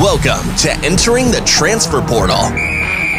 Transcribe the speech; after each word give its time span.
Welcome 0.00 0.56
to 0.56 0.72
Entering 0.84 1.30
the 1.30 1.40
Transfer 1.46 2.02
Portal 2.02 2.50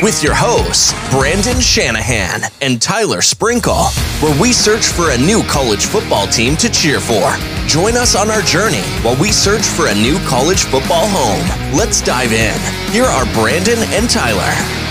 with 0.03 0.21
your 0.21 0.33
hosts, 0.35 0.91
Brandon 1.09 1.61
Shanahan 1.61 2.51
and 2.61 2.81
Tyler 2.81 3.21
Sprinkle, 3.21 3.85
where 4.19 4.41
we 4.41 4.51
search 4.51 4.87
for 4.87 5.11
a 5.11 5.17
new 5.17 5.41
college 5.43 5.85
football 5.85 6.27
team 6.27 6.57
to 6.57 6.69
cheer 6.69 6.99
for. 6.99 7.31
Join 7.65 7.95
us 7.95 8.13
on 8.13 8.29
our 8.29 8.41
journey 8.41 8.83
while 9.03 9.15
we 9.21 9.31
search 9.31 9.63
for 9.63 9.87
a 9.87 9.95
new 9.95 10.19
college 10.27 10.63
football 10.63 11.07
home. 11.07 11.47
Let's 11.77 12.01
dive 12.01 12.33
in. 12.33 12.59
Here 12.91 13.05
are 13.05 13.23
Brandon 13.33 13.79
and 13.95 14.09
Tyler. 14.09 14.84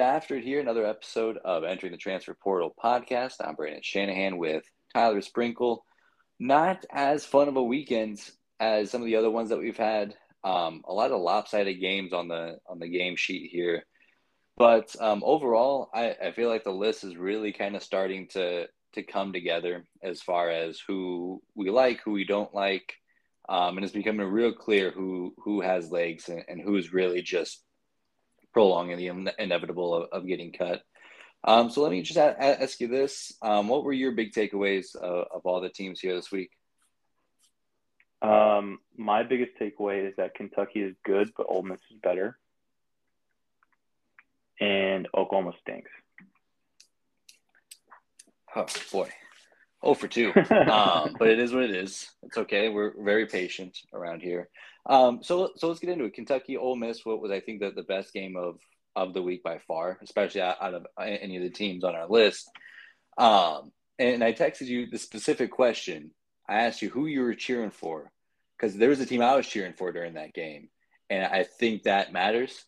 Get 0.00 0.14
after 0.14 0.36
it 0.36 0.44
here. 0.44 0.60
Another 0.60 0.86
episode 0.86 1.36
of 1.44 1.62
Entering 1.62 1.92
the 1.92 1.98
Transfer 1.98 2.32
Portal 2.32 2.74
podcast. 2.82 3.34
I'm 3.44 3.54
Brandon 3.54 3.82
Shanahan 3.82 4.38
with 4.38 4.64
Tyler 4.94 5.20
Sprinkle. 5.20 5.84
Not 6.38 6.86
as 6.90 7.26
fun 7.26 7.48
of 7.48 7.56
a 7.56 7.62
weekend 7.62 8.18
as 8.58 8.90
some 8.90 9.02
of 9.02 9.06
the 9.06 9.16
other 9.16 9.30
ones 9.30 9.50
that 9.50 9.58
we've 9.58 9.76
had. 9.76 10.14
Um, 10.42 10.84
a 10.88 10.94
lot 10.94 11.10
of 11.10 11.20
lopsided 11.20 11.80
games 11.80 12.14
on 12.14 12.28
the 12.28 12.56
on 12.66 12.78
the 12.78 12.88
game 12.88 13.14
sheet 13.14 13.50
here, 13.52 13.84
but 14.56 14.96
um, 15.02 15.22
overall, 15.22 15.90
I, 15.92 16.16
I 16.24 16.32
feel 16.32 16.48
like 16.48 16.64
the 16.64 16.70
list 16.70 17.04
is 17.04 17.18
really 17.18 17.52
kind 17.52 17.76
of 17.76 17.82
starting 17.82 18.28
to 18.28 18.68
to 18.94 19.02
come 19.02 19.34
together 19.34 19.84
as 20.02 20.22
far 20.22 20.48
as 20.48 20.80
who 20.80 21.42
we 21.54 21.68
like, 21.68 22.00
who 22.02 22.12
we 22.12 22.24
don't 22.24 22.54
like, 22.54 22.94
um, 23.50 23.76
and 23.76 23.84
it's 23.84 23.92
becoming 23.92 24.26
real 24.26 24.54
clear 24.54 24.92
who 24.92 25.34
who 25.44 25.60
has 25.60 25.92
legs 25.92 26.30
and, 26.30 26.42
and 26.48 26.58
who's 26.58 26.90
really 26.90 27.20
just 27.20 27.62
prolonging 28.52 28.96
the 28.98 29.08
in- 29.08 29.30
inevitable 29.38 29.94
of, 29.94 30.08
of, 30.12 30.26
getting 30.26 30.52
cut. 30.52 30.82
Um, 31.44 31.70
so 31.70 31.82
let 31.82 31.92
me 31.92 32.02
just 32.02 32.18
a- 32.18 32.62
ask 32.62 32.80
you 32.80 32.88
this: 32.88 33.32
um, 33.42 33.68
What 33.68 33.84
were 33.84 33.92
your 33.92 34.12
big 34.12 34.32
takeaways 34.32 34.94
of, 34.96 35.26
of 35.32 35.42
all 35.44 35.60
the 35.60 35.68
teams 35.68 36.00
here 36.00 36.14
this 36.14 36.30
week? 36.30 36.50
Um, 38.22 38.78
my 38.96 39.22
biggest 39.22 39.52
takeaway 39.58 40.08
is 40.08 40.14
that 40.16 40.34
Kentucky 40.34 40.80
is 40.80 40.94
good, 41.04 41.32
but 41.36 41.46
Ole 41.48 41.62
Miss 41.62 41.80
is 41.90 41.98
better, 42.02 42.38
and 44.60 45.08
Oklahoma 45.16 45.52
stinks. 45.62 45.90
Oh 48.54 48.66
boy, 48.92 49.08
oh 49.82 49.94
for 49.94 50.08
two. 50.08 50.32
um, 50.70 51.16
but 51.18 51.28
it 51.28 51.38
is 51.38 51.52
what 51.52 51.62
it 51.62 51.74
is. 51.74 52.10
It's 52.22 52.36
okay. 52.36 52.68
We're 52.68 52.92
very 53.02 53.26
patient 53.26 53.78
around 53.94 54.20
here. 54.20 54.50
Um, 54.86 55.22
so 55.22 55.50
so 55.56 55.68
let's 55.68 55.80
get 55.80 55.90
into 55.90 56.04
it. 56.04 56.14
Kentucky, 56.14 56.56
Ole 56.56 56.76
Miss. 56.76 57.04
What 57.04 57.20
was 57.20 57.30
I 57.30 57.40
think 57.40 57.60
that 57.60 57.74
the 57.74 57.82
best 57.82 58.12
game 58.12 58.36
of 58.36 58.58
of 58.96 59.14
the 59.14 59.22
week 59.22 59.42
by 59.42 59.58
far, 59.58 59.98
especially 60.02 60.40
out, 60.40 60.56
out 60.60 60.74
of 60.74 60.86
any 60.98 61.36
of 61.36 61.42
the 61.42 61.50
teams 61.50 61.84
on 61.84 61.94
our 61.94 62.08
list. 62.08 62.50
Um, 63.16 63.72
and 63.98 64.24
I 64.24 64.32
texted 64.32 64.66
you 64.66 64.88
the 64.90 64.98
specific 64.98 65.50
question 65.50 66.10
I 66.48 66.62
asked 66.64 66.82
you 66.82 66.90
who 66.90 67.06
you 67.06 67.22
were 67.22 67.34
cheering 67.34 67.70
for 67.70 68.10
because 68.56 68.76
there 68.76 68.88
was 68.88 69.00
a 69.00 69.06
team 69.06 69.22
I 69.22 69.36
was 69.36 69.46
cheering 69.46 69.74
for 69.74 69.92
during 69.92 70.14
that 70.14 70.34
game, 70.34 70.68
and 71.08 71.24
I 71.24 71.44
think 71.44 71.84
that 71.84 72.12
matters. 72.12 72.64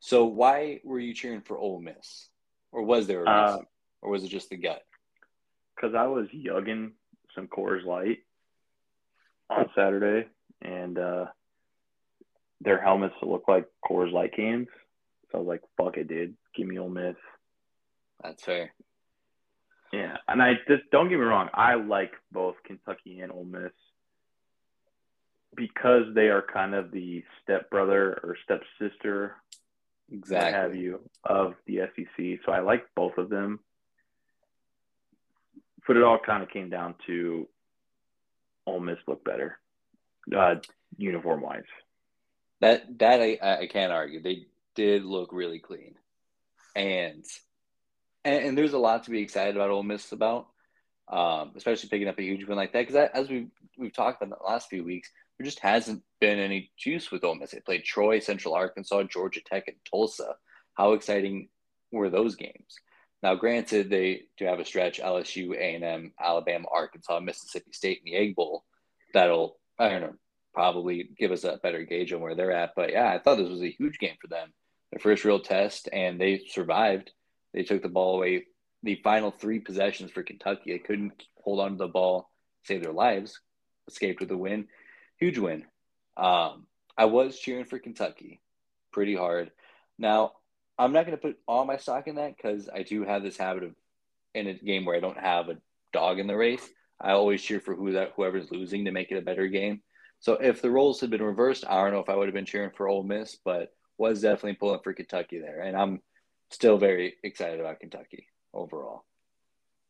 So 0.00 0.24
why 0.24 0.80
were 0.84 0.98
you 0.98 1.14
cheering 1.14 1.42
for 1.42 1.56
Ole 1.56 1.80
Miss, 1.80 2.28
or 2.72 2.82
was 2.82 3.06
there 3.06 3.24
a 3.24 3.30
reason, 3.44 3.60
uh, 3.60 3.64
or 4.02 4.10
was 4.10 4.24
it 4.24 4.28
just 4.28 4.50
the 4.50 4.56
gut? 4.56 4.82
Because 5.76 5.94
I 5.94 6.06
was 6.06 6.26
yugging 6.34 6.92
some 7.34 7.46
Coors 7.46 7.84
Light 7.84 8.18
on 9.48 9.70
Saturday, 9.76 10.28
and 10.60 10.98
uh, 10.98 11.26
their 12.60 12.80
helmets 12.80 13.14
look 13.22 13.44
like 13.48 13.66
Coors 13.84 14.12
Light 14.12 14.34
cans. 14.34 14.68
So 15.30 15.38
I 15.38 15.40
was 15.40 15.48
like, 15.48 15.62
"Fuck 15.76 15.96
it, 15.96 16.08
dude, 16.08 16.36
give 16.54 16.66
me 16.66 16.78
Ole 16.78 16.88
Miss." 16.88 17.16
That's 18.22 18.42
fair. 18.42 18.72
Yeah, 19.92 20.18
and 20.28 20.42
I 20.42 20.54
just 20.68 20.84
don't 20.92 21.08
get 21.08 21.18
me 21.18 21.24
wrong. 21.24 21.48
I 21.52 21.74
like 21.74 22.12
both 22.30 22.56
Kentucky 22.64 23.20
and 23.20 23.32
Ole 23.32 23.44
Miss 23.44 23.72
because 25.56 26.14
they 26.14 26.28
are 26.28 26.42
kind 26.42 26.74
of 26.74 26.92
the 26.92 27.24
stepbrother 27.42 28.20
or 28.22 28.36
stepsister, 28.44 29.36
exactly, 30.12 30.52
have 30.52 30.76
you, 30.76 31.00
of 31.24 31.54
the 31.66 31.80
SEC. 31.96 32.38
So 32.46 32.52
I 32.52 32.60
like 32.60 32.84
both 32.94 33.18
of 33.18 33.28
them. 33.28 33.60
But 35.86 35.96
it 35.96 36.04
all 36.04 36.20
kind 36.24 36.44
of 36.44 36.50
came 36.50 36.70
down 36.70 36.94
to 37.08 37.48
Ole 38.64 38.78
Miss 38.78 38.98
look 39.08 39.24
better, 39.24 39.58
uh, 40.36 40.56
uniform 40.98 41.40
wise. 41.40 41.64
That 42.60 42.98
that 42.98 43.20
I, 43.20 43.38
I 43.62 43.66
can't 43.66 43.92
argue. 43.92 44.20
They 44.22 44.46
did 44.74 45.04
look 45.04 45.32
really 45.32 45.58
clean, 45.58 45.94
and 46.76 47.24
and, 48.24 48.44
and 48.44 48.58
there's 48.58 48.74
a 48.74 48.78
lot 48.78 49.04
to 49.04 49.10
be 49.10 49.22
excited 49.22 49.56
about 49.56 49.70
Ole 49.70 49.82
Miss 49.82 50.12
about, 50.12 50.48
um, 51.08 51.52
especially 51.56 51.88
picking 51.88 52.08
up 52.08 52.18
a 52.18 52.22
huge 52.22 52.46
win 52.46 52.56
like 52.56 52.72
that. 52.72 52.86
Because 52.86 53.08
as 53.14 53.28
we've 53.28 53.50
we've 53.78 53.94
talked 53.94 54.20
about 54.20 54.34
in 54.34 54.38
the 54.38 54.46
last 54.46 54.68
few 54.68 54.84
weeks, 54.84 55.10
there 55.38 55.44
just 55.46 55.60
hasn't 55.60 56.02
been 56.20 56.38
any 56.38 56.70
juice 56.76 57.10
with 57.10 57.24
Ole 57.24 57.36
Miss. 57.36 57.52
They 57.52 57.60
played 57.60 57.84
Troy, 57.84 58.18
Central 58.18 58.54
Arkansas, 58.54 59.04
Georgia 59.04 59.40
Tech, 59.40 59.64
and 59.68 59.76
Tulsa. 59.90 60.34
How 60.74 60.92
exciting 60.92 61.48
were 61.90 62.10
those 62.10 62.36
games? 62.36 62.76
Now, 63.22 63.34
granted, 63.34 63.90
they 63.90 64.24
do 64.36 64.44
have 64.44 64.60
a 64.60 64.66
stretch: 64.66 65.00
LSU, 65.00 65.54
A 65.54 65.74
and 65.74 65.84
M, 65.84 66.12
Alabama, 66.20 66.68
Arkansas, 66.70 67.20
Mississippi 67.20 67.72
State 67.72 68.02
in 68.04 68.12
the 68.12 68.18
Egg 68.18 68.36
Bowl. 68.36 68.64
That'll 69.14 69.56
I 69.78 69.88
don't 69.88 70.02
know 70.02 70.14
probably 70.54 71.10
give 71.18 71.32
us 71.32 71.44
a 71.44 71.60
better 71.62 71.84
gauge 71.84 72.12
on 72.12 72.20
where 72.20 72.34
they're 72.34 72.52
at. 72.52 72.72
But 72.74 72.92
yeah, 72.92 73.08
I 73.08 73.18
thought 73.18 73.36
this 73.36 73.48
was 73.48 73.62
a 73.62 73.70
huge 73.70 73.98
game 73.98 74.16
for 74.20 74.28
them. 74.28 74.52
Their 74.92 75.00
first 75.00 75.24
real 75.24 75.40
test, 75.40 75.88
and 75.92 76.20
they 76.20 76.42
survived. 76.48 77.12
They 77.54 77.62
took 77.62 77.82
the 77.82 77.88
ball 77.88 78.16
away. 78.16 78.46
The 78.82 79.00
final 79.04 79.30
three 79.30 79.60
possessions 79.60 80.10
for 80.10 80.22
Kentucky, 80.22 80.72
they 80.72 80.78
couldn't 80.78 81.22
hold 81.42 81.60
on 81.60 81.72
to 81.72 81.76
the 81.76 81.88
ball, 81.88 82.30
save 82.64 82.82
their 82.82 82.92
lives, 82.92 83.38
escaped 83.88 84.20
with 84.20 84.30
a 84.30 84.36
win. 84.36 84.68
Huge 85.18 85.38
win. 85.38 85.66
Um, 86.16 86.66
I 86.96 87.04
was 87.04 87.38
cheering 87.38 87.66
for 87.66 87.78
Kentucky 87.78 88.40
pretty 88.92 89.14
hard. 89.14 89.50
Now, 89.98 90.32
I'm 90.78 90.92
not 90.92 91.04
going 91.04 91.16
to 91.16 91.22
put 91.22 91.38
all 91.46 91.64
my 91.64 91.76
stock 91.76 92.06
in 92.08 92.16
that 92.16 92.36
because 92.36 92.68
I 92.74 92.82
do 92.82 93.04
have 93.04 93.22
this 93.22 93.36
habit 93.36 93.64
of 93.64 93.74
in 94.34 94.46
a 94.46 94.54
game 94.54 94.84
where 94.84 94.96
I 94.96 95.00
don't 95.00 95.18
have 95.18 95.48
a 95.48 95.58
dog 95.92 96.18
in 96.18 96.26
the 96.26 96.36
race. 96.36 96.66
I 97.00 97.12
always 97.12 97.42
cheer 97.42 97.60
for 97.60 97.74
who 97.74 97.92
that 97.92 98.12
whoever's 98.16 98.50
losing 98.50 98.84
to 98.84 98.92
make 98.92 99.10
it 99.10 99.18
a 99.18 99.22
better 99.22 99.48
game. 99.48 99.82
So 100.20 100.34
if 100.34 100.60
the 100.60 100.70
roles 100.70 101.00
had 101.00 101.10
been 101.10 101.22
reversed, 101.22 101.64
I 101.68 101.82
don't 101.82 101.92
know 101.92 102.00
if 102.00 102.10
I 102.10 102.14
would 102.14 102.28
have 102.28 102.34
been 102.34 102.44
cheering 102.44 102.70
for 102.76 102.88
Ole 102.88 103.02
Miss, 103.02 103.36
but 103.42 103.72
was 103.96 104.20
definitely 104.20 104.54
pulling 104.54 104.80
for 104.84 104.92
Kentucky 104.92 105.38
there. 105.38 105.60
And 105.60 105.76
I'm 105.76 106.00
still 106.50 106.78
very 106.78 107.14
excited 107.24 107.58
about 107.58 107.80
Kentucky 107.80 108.26
overall. 108.52 109.04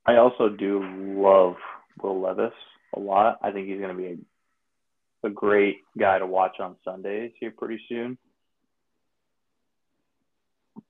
I 0.07 0.17
also 0.17 0.49
do 0.49 0.83
love 1.21 1.57
Will 2.03 2.21
Levis 2.21 2.53
a 2.95 3.01
lot. 3.01 3.39
I 3.43 3.51
think 3.51 3.69
he's 3.69 3.81
going 3.81 3.97
to 3.97 4.03
be 4.03 4.19
a, 5.25 5.29
a 5.29 5.31
great 5.31 5.79
guy 5.99 6.19
to 6.19 6.27
watch 6.27 6.61
on 6.61 6.77
Sundays 6.85 7.33
here 7.39 7.53
pretty 7.57 7.81
soon. 7.89 8.17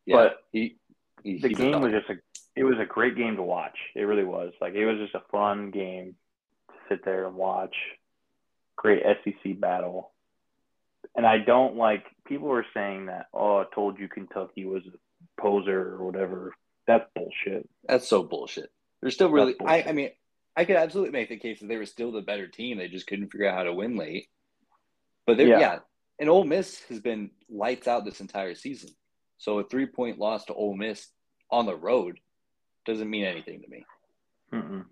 Yeah, 0.07 0.17
but 0.17 0.37
he, 0.53 0.77
he 1.23 1.39
the 1.41 1.49
game 1.51 1.81
was 1.81 1.93
just 1.93 2.09
a 2.11 2.15
it 2.57 2.65
was 2.65 2.79
a 2.81 2.87
great 2.87 3.17
game 3.17 3.37
to 3.37 3.43
watch. 3.43 3.77
It 3.95 4.03
really 4.03 4.25
was. 4.25 4.53
Like 4.61 4.75
it 4.75 4.87
was 4.87 4.99
just 4.99 5.15
a 5.15 5.23
fun 5.31 5.71
game 5.71 6.15
to 6.69 6.75
sit 6.89 7.05
there 7.05 7.27
and 7.27 7.37
watch 7.37 7.75
great 8.81 9.03
SEC 9.03 9.61
battle. 9.61 10.11
And 11.15 11.27
I 11.27 11.39
don't 11.39 11.77
like 11.77 12.05
people 12.27 12.49
were 12.49 12.65
saying 12.73 13.07
that, 13.07 13.27
oh, 13.35 13.59
I 13.59 13.65
told 13.75 13.99
you 13.99 14.09
Kentucky 14.09 14.65
was 14.65 14.83
a 14.87 15.41
poser 15.41 15.95
or 15.95 16.05
whatever. 16.07 16.55
That's 16.87 17.05
bullshit. 17.15 17.69
That's 17.87 18.09
so 18.09 18.23
bullshit. 18.23 18.71
They're 19.01 19.11
still 19.11 19.31
really 19.31 19.55
I, 19.65 19.83
I 19.83 19.93
mean, 19.93 20.11
I 20.57 20.65
could 20.65 20.77
absolutely 20.77 21.13
make 21.13 21.29
the 21.29 21.37
case 21.37 21.61
that 21.61 21.67
they 21.67 21.77
were 21.77 21.85
still 21.85 22.11
the 22.11 22.23
better 22.23 22.49
team. 22.49 22.79
They 22.79 22.89
just 22.89 23.07
couldn't 23.07 23.31
figure 23.31 23.49
out 23.49 23.57
how 23.59 23.65
to 23.65 23.75
win 23.75 23.97
late. 23.97 24.29
But 25.27 25.37
they're 25.37 25.49
yeah. 25.49 25.61
yeah. 25.61 25.79
And 26.19 26.31
Ole 26.31 26.45
Miss 26.45 26.81
has 26.89 27.01
been 27.01 27.31
lights 27.51 27.87
out 27.87 28.05
this 28.05 28.21
entire 28.21 28.55
season. 28.55 28.91
So 29.37 29.59
a 29.59 29.65
three 29.65 29.87
point 29.87 30.19
loss 30.19 30.47
to 30.47 30.55
Ole 30.55 30.77
Miss 30.77 31.07
on 31.51 31.67
the 31.67 31.77
road 31.77 32.19
doesn't 32.87 33.11
mean 33.11 33.25
anything 33.25 33.61
to 33.61 33.69
me. 33.69 33.85
Mm-mm 34.55 34.85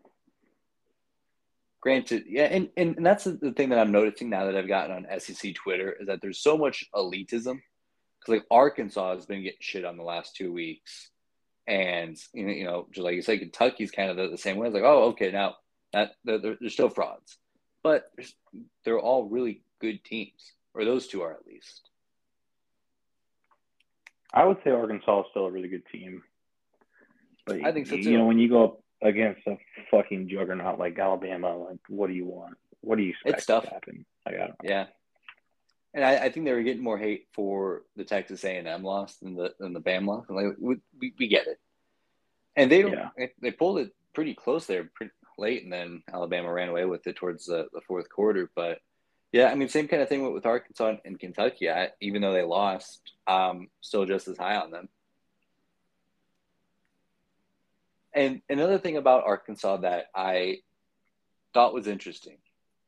granted, 1.80 2.24
yeah, 2.26 2.44
and, 2.44 2.68
and, 2.76 2.96
and 2.96 3.06
that's 3.06 3.24
the 3.24 3.52
thing 3.52 3.70
that 3.70 3.78
I'm 3.78 3.92
noticing 3.92 4.30
now 4.30 4.46
that 4.46 4.56
I've 4.56 4.68
gotten 4.68 5.06
on 5.06 5.20
SEC 5.20 5.54
Twitter 5.54 5.96
is 6.00 6.06
that 6.08 6.20
there's 6.20 6.40
so 6.40 6.56
much 6.56 6.84
elitism. 6.94 7.60
Because 8.20 8.40
like 8.40 8.46
Arkansas 8.50 9.14
has 9.14 9.26
been 9.26 9.42
getting 9.42 9.58
shit 9.60 9.84
on 9.84 9.96
the 9.96 10.02
last 10.02 10.34
two 10.34 10.52
weeks, 10.52 11.10
and 11.66 12.16
you 12.34 12.46
know, 12.46 12.52
you 12.52 12.64
know 12.64 12.86
just 12.90 13.04
like 13.04 13.14
you 13.14 13.22
say, 13.22 13.38
Kentucky's 13.38 13.92
kind 13.92 14.10
of 14.10 14.16
the, 14.16 14.28
the 14.28 14.38
same 14.38 14.56
way. 14.56 14.66
It's 14.66 14.74
like, 14.74 14.82
oh, 14.82 15.10
okay, 15.10 15.30
now 15.30 15.54
that 15.92 16.12
they're, 16.24 16.38
they're 16.38 16.68
still 16.68 16.88
frauds, 16.88 17.38
but 17.82 18.10
they're 18.84 18.98
all 18.98 19.28
really 19.28 19.62
good 19.80 20.02
teams, 20.04 20.52
or 20.74 20.84
those 20.84 21.06
two 21.06 21.22
are 21.22 21.32
at 21.32 21.46
least. 21.46 21.88
I 24.32 24.44
would 24.44 24.58
say 24.64 24.70
Arkansas 24.70 25.20
is 25.20 25.26
still 25.30 25.46
a 25.46 25.50
really 25.50 25.68
good 25.68 25.86
team. 25.86 26.22
But 27.46 27.64
I 27.64 27.72
think 27.72 27.86
so 27.86 27.96
too. 27.96 28.02
You 28.02 28.18
know, 28.18 28.26
when 28.26 28.38
you 28.38 28.48
go 28.48 28.64
up 28.64 28.80
against 29.02 29.46
a 29.46 29.56
fucking 29.90 30.28
juggernaut 30.28 30.78
like 30.78 30.98
Alabama, 30.98 31.56
like 31.56 31.78
what 31.88 32.08
do 32.08 32.14
you 32.14 32.26
want? 32.26 32.56
What 32.80 32.96
do 32.96 33.04
you 33.04 33.10
expect 33.10 33.38
it's 33.38 33.46
tough. 33.46 33.64
to 33.64 33.70
happen? 33.70 34.04
Like, 34.26 34.36
I 34.36 34.38
don't. 34.38 34.54
Yeah. 34.62 34.86
and 35.94 36.04
I, 36.04 36.16
I, 36.16 36.30
think 36.30 36.46
they 36.46 36.52
were 36.52 36.62
getting 36.62 36.82
more 36.82 36.98
hate 36.98 37.26
for 37.32 37.82
the 37.96 38.04
Texas 38.04 38.44
A 38.44 38.56
and 38.56 38.68
M 38.68 38.82
loss 38.82 39.16
than 39.16 39.34
the 39.34 39.54
than 39.58 39.72
the 39.72 39.80
Bam 39.80 40.06
loss. 40.06 40.26
Like 40.28 40.56
we, 40.58 40.76
we, 40.98 41.12
we 41.18 41.28
get 41.28 41.46
it, 41.46 41.58
and 42.56 42.70
they 42.70 42.84
yeah. 42.84 43.10
they 43.40 43.50
pulled 43.50 43.78
it 43.78 43.92
pretty 44.14 44.34
close 44.34 44.66
there, 44.66 44.90
pretty 44.94 45.12
late, 45.38 45.62
and 45.62 45.72
then 45.72 46.02
Alabama 46.12 46.52
ran 46.52 46.68
away 46.68 46.84
with 46.84 47.06
it 47.06 47.16
towards 47.16 47.46
the, 47.46 47.68
the 47.72 47.80
fourth 47.86 48.08
quarter. 48.08 48.50
But 48.54 48.80
yeah, 49.32 49.46
I 49.46 49.54
mean, 49.54 49.68
same 49.68 49.88
kind 49.88 50.02
of 50.02 50.08
thing 50.08 50.22
with, 50.24 50.32
with 50.32 50.46
Arkansas 50.46 50.96
and 51.04 51.18
Kentucky. 51.18 51.70
I, 51.70 51.90
even 52.00 52.22
though 52.22 52.32
they 52.32 52.42
lost, 52.42 53.12
um, 53.26 53.68
still 53.80 54.04
just 54.04 54.28
as 54.28 54.38
high 54.38 54.56
on 54.56 54.70
them. 54.70 54.88
And 58.18 58.42
another 58.48 58.78
thing 58.78 58.96
about 58.96 59.26
Arkansas 59.26 59.76
that 59.76 60.06
I 60.12 60.56
thought 61.54 61.72
was 61.72 61.86
interesting 61.86 62.38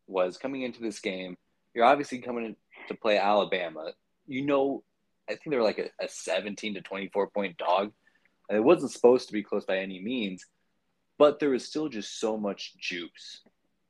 was 0.08 0.36
coming 0.36 0.62
into 0.62 0.82
this 0.82 0.98
game. 0.98 1.36
You're 1.72 1.84
obviously 1.84 2.18
coming 2.18 2.56
to 2.88 2.94
play 2.94 3.16
Alabama. 3.16 3.92
You 4.26 4.44
know, 4.44 4.82
I 5.28 5.34
think 5.34 5.50
they 5.50 5.56
were 5.56 5.62
like 5.62 5.78
a, 5.78 6.04
a 6.04 6.08
17 6.08 6.74
to 6.74 6.80
24 6.80 7.28
point 7.28 7.56
dog. 7.58 7.92
And 8.48 8.58
it 8.58 8.64
wasn't 8.64 8.90
supposed 8.90 9.28
to 9.28 9.32
be 9.32 9.44
close 9.44 9.64
by 9.64 9.78
any 9.78 10.02
means, 10.02 10.44
but 11.16 11.38
there 11.38 11.50
was 11.50 11.64
still 11.64 11.88
just 11.88 12.18
so 12.18 12.36
much 12.36 12.76
juice. 12.80 13.42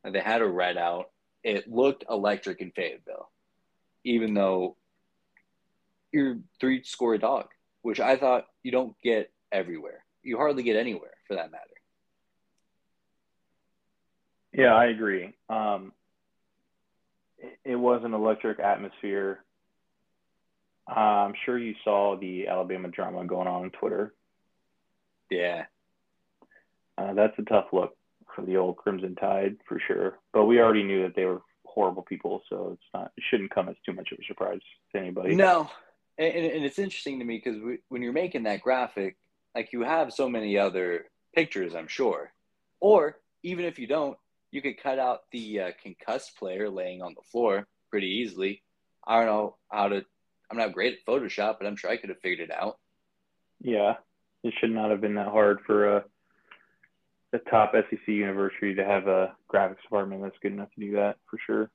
And 0.05 0.15
they 0.15 0.21
had 0.21 0.43
a 0.43 0.47
red 0.47 0.77
out. 0.77 1.07
It 1.43 1.71
looked 1.73 2.05
electric 2.11 2.61
in 2.61 2.71
Fayetteville, 2.73 3.31
even 4.05 4.35
though 4.35 4.77
you're 6.13 6.41
three 6.61 6.83
score 6.83 7.17
dog, 7.17 7.47
which 7.81 7.99
I 7.99 8.17
thought 8.17 8.45
you 8.63 8.73
don't 8.73 8.95
get 9.03 9.33
everywhere. 9.51 10.05
You 10.23 10.37
hardly 10.37 10.65
get 10.65 10.77
anywhere 10.77 11.13
for 11.31 11.37
that 11.37 11.53
matter. 11.53 11.65
Yeah, 14.53 14.75
I 14.75 14.87
agree. 14.87 15.33
Um, 15.49 15.93
it 17.65 17.77
was 17.77 18.03
an 18.05 18.15
electric 18.15 18.59
atmosphere. 18.59 19.45
Uh, 20.91 20.99
I'm 20.99 21.35
sure 21.45 21.57
you 21.57 21.75
saw 21.85 22.19
the 22.19 22.49
Alabama 22.49 22.89
drama 22.89 23.25
going 23.25 23.47
on 23.47 23.63
on 23.63 23.71
Twitter. 23.71 24.13
Yeah. 25.31 25.67
Uh, 26.99 27.15
that's 27.15 27.39
a 27.39 27.43
tough 27.43 27.67
look 27.73 27.97
for 28.35 28.45
the 28.45 28.57
old 28.57 28.77
Crimson 28.77 29.15
Tide 29.15 29.57
for 29.69 29.81
sure. 29.87 30.19
But 30.33 30.47
we 30.47 30.59
already 30.59 30.83
knew 30.83 31.05
that 31.05 31.15
they 31.15 31.27
were 31.27 31.43
horrible 31.65 32.03
people, 32.03 32.43
so 32.49 32.71
it's 32.73 32.83
not 32.93 33.13
it 33.17 33.23
shouldn't 33.31 33.55
come 33.55 33.69
as 33.69 33.77
too 33.87 33.93
much 33.93 34.11
of 34.11 34.19
a 34.19 34.25
surprise 34.27 34.59
to 34.93 35.01
anybody. 35.01 35.37
No, 35.37 35.71
and, 36.19 36.35
and 36.35 36.65
it's 36.65 36.81
interesting 36.81 37.21
to 37.21 37.25
me 37.25 37.41
because 37.43 37.63
when 37.89 38.03
you're 38.03 38.13
making 38.13 38.43
that 38.43 38.63
graphic, 38.63 39.17
like 39.55 39.73
you 39.73 39.83
have 39.83 40.13
so 40.13 40.29
many 40.29 40.59
other 40.59 41.07
pictures, 41.35 41.75
I'm 41.75 41.89
sure, 41.89 42.33
or 42.81 43.19
even 43.43 43.65
if 43.65 43.79
you 43.79 43.87
don't, 43.87 44.17
you 44.51 44.63
could 44.63 44.83
cut 44.83 44.99
out 44.99 45.21
the 45.31 45.61
uh, 45.61 45.71
concussed 45.83 46.37
player 46.37 46.69
laying 46.69 47.03
on 47.03 47.15
the 47.15 47.23
floor 47.31 47.67
pretty 47.91 48.09
easily. 48.09 48.63
I 49.07 49.19
don't 49.19 49.27
know 49.27 49.57
how 49.71 49.89
to. 49.89 50.05
I'm 50.51 50.59
not 50.59 50.73
great 50.73 50.95
at 50.95 51.07
Photoshop, 51.07 51.59
but 51.59 51.67
I'm 51.67 51.77
sure 51.77 51.91
I 51.91 51.97
could 51.97 52.11
have 52.11 52.21
figured 52.21 52.51
it 52.51 52.55
out. 52.55 52.79
Yeah, 53.61 53.95
it 54.43 54.55
should 54.61 54.71
not 54.71 54.91
have 54.91 55.01
been 55.01 55.15
that 55.15 55.29
hard 55.29 55.61
for 55.67 55.97
a, 55.97 56.05
a 57.33 57.39
top 57.51 57.73
SEC 57.73 58.09
university 58.09 58.75
to 58.75 58.85
have 58.85 59.07
a 59.07 59.37
graphics 59.53 59.83
department 59.83 60.23
that's 60.23 60.39
good 60.43 60.53
enough 60.53 60.73
to 60.75 60.81
do 60.81 60.93
that 60.93 61.17
for 61.31 61.39
sure. 61.47 61.71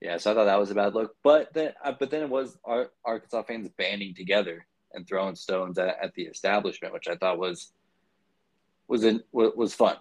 Yeah, 0.00 0.16
so 0.16 0.30
I 0.30 0.34
thought 0.34 0.44
that 0.44 0.58
was 0.58 0.70
a 0.70 0.74
bad 0.74 0.94
look, 0.94 1.14
but 1.22 1.52
then, 1.54 1.72
uh, 1.84 1.92
but 1.98 2.10
then 2.10 2.22
it 2.22 2.28
was 2.28 2.58
our 2.64 2.90
Arkansas 3.04 3.42
fans 3.42 3.68
banding 3.76 4.14
together 4.14 4.66
and 4.92 5.06
throwing 5.06 5.36
stones 5.36 5.78
at, 5.78 5.96
at 6.02 6.14
the 6.14 6.24
establishment, 6.24 6.92
which 6.92 7.08
I 7.08 7.16
thought 7.16 7.38
was 7.38 7.72
was 8.88 9.04
in, 9.04 9.22
was 9.32 9.74
fun. 9.74 9.96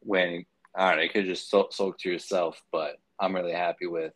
When 0.00 0.44
I 0.74 0.88
don't 0.88 0.96
know, 0.96 1.02
you 1.02 1.10
could 1.10 1.26
just 1.26 1.50
soak, 1.50 1.98
to 1.98 2.10
yourself, 2.10 2.62
but 2.72 2.98
I'm 3.20 3.34
really 3.34 3.52
happy 3.52 3.86
with. 3.86 4.12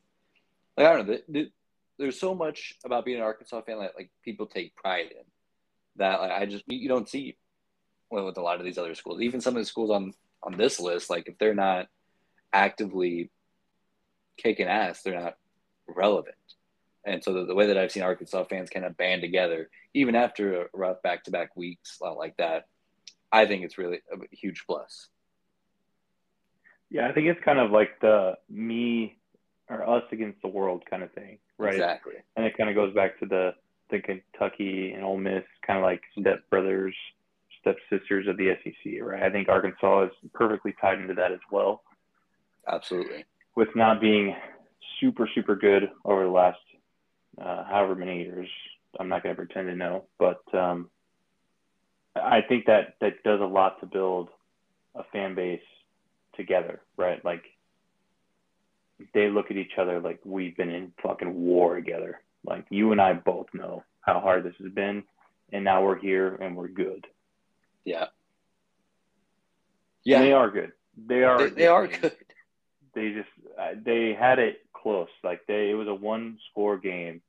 Like 0.76 0.86
I 0.86 0.96
don't 0.96 1.06
know, 1.06 1.14
the, 1.14 1.22
the, 1.28 1.50
there's 1.98 2.20
so 2.20 2.34
much 2.34 2.74
about 2.84 3.04
being 3.04 3.18
an 3.18 3.22
Arkansas 3.22 3.62
fan 3.62 3.78
that 3.78 3.94
like 3.96 4.10
people 4.22 4.46
take 4.46 4.76
pride 4.76 5.06
in 5.10 5.24
that 5.96 6.20
like, 6.20 6.30
I 6.30 6.46
just 6.46 6.64
you 6.66 6.88
don't 6.88 7.08
see 7.08 7.36
with 8.10 8.36
a 8.36 8.42
lot 8.42 8.58
of 8.58 8.64
these 8.64 8.78
other 8.78 8.94
schools. 8.94 9.20
Even 9.20 9.40
some 9.40 9.56
of 9.56 9.62
the 9.62 9.66
schools 9.66 9.90
on 9.90 10.12
on 10.42 10.56
this 10.56 10.78
list, 10.78 11.10
like 11.10 11.28
if 11.28 11.38
they're 11.38 11.54
not 11.54 11.88
actively 12.52 13.30
kicking 14.36 14.66
ass, 14.66 15.02
they're 15.02 15.18
not 15.18 15.36
relevant. 15.88 16.34
And 17.04 17.22
so 17.22 17.32
the, 17.32 17.46
the 17.46 17.54
way 17.54 17.68
that 17.68 17.78
I've 17.78 17.92
seen 17.92 18.02
Arkansas 18.02 18.44
fans 18.44 18.70
kind 18.70 18.84
of 18.84 18.96
band 18.96 19.22
together, 19.22 19.70
even 19.94 20.14
after 20.14 20.68
rough 20.74 21.02
back 21.02 21.24
to 21.24 21.30
back 21.30 21.56
weeks 21.56 21.98
uh, 22.02 22.14
like 22.14 22.36
that, 22.38 22.66
I 23.32 23.46
think 23.46 23.64
it's 23.64 23.78
really 23.78 24.00
a 24.12 24.37
huge 24.37 24.64
plus. 24.67 25.08
Yeah, 26.90 27.08
I 27.08 27.12
think 27.12 27.26
it's 27.26 27.43
kind 27.44 27.58
of 27.58 27.70
like 27.70 28.00
the 28.00 28.37
me 28.49 29.19
or 29.69 29.88
us 29.88 30.05
against 30.12 30.40
the 30.43 30.49
world 30.49 30.84
kind 30.88 31.02
of 31.02 31.12
thing, 31.12 31.38
right? 31.58 31.75
Exactly. 31.75 32.14
And 32.37 32.46
it 32.46 32.56
kind 32.56 32.70
of 32.70 32.76
goes 32.76 32.94
back 32.94 33.19
to 33.20 33.26
the 33.26 33.55
the 33.90 34.00
Kentucky 34.00 34.93
and 34.93 35.05
Ole 35.05 35.19
Miss 35.19 35.44
kind 35.67 35.78
of 35.78 35.84
like 35.84 36.02
step 36.19 36.49
brothers, 36.50 36.94
step 37.61 37.76
sisters 37.90 38.26
of 38.28 38.37
the 38.37 38.56
SEC, 38.62 38.93
right? 39.00 39.23
I 39.23 39.31
think 39.31 39.49
Arkansas 39.49 40.05
is 40.05 40.11
perfectly 40.32 40.75
tied 40.81 41.00
into 41.00 41.14
that 41.14 41.32
as 41.32 41.40
well. 41.50 41.82
Absolutely. 42.69 43.25
With 43.56 43.69
not 43.75 44.00
being 44.00 44.37
super 45.00 45.28
super 45.34 45.56
good 45.56 45.90
over 46.05 46.25
the 46.25 46.31
last 46.31 46.58
uh, 47.40 47.64
however 47.64 47.94
many 47.94 48.23
years, 48.23 48.49
I'm 48.99 49.08
not 49.08 49.23
going 49.23 49.34
to 49.34 49.37
pretend 49.37 49.69
to 49.69 49.75
know, 49.75 50.05
but 50.19 50.43
um, 50.55 50.88
I 52.22 52.42
think 52.42 52.66
that 52.66 52.96
that 53.00 53.22
does 53.22 53.40
a 53.40 53.44
lot 53.44 53.80
to 53.80 53.86
build 53.86 54.28
a 54.94 55.04
fan 55.12 55.34
base 55.34 55.60
together, 56.36 56.80
right? 56.96 57.24
Like 57.24 57.44
they 59.14 59.28
look 59.28 59.50
at 59.50 59.56
each 59.56 59.72
other 59.78 60.00
like 60.00 60.20
we've 60.24 60.56
been 60.56 60.70
in 60.70 60.92
fucking 61.02 61.34
war 61.34 61.74
together. 61.74 62.20
Like 62.44 62.66
you 62.70 62.92
and 62.92 63.00
I 63.00 63.12
both 63.12 63.46
know 63.52 63.84
how 64.00 64.20
hard 64.20 64.44
this 64.44 64.54
has 64.62 64.72
been, 64.72 65.04
and 65.52 65.64
now 65.64 65.84
we're 65.84 65.98
here 65.98 66.34
and 66.36 66.56
we're 66.56 66.68
good. 66.68 67.06
Yeah. 67.84 68.06
Yeah. 70.04 70.18
And 70.18 70.26
they 70.26 70.32
are 70.32 70.50
good. 70.50 70.72
They 70.96 71.22
are. 71.24 71.38
They, 71.38 71.50
they 71.50 71.66
are 71.66 71.86
good. 71.86 72.16
They 72.94 73.12
just 73.12 73.28
uh, 73.60 73.72
they 73.84 74.16
had 74.18 74.38
it 74.38 74.60
close. 74.72 75.08
Like 75.22 75.46
they 75.46 75.70
it 75.70 75.74
was 75.74 75.88
a 75.88 75.94
one 75.94 76.38
score 76.50 76.78
game, 76.78 77.20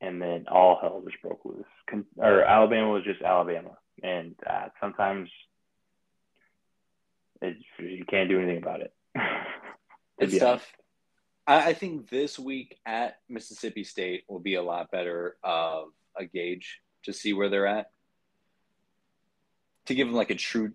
and 0.00 0.22
then 0.22 0.46
all 0.48 0.78
hell 0.80 1.02
just 1.04 1.20
broke 1.20 1.44
loose. 1.44 1.66
Con- 1.88 2.06
or 2.16 2.42
Alabama 2.42 2.88
was 2.88 3.04
just 3.04 3.20
Alabama, 3.20 3.76
and 4.02 4.34
uh, 4.48 4.68
sometimes 4.80 5.30
it, 7.42 7.56
you 7.78 8.04
can't 8.04 8.28
do 8.28 8.38
anything 8.38 8.62
about 8.62 8.80
it. 8.80 8.92
it's 10.18 10.38
tough. 10.38 10.66
I, 11.46 11.68
I 11.68 11.72
think 11.72 12.08
this 12.08 12.38
week 12.38 12.78
at 12.86 13.18
Mississippi 13.28 13.84
State 13.84 14.24
will 14.28 14.40
be 14.40 14.54
a 14.54 14.62
lot 14.62 14.90
better 14.90 15.36
of 15.42 15.88
a 16.16 16.24
gauge 16.24 16.80
to 17.04 17.12
see 17.12 17.32
where 17.32 17.48
they're 17.48 17.66
at. 17.66 17.90
To 19.86 19.94
give 19.94 20.06
them 20.06 20.16
like 20.16 20.30
a 20.30 20.36
true, 20.36 20.72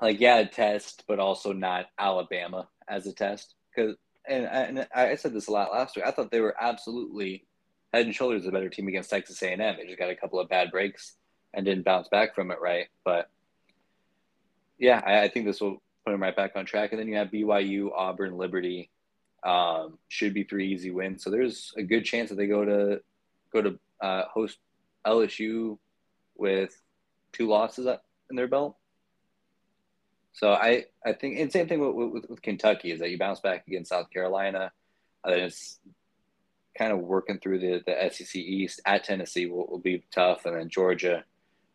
like 0.00 0.20
yeah, 0.20 0.36
a 0.36 0.46
test, 0.46 1.04
but 1.08 1.18
also 1.18 1.52
not 1.52 1.86
Alabama 1.98 2.68
as 2.88 3.06
a 3.06 3.12
test. 3.12 3.54
Because 3.74 3.96
and, 4.28 4.44
and 4.44 4.88
I 4.94 5.16
said 5.16 5.32
this 5.32 5.48
a 5.48 5.52
lot 5.52 5.72
last 5.72 5.96
week. 5.96 6.04
I 6.06 6.10
thought 6.10 6.30
they 6.30 6.40
were 6.40 6.54
absolutely 6.60 7.46
head 7.92 8.06
and 8.06 8.14
shoulders 8.14 8.46
a 8.46 8.52
better 8.52 8.68
team 8.68 8.86
against 8.86 9.10
Texas 9.10 9.42
A&M. 9.42 9.58
They 9.58 9.86
just 9.86 9.98
got 9.98 10.10
a 10.10 10.14
couple 10.14 10.38
of 10.38 10.48
bad 10.48 10.70
breaks 10.70 11.16
and 11.54 11.64
didn't 11.64 11.84
bounce 11.84 12.08
back 12.08 12.34
from 12.34 12.50
it 12.50 12.60
right. 12.60 12.86
But 13.04 13.28
yeah, 14.78 15.00
I, 15.04 15.22
I, 15.22 15.28
think 15.28 15.46
this 15.46 15.60
will 15.60 15.82
put 16.04 16.12
them 16.12 16.22
right 16.22 16.34
back 16.34 16.52
on 16.56 16.64
track. 16.64 16.92
And 16.92 17.00
then 17.00 17.08
you 17.08 17.16
have 17.16 17.30
BYU, 17.30 17.90
Auburn, 17.94 18.36
Liberty. 18.36 18.90
Um, 19.42 19.98
should 20.08 20.34
be 20.34 20.44
three 20.44 20.72
easy 20.72 20.90
wins. 20.90 21.24
So 21.24 21.30
there's 21.30 21.72
a 21.76 21.82
good 21.82 22.04
chance 22.04 22.28
that 22.28 22.36
they 22.36 22.46
go 22.46 22.64
to 22.64 23.00
go 23.52 23.62
to 23.62 23.78
uh, 24.00 24.24
host 24.32 24.58
LSU 25.06 25.78
with 26.36 26.78
two 27.32 27.48
losses 27.48 27.86
in 28.28 28.36
their 28.36 28.48
belt. 28.48 28.76
So 30.32 30.52
I, 30.52 30.84
I 31.04 31.12
think, 31.12 31.38
and 31.38 31.50
same 31.50 31.68
thing 31.68 31.80
with, 31.80 32.12
with, 32.12 32.30
with 32.30 32.42
Kentucky 32.42 32.92
is 32.92 33.00
that 33.00 33.10
you 33.10 33.18
bounce 33.18 33.40
back 33.40 33.66
against 33.66 33.90
South 33.90 34.10
Carolina. 34.10 34.72
Uh, 35.26 35.32
it's 35.32 35.80
kind 36.76 36.92
of 36.92 37.00
working 37.00 37.38
through 37.38 37.58
the, 37.58 37.82
the 37.86 38.10
SEC 38.10 38.36
East 38.36 38.80
at 38.86 39.04
Tennessee 39.04 39.46
will, 39.46 39.66
will 39.66 39.78
be 39.78 40.04
tough, 40.12 40.46
and 40.46 40.56
then 40.56 40.68
Georgia 40.68 41.24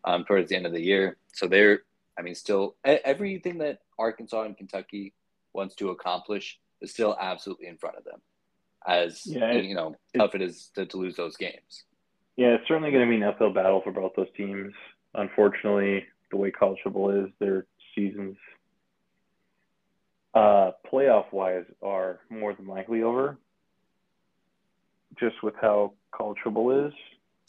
um, 0.06 0.24
towards 0.24 0.50
the 0.50 0.56
end 0.56 0.66
of 0.66 0.72
the 0.72 0.82
year. 0.82 1.18
So 1.34 1.48
they're 1.48 1.82
I 2.18 2.22
mean, 2.22 2.36
still 2.36 2.76
everything 2.84 3.58
that 3.60 3.80
Arkansas 4.00 4.44
and 4.44 4.58
Kentucky 4.58 5.14
wants 5.54 5.76
to 5.76 5.90
accomplish 5.90 6.60
is 6.82 6.92
still 6.92 7.16
absolutely 7.20 7.68
in 7.68 7.78
front 7.78 7.98
of 7.98 8.04
them. 8.04 8.22
As 8.88 9.26
yeah, 9.26 9.52
it, 9.52 9.66
you 9.66 9.76
know, 9.76 9.96
tough 10.16 10.36
it 10.36 10.42
is 10.42 10.70
to, 10.76 10.86
to 10.86 10.98
lose 10.98 11.16
those 11.16 11.36
games. 11.38 11.84
Yeah, 12.38 12.56
it's 12.56 12.68
certainly 12.68 12.92
going 12.92 13.04
to 13.04 13.10
be 13.10 13.16
an 13.16 13.24
uphill 13.24 13.52
battle 13.52 13.82
for 13.82 13.92
both 13.92 14.14
those 14.16 14.28
teams. 14.38 14.74
Unfortunately, 15.14 16.06
the 16.32 16.38
way 16.38 16.52
college 16.52 16.80
football 16.84 17.10
is, 17.10 17.30
their 17.40 17.66
seasons, 17.96 18.38
uh, 20.34 20.72
playoff 20.92 21.32
wise, 21.32 21.66
are 21.82 22.20
more 22.30 22.54
than 22.54 22.68
likely 22.68 23.02
over. 23.02 23.38
Just 25.20 25.42
with 25.42 25.56
how 25.62 25.94
college 26.12 26.38
football 26.44 26.88
is, 26.88 26.94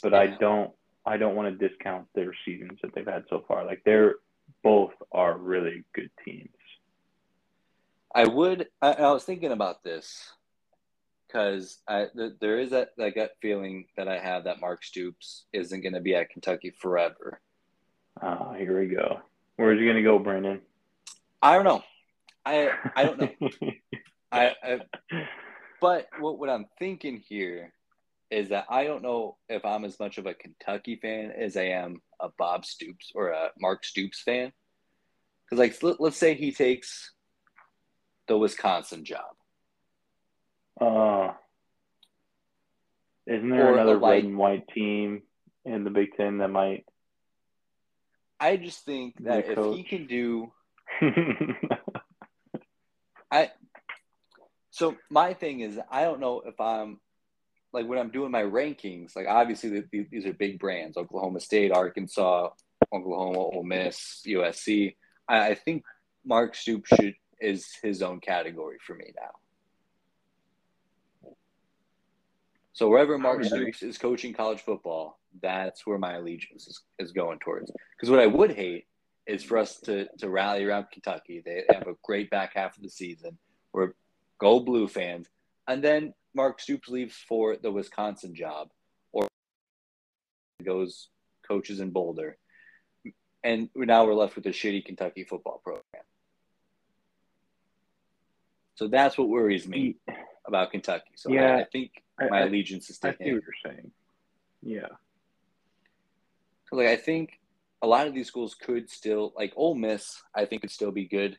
but 0.03 0.13
yeah. 0.13 0.21
I 0.21 0.27
don't, 0.39 0.71
I 1.07 1.17
don't 1.17 1.37
want 1.37 1.59
to 1.59 1.69
discount 1.69 2.07
their 2.15 2.33
seasons 2.45 2.79
that 2.83 2.95
they've 2.95 3.07
had 3.07 3.25
so 3.31 3.45
far. 3.47 3.65
Like 3.65 3.83
they're 3.85 4.17
both 4.63 4.93
are 5.13 5.39
really 5.39 5.85
good 5.95 6.11
teams. 6.25 6.51
I 8.15 8.27
would. 8.27 8.69
I, 8.83 8.93
I 8.93 9.13
was 9.13 9.25
thinking 9.25 9.53
about 9.53 9.85
this. 9.85 10.33
because 11.27 11.79
th- 11.89 12.33
there 12.41 12.59
is 12.59 12.71
that, 12.71 12.91
that 12.97 13.15
gut 13.15 13.33
feeling 13.43 13.87
that 13.97 14.09
I 14.09 14.19
have 14.19 14.45
that 14.45 14.61
Mark 14.61 14.85
Stoops 14.85 15.47
isn't 15.53 15.83
going 15.83 15.95
to 15.95 16.01
be 16.01 16.15
at 16.15 16.31
Kentucky 16.31 16.71
forever. 16.71 17.41
Ah, 18.23 18.51
uh, 18.51 18.55
here 18.55 18.81
we 18.81 18.89
go. 18.89 19.21
Where's 19.57 19.79
he 19.79 19.85
going 19.85 19.97
to 19.97 20.03
go, 20.03 20.19
Brandon? 20.19 20.61
I 21.43 21.55
don't 21.55 21.65
know. 21.65 21.83
I 22.45 22.71
I 22.95 23.05
don't 23.05 23.19
know. 23.19 23.31
I, 24.33 24.53
I 24.63 24.81
but 25.81 26.09
what 26.21 26.39
what 26.39 26.51
I'm 26.51 26.67
thinking 26.79 27.23
here 27.29 27.73
is 28.31 28.49
that 28.49 28.67
I 28.69 28.85
don't 28.85 29.03
know 29.03 29.37
if 29.49 29.65
I'm 29.65 29.85
as 29.85 29.99
much 30.01 30.19
of 30.19 30.27
a 30.27 30.35
Kentucky 30.35 30.97
fan 30.97 31.31
as 31.31 31.57
I 31.57 31.65
am 31.65 32.01
a 32.21 32.29
Bob 32.37 32.65
Stoops 32.65 33.13
or 33.15 33.29
a 33.31 33.51
Mark 33.59 33.85
Stoops 33.85 34.23
fan. 34.23 34.53
Because 35.45 35.59
like 35.59 35.83
let, 35.83 36.01
let's 36.01 36.17
say 36.17 36.35
he 36.35 36.53
takes 36.53 37.13
the 38.27 38.37
Wisconsin 38.37 39.05
job. 39.05 39.37
Uh, 40.81 41.33
isn't 43.27 43.49
there 43.49 43.69
or 43.69 43.75
another 43.75 43.99
like, 43.99 44.11
red 44.11 44.25
and 44.25 44.37
white 44.37 44.69
team 44.69 45.23
in 45.65 45.85
the 45.85 45.91
Big 45.91 46.17
Ten 46.17 46.39
that 46.39 46.49
might? 46.49 46.85
I 48.39 48.57
just 48.57 48.85
think 48.85 49.15
that 49.25 49.49
if 49.49 49.75
he 49.75 49.83
can 49.83 50.07
do, 50.07 50.53
I. 53.31 53.51
So 54.71 54.97
my 55.09 55.33
thing 55.33 55.61
is, 55.61 55.79
I 55.91 56.03
don't 56.03 56.21
know 56.21 56.43
if 56.45 56.61
I'm 56.61 57.01
like 57.73 57.87
when 57.87 57.99
I'm 57.99 58.11
doing 58.11 58.31
my 58.31 58.43
rankings. 58.43 59.17
Like 59.17 59.27
obviously 59.29 59.83
these 59.91 60.27
are 60.27 60.33
big 60.33 60.59
brands: 60.59 60.97
Oklahoma 60.97 61.41
State, 61.41 61.73
Arkansas, 61.73 62.51
Oklahoma, 62.93 63.39
Ole 63.39 63.65
Miss, 63.65 64.23
USC. 64.27 64.97
I, 65.29 65.49
I 65.49 65.55
think 65.55 65.85
Mark 66.25 66.55
Stoops 66.55 66.91
should 66.97 67.15
is 67.41 67.67
his 67.83 68.03
own 68.03 68.21
category 68.21 68.79
for 68.85 68.95
me 68.95 69.13
now. 69.17 69.31
So 72.73 72.89
wherever 72.89 73.17
Mark 73.19 73.43
Stoops 73.45 73.83
is 73.83 73.97
coaching 73.97 74.35
college 74.35 74.61
football, 74.61 75.19
that's 75.41 75.87
where 75.87 75.99
my 75.99 76.15
allegiance 76.15 76.67
is, 76.67 76.83
is 76.99 77.13
going 77.13 77.39
towards. 77.39 77.71
Because 77.97 78.11
what 78.11 78.21
I 78.21 78.27
would 78.27 78.53
hate 78.53 78.87
is 79.27 79.43
for 79.43 79.59
us 79.59 79.81
to 79.81 80.07
to 80.19 80.29
rally 80.29 80.65
around 80.65 80.87
Kentucky. 80.93 81.43
They 81.45 81.65
have 81.71 81.89
a 81.89 81.97
great 82.03 82.31
back 82.31 82.53
half 82.55 82.77
of 82.77 82.83
the 82.83 82.91
season. 82.91 83.39
We're 83.73 83.93
go 84.39 84.61
blue 84.61 84.89
fans, 84.89 85.29
and 85.67 85.83
then 85.83 86.15
Mark 86.37 86.61
Stoops 86.61 86.89
leaves 86.89 87.17
for 87.17 87.57
the 87.57 87.73
Wisconsin 87.73 88.35
job, 88.35 88.69
or 89.11 89.27
goes 90.63 91.09
coaches 91.49 91.81
in 91.81 91.91
Boulder, 91.91 92.37
and 93.43 93.71
now 93.75 94.05
we're 94.05 94.15
left 94.15 94.37
with 94.37 94.47
a 94.47 94.51
shitty 94.51 94.85
Kentucky 94.85 95.25
football 95.25 95.61
program. 95.65 96.05
So 98.75 98.87
that's 98.87 99.17
what 99.17 99.29
worries 99.29 99.67
me 99.67 99.97
about 100.47 100.71
Kentucky. 100.71 101.13
So 101.17 101.33
yeah, 101.33 101.57
I, 101.57 101.61
I 101.61 101.65
think 101.65 101.93
my 102.31 102.41
I, 102.41 102.43
allegiance 102.43 102.91
is 102.91 102.99
to 102.99 103.09
I 103.09 103.11
see 103.13 103.33
what 103.33 103.43
you're 103.43 103.43
saying. 103.65 103.91
Yeah. 104.63 104.89
Like 106.71 106.89
I 106.89 106.97
think 106.97 107.41
a 107.81 107.87
lot 107.87 108.07
of 108.07 108.15
these 108.15 108.27
schools 108.27 108.55
could 108.55 108.91
still 108.91 109.33
like 109.37 109.53
Ole 109.57 109.75
Miss. 109.75 110.23
I 110.35 110.45
think 110.45 110.61
could 110.61 110.71
still 110.71 110.91
be 110.91 111.07
good. 111.07 111.39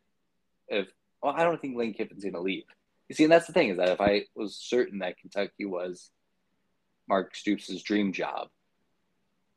If 0.68 0.88
well, 1.22 1.34
I 1.36 1.44
don't 1.44 1.62
think 1.62 1.78
Lane 1.78 1.94
Kiffin's 1.94 2.24
going 2.24 2.34
to 2.34 2.42
leave. 2.42 2.64
You 3.10 3.16
see, 3.16 3.24
and 3.24 3.32
that's 3.32 3.48
the 3.48 3.54
thing 3.54 3.70
is 3.70 3.78
that 3.78 3.90
if 3.90 4.02
I 4.02 4.26
was 4.36 4.56
certain 4.56 5.00
that 5.00 5.18
Kentucky 5.18 5.66
was 5.66 6.12
Mark 7.08 7.36
Stoops' 7.36 7.82
dream 7.82 8.12
job, 8.12 8.50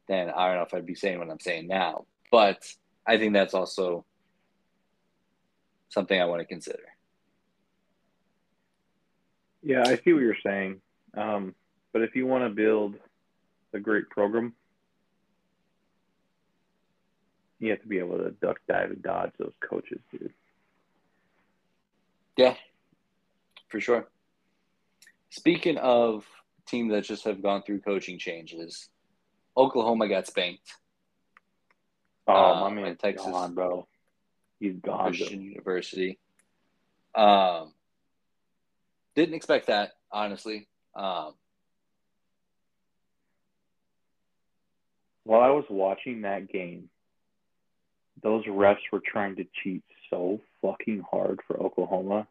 then 0.09 0.30
I 0.30 0.47
don't 0.47 0.57
know 0.57 0.62
if 0.62 0.75
I'd 0.75 0.87
be 0.87 0.95
saying 0.95 1.19
what 1.19 1.30
I'm 1.30 1.40
saying 1.40 1.66
now. 1.66 2.07
But 2.30 2.64
I 3.07 3.19
think 3.19 3.33
that's 3.33 3.54
also 3.54 4.04
something 5.88 6.21
I 6.21 6.26
want 6.26 6.40
to 6.40 6.47
consider. 6.47 6.83
Yeah, 9.62 9.83
I 9.85 9.97
see 9.97 10.12
what 10.12 10.23
you're 10.23 10.37
saying. 10.45 10.80
Um, 11.16 11.54
but 11.92 12.02
if 12.02 12.14
you 12.14 12.26
want 12.26 12.45
to 12.45 12.50
build 12.50 12.95
a 13.75 13.80
great 13.80 14.09
program, 14.11 14.54
you 17.59 17.71
have 17.71 17.83
to 17.83 17.88
be 17.88 17.99
able 17.99 18.19
to 18.19 18.30
duck, 18.30 18.59
dive, 18.69 18.90
and 18.90 19.02
dodge 19.02 19.33
those 19.38 19.52
coaches, 19.61 20.00
dude. 20.11 20.33
Yeah, 22.37 22.54
for 23.70 23.80
sure. 23.80 24.08
Speaking 25.30 25.78
of 25.78 26.24
teams 26.66 26.92
that 26.92 27.04
just 27.04 27.24
have 27.24 27.42
gone 27.42 27.62
through 27.62 27.80
coaching 27.80 28.18
changes, 28.18 28.88
Oklahoma 29.56 30.08
got 30.08 30.26
spanked. 30.26 30.74
Oh, 32.26 32.34
uh, 32.34 32.60
my 32.60 32.70
man, 32.70 32.96
Texas, 32.96 33.26
gone, 33.26 33.54
bro. 33.54 33.86
He's 34.58 34.76
gone. 34.76 35.12
Christian 35.14 35.42
University. 35.42 36.18
Um, 37.14 37.72
didn't 39.14 39.34
expect 39.34 39.68
that, 39.68 39.92
honestly. 40.12 40.68
Um, 40.94 41.34
While 45.24 45.42
I 45.42 45.50
was 45.50 45.64
watching 45.70 46.22
that 46.22 46.48
game, 46.50 46.88
those 48.22 48.44
refs 48.46 48.78
were 48.90 49.02
trying 49.04 49.36
to 49.36 49.44
cheat 49.62 49.84
so 50.08 50.40
fucking 50.60 51.04
hard 51.08 51.40
for 51.46 51.60
Oklahoma. 51.60 52.26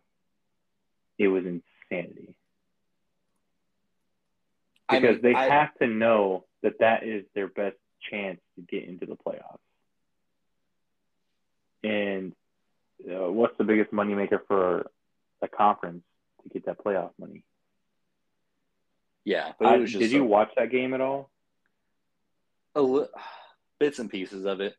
It 1.19 1.27
was 1.27 1.43
insanity. 1.45 2.33
Because 4.89 5.03
I 5.03 5.11
mean, 5.11 5.21
they 5.21 5.35
I, 5.35 5.49
have 5.49 5.77
to 5.79 5.87
know 5.87 6.45
that 6.63 6.79
that 6.79 7.03
is 7.03 7.25
their 7.35 7.47
best 7.47 7.75
chance 8.09 8.39
to 8.55 8.61
get 8.61 8.87
into 8.87 9.05
the 9.05 9.15
playoffs. 9.15 9.59
And 11.83 12.33
uh, 13.05 13.31
what's 13.31 13.57
the 13.57 13.63
biggest 13.63 13.91
moneymaker 13.91 14.39
for 14.47 14.89
a 15.41 15.47
conference 15.47 16.03
to 16.43 16.49
get 16.49 16.65
that 16.65 16.83
playoff 16.83 17.11
money? 17.19 17.43
Yeah, 19.25 19.51
but 19.59 19.85
did 19.85 20.11
you 20.11 20.23
watch 20.23 20.49
that 20.57 20.71
game 20.71 20.93
at 20.93 21.01
all? 21.01 21.29
A 22.75 22.81
li- 22.81 23.05
bits 23.79 23.99
and 23.99 24.09
pieces 24.09 24.45
of 24.45 24.59
it, 24.59 24.75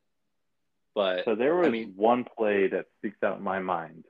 but 0.94 1.25
so 1.25 1.35
there 1.35 1.54
was 1.54 1.68
I 1.68 1.70
mean, 1.70 1.92
one 1.97 2.25
play 2.25 2.66
that 2.68 2.87
sticks 2.99 3.23
out 3.23 3.38
in 3.38 3.44
my 3.44 3.61
mind. 3.61 4.04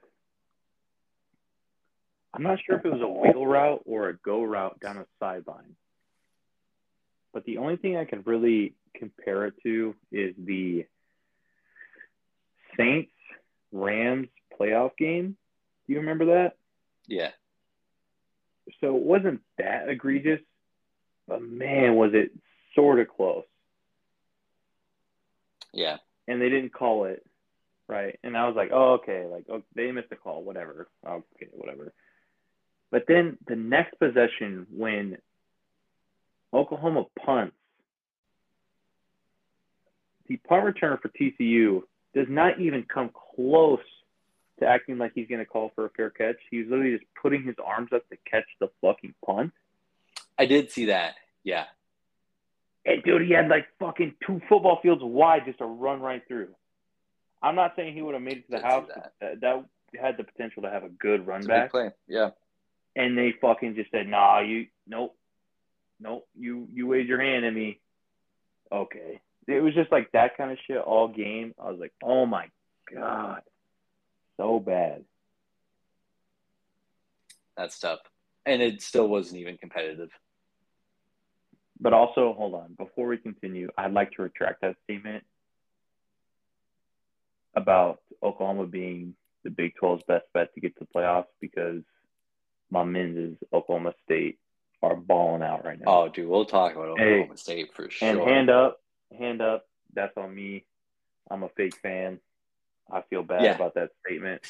I'm 2.33 2.43
not 2.43 2.59
sure 2.65 2.77
if 2.77 2.85
it 2.85 2.93
was 2.93 3.01
a 3.01 3.09
wheel 3.09 3.45
route 3.45 3.83
or 3.87 4.09
a 4.09 4.17
go 4.17 4.43
route 4.43 4.79
down 4.81 4.99
a 4.99 5.07
sideline, 5.19 5.77
but 7.33 7.45
the 7.45 7.59
only 7.59 7.77
thing 7.77 7.97
I 7.97 8.05
can 8.05 8.23
really 8.25 8.75
compare 8.95 9.47
it 9.47 9.55
to 9.65 9.95
is 10.13 10.35
the 10.39 10.87
Saints 12.77 13.13
Rams 13.73 14.29
playoff 14.59 14.97
game. 14.97 15.37
Do 15.87 15.93
you 15.93 16.01
remember 16.01 16.27
that? 16.27 16.57
Yeah 17.07 17.31
so 18.81 18.97
it 18.97 19.03
wasn't 19.03 19.41
that 19.59 19.89
egregious, 19.89 20.41
but 21.27 21.43
man, 21.43 21.97
was 21.97 22.11
it 22.15 22.31
sort 22.75 23.01
of 23.01 23.09
close. 23.09 23.45
Yeah. 25.73 25.99
And 26.29 26.41
they 26.41 26.49
didn't 26.49 26.73
call 26.73 27.05
it 27.05 27.25
right, 27.89 28.19
and 28.23 28.37
I 28.37 28.47
was 28.47 28.55
like, 28.55 28.71
oh 28.73 28.95
okay, 28.95 29.27
like 29.27 29.47
oh, 29.51 29.63
they 29.75 29.91
missed 29.91 30.13
a 30.13 30.17
call, 30.17 30.45
whatever. 30.45 30.89
Oh, 31.05 31.25
okay, 31.37 31.49
whatever. 31.53 31.93
But 32.91 33.05
then 33.07 33.39
the 33.47 33.57
next 33.57 33.99
possession, 33.99 34.67
when 34.75 35.19
Oklahoma 36.53 37.05
punts, 37.25 37.55
the 40.29 40.37
punt 40.37 40.65
returner 40.65 41.01
for 41.01 41.09
TCU 41.09 41.83
does 42.15 42.27
not 42.29 42.61
even 42.61 42.85
come 42.85 43.11
close 43.35 43.81
to 44.59 44.67
acting 44.67 44.99
like 44.99 45.13
he's 45.15 45.29
going 45.29 45.41
to 45.41 45.47
call 45.47 45.73
for 45.75 45.87
a 45.87 45.91
fair 45.91 46.11
catch. 46.11 46.37
He's 46.51 46.67
literally 46.69 46.93
just 46.93 47.05
putting 47.21 47.43
his 47.43 47.57
arms 47.65 47.91
up 47.95 48.09
to 48.11 48.17
catch 48.31 48.45
the 48.61 48.69
fucking 48.81 49.15
punt. 49.25 49.53
I 50.39 50.47
did 50.47 50.71
see 50.71 50.87
that. 50.87 51.15
Yeah. 51.45 51.65
And 52.85 53.03
dude, 53.03 53.23
he 53.23 53.33
had 53.33 53.49
like 53.49 53.67
fucking 53.79 54.15
two 54.27 54.41
football 54.49 54.81
fields 54.83 55.03
wide 55.05 55.43
just 55.45 55.59
to 55.59 55.67
run 55.67 56.01
right 56.01 56.23
through. 56.27 56.49
I'm 57.43 57.55
not 57.55 57.75
saying 57.77 57.95
he 57.95 58.03
would 58.03 58.15
have 58.15 58.23
made 58.23 58.39
it 58.39 58.51
to 58.51 58.59
the 58.59 58.63
house. 58.63 58.89
That. 58.89 59.27
Uh, 59.27 59.35
that. 59.41 59.65
had 60.01 60.17
the 60.17 60.25
potential 60.25 60.63
to 60.63 60.71
have 60.71 60.85
a 60.85 60.89
good 60.89 61.27
run 61.27 61.41
it's 61.41 61.49
back. 61.49 61.71
play. 61.71 61.91
Yeah. 62.07 62.31
And 62.97 63.17
they 63.17 63.35
fucking 63.41 63.77
just 63.77 63.91
said, 63.91 64.09
"Nah, 64.09 64.41
you 64.41 64.67
nope, 64.87 65.17
nope. 66.01 66.27
You 66.35 66.67
you 66.73 66.87
waved 66.87 67.09
your 67.09 67.21
hand 67.21 67.45
at 67.45 67.55
me. 67.55 67.81
Okay." 68.73 69.21
It 69.47 69.63
was 69.63 69.75
just 69.75 69.91
like 69.91 70.13
that 70.13 70.37
kind 70.37 70.53
of 70.53 70.59
shit 70.67 70.79
all 70.79 71.09
game. 71.09 71.55
I 71.59 71.71
was 71.71 71.81
like, 71.81 71.93
"Oh 72.03 72.27
my 72.27 72.49
god." 72.93 73.43
so 74.41 74.59
bad. 74.59 75.05
That's 77.57 77.79
tough. 77.79 78.01
And 78.47 78.63
it 78.63 78.81
still 78.81 79.07
wasn't 79.07 79.41
even 79.41 79.59
competitive. 79.59 80.09
But 81.79 81.93
also, 81.93 82.33
hold 82.33 82.55
on, 82.55 82.75
before 82.79 83.07
we 83.07 83.19
continue, 83.19 83.69
I'd 83.77 83.93
like 83.93 84.13
to 84.13 84.23
retract 84.23 84.63
that 84.63 84.77
statement 84.85 85.25
about 87.55 88.01
Oklahoma 88.23 88.67
being 88.67 89.15
the 89.45 89.51
Big 89.51 89.73
12's 89.83 90.05
best 90.05 90.25
bet 90.33 90.55
to 90.55 90.61
get 90.61 90.77
to 90.79 90.85
the 90.85 90.99
playoffs 90.99 91.27
because 91.41 91.83
my 92.71 92.85
men's 92.85 93.17
is 93.17 93.37
Oklahoma 93.53 93.95
State 94.05 94.39
are 94.83 94.97
balling 94.97 95.43
out 95.43 95.65
right 95.65 95.79
now. 95.79 95.85
Oh, 95.87 96.09
dude, 96.09 96.29
we'll 96.29 96.45
talk 96.45 96.73
about 96.73 96.89
Oklahoma 96.89 97.27
hey, 97.29 97.37
State 97.37 97.75
for 97.75 97.91
sure. 97.91 98.09
And 98.09 98.21
hand 98.21 98.51
up, 98.51 98.81
hand 99.17 99.43
up. 99.43 99.67
That's 99.93 100.17
on 100.17 100.35
me. 100.35 100.65
I'm 101.31 101.43
a 101.43 101.49
fake 101.51 101.77
fan. 101.83 102.21
I 102.91 103.03
feel 103.03 103.23
bad 103.23 103.43
yeah. 103.43 103.55
about 103.55 103.75
that 103.75 103.91
statement. 104.05 104.43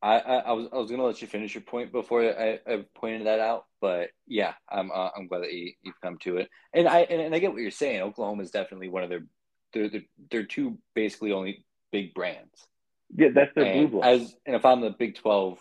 I, 0.00 0.18
I, 0.18 0.36
I 0.38 0.52
was 0.52 0.68
I 0.72 0.76
was 0.76 0.90
gonna 0.90 1.04
let 1.04 1.22
you 1.22 1.28
finish 1.28 1.54
your 1.54 1.62
point 1.62 1.92
before 1.92 2.22
I, 2.22 2.58
I 2.66 2.84
pointed 2.94 3.26
that 3.26 3.38
out, 3.38 3.66
but 3.80 4.10
yeah, 4.26 4.54
I'm 4.68 4.90
uh, 4.90 5.10
I'm 5.16 5.28
glad 5.28 5.42
that 5.42 5.52
you, 5.52 5.72
you've 5.82 6.00
come 6.00 6.18
to 6.22 6.38
it, 6.38 6.50
and 6.74 6.88
I 6.88 7.00
and, 7.00 7.20
and 7.20 7.34
I 7.34 7.38
get 7.38 7.52
what 7.52 7.62
you're 7.62 7.70
saying. 7.70 8.02
Oklahoma 8.02 8.42
is 8.42 8.50
definitely 8.50 8.88
one 8.88 9.04
of 9.04 9.10
their 9.10 9.24
they're, 9.72 9.88
they're, 9.88 10.02
they're 10.30 10.44
two 10.44 10.78
basically 10.94 11.32
only 11.32 11.64
big 11.92 12.14
brands. 12.14 12.66
Yeah, 13.14 13.28
that's 13.32 13.54
their 13.54 13.64
and 13.64 13.90
blue 13.90 14.00
blood. 14.00 14.12
As 14.12 14.34
and 14.44 14.56
if 14.56 14.64
I'm 14.64 14.80
the 14.80 14.90
Big 14.90 15.16
Twelve 15.16 15.58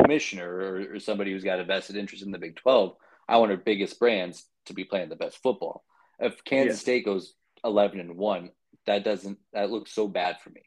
commissioner 0.00 0.48
or, 0.48 0.94
or 0.94 0.98
somebody 0.98 1.32
who's 1.32 1.44
got 1.44 1.60
a 1.60 1.64
vested 1.64 1.96
interest 1.96 2.24
in 2.24 2.30
the 2.30 2.38
Big 2.38 2.56
Twelve, 2.56 2.96
I 3.28 3.38
want 3.38 3.50
our 3.50 3.56
biggest 3.56 3.98
brands 3.98 4.44
to 4.66 4.74
be 4.74 4.84
playing 4.84 5.08
the 5.08 5.16
best 5.16 5.42
football. 5.42 5.84
If 6.18 6.44
Kansas 6.44 6.78
yeah. 6.78 6.82
State 6.82 7.04
goes 7.04 7.34
eleven 7.64 8.00
and 8.00 8.16
one, 8.16 8.50
that 8.86 9.04
doesn't 9.04 9.38
that 9.52 9.70
looks 9.70 9.92
so 9.92 10.08
bad 10.08 10.40
for 10.40 10.50
me. 10.50 10.62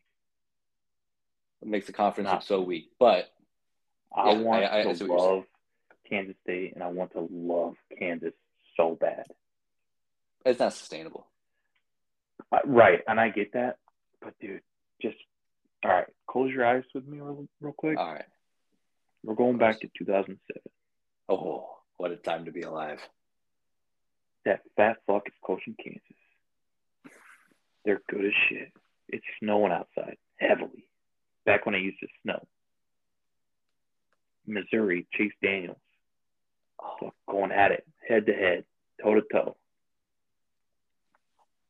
It 1.62 1.68
makes 1.68 1.88
the 1.88 1.94
conference 1.94 2.30
look 2.30 2.42
so 2.44 2.62
weak. 2.62 2.92
But 3.00 3.32
I 4.16 4.32
yeah, 4.32 4.40
want 4.40 4.64
I, 4.66 4.82
I, 4.82 4.94
to 4.94 5.06
love 5.06 5.44
Kansas 6.10 6.36
State 6.44 6.74
and 6.74 6.84
I 6.84 6.88
want 6.88 7.14
to 7.14 7.28
love 7.32 7.76
Kansas 7.98 8.34
so 8.76 8.98
bad. 9.00 9.26
It's 10.46 10.60
not 10.60 10.74
sustainable. 10.74 11.28
Uh, 12.52 12.60
right, 12.66 13.00
and 13.08 13.20
I 13.20 13.30
get 13.30 13.54
that, 13.54 13.78
but 14.22 14.34
dude, 14.40 14.62
just 15.02 15.16
all 15.84 15.92
right. 15.92 16.08
Close 16.28 16.52
your 16.52 16.66
eyes 16.66 16.84
with 16.94 17.08
me 17.08 17.20
real, 17.20 17.48
real 17.62 17.74
quick. 17.74 17.98
All 17.98 18.14
right. 18.14 18.26
We're 19.24 19.36
going 19.36 19.58
back 19.58 19.80
to 19.80 19.90
2007. 19.98 20.38
Oh, 21.30 21.70
what 21.98 22.12
a 22.12 22.18
time 22.18 22.46
to 22.46 22.52
be 22.52 22.62
alive! 22.62 23.00
That 24.46 24.62
fat 24.76 24.98
fuck 25.08 25.28
is 25.28 25.34
coaching 25.42 25.76
Kansas. 25.82 26.02
They're 27.86 28.02
good 28.10 28.26
as 28.26 28.34
shit. 28.50 28.72
It's 29.08 29.24
snowing 29.40 29.72
outside 29.72 30.18
heavily 30.38 30.88
back 31.46 31.66
when 31.66 31.76
I 31.76 31.80
used 31.80 32.00
to 32.00 32.08
snow. 32.24 32.46
Missouri, 34.46 35.08
Chase 35.14 35.32
Daniels, 35.42 35.78
oh, 36.82 37.12
going 37.30 37.52
at 37.52 37.72
it, 37.72 37.86
head 38.06 38.26
to 38.26 38.34
head, 38.34 38.66
toe 39.02 39.16
to 39.16 39.22
toe. 39.32 39.56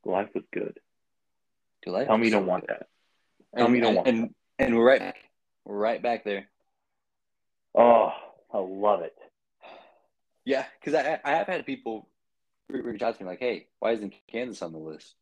Life 0.06 0.30
was 0.34 0.44
good. 0.52 0.80
Life 1.86 2.08
Tell 2.08 2.18
me 2.18 2.26
you 2.26 2.32
don't 2.32 2.48
want 2.48 2.68
that. 2.68 2.88
Tell 3.56 3.66
and, 3.66 3.74
me 3.74 3.80
you 3.80 3.84
don't 3.84 3.96
want 3.96 4.08
and, 4.08 4.24
that. 4.24 4.66
And 4.66 4.76
we're 4.76 4.88
right. 4.88 5.14
We're 5.66 5.78
right 5.78 6.02
back 6.02 6.24
there. 6.24 6.48
Oh, 7.76 8.12
I 8.54 8.58
love 8.58 9.02
it. 9.02 9.16
Yeah, 10.46 10.66
because 10.80 10.94
I, 10.94 11.20
I 11.24 11.32
have 11.32 11.48
had 11.48 11.66
people 11.66 12.08
reach 12.70 13.02
out 13.02 13.18
to 13.18 13.24
me 13.24 13.30
like, 13.30 13.40
hey, 13.40 13.68
why 13.80 13.92
isn't 13.92 14.14
Kansas 14.32 14.62
on 14.62 14.74
the 14.74 14.78
list? 14.78 15.16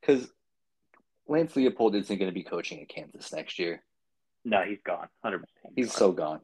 Because 0.00 0.28
Lance 1.26 1.52
Leipold 1.54 1.94
isn't 1.94 2.18
going 2.18 2.30
to 2.30 2.34
be 2.34 2.42
coaching 2.42 2.80
at 2.80 2.88
Kansas 2.88 3.32
next 3.32 3.58
year. 3.58 3.82
No, 4.44 4.62
he's 4.62 4.78
gone. 4.84 5.08
100%. 5.24 5.42
He's, 5.76 5.92
so 5.92 6.12
gone. 6.12 6.40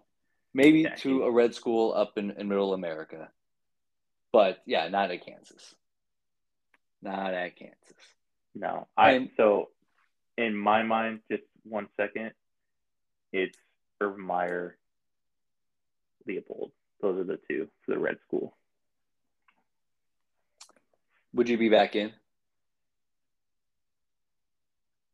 Maybe 0.53 0.81
yeah, 0.81 0.95
to 0.97 1.25
a 1.25 1.31
red 1.31 1.55
school 1.55 1.95
up 1.95 2.19
in, 2.19 2.33
in 2.33 2.49
middle 2.49 2.75
America. 2.75 3.29
But 4.33 4.59
yeah, 4.67 4.89
not 4.89 5.11
at 5.11 5.25
Kansas. 5.25 5.75
Not 7.03 7.33
at 7.33 7.57
Kansas. 7.57 7.75
No. 8.55 8.89
I 8.97 9.13
and, 9.13 9.31
so 9.37 9.71
in 10.37 10.57
my 10.57 10.83
mind, 10.83 11.21
just 11.31 11.45
one 11.65 11.89
second, 11.97 12.33
it's 13.33 13.59
Urban 14.01 14.25
Meyer, 14.25 14.77
Leipold. 16.29 16.71
Those 17.01 17.21
are 17.21 17.25
the 17.25 17.39
two 17.49 17.69
for 17.85 17.93
the 17.93 17.99
red 17.99 18.17
school. 18.27 18.57
Would 21.35 21.49
you 21.49 21.59
be 21.59 21.69
back 21.69 21.97
in? 21.97 22.13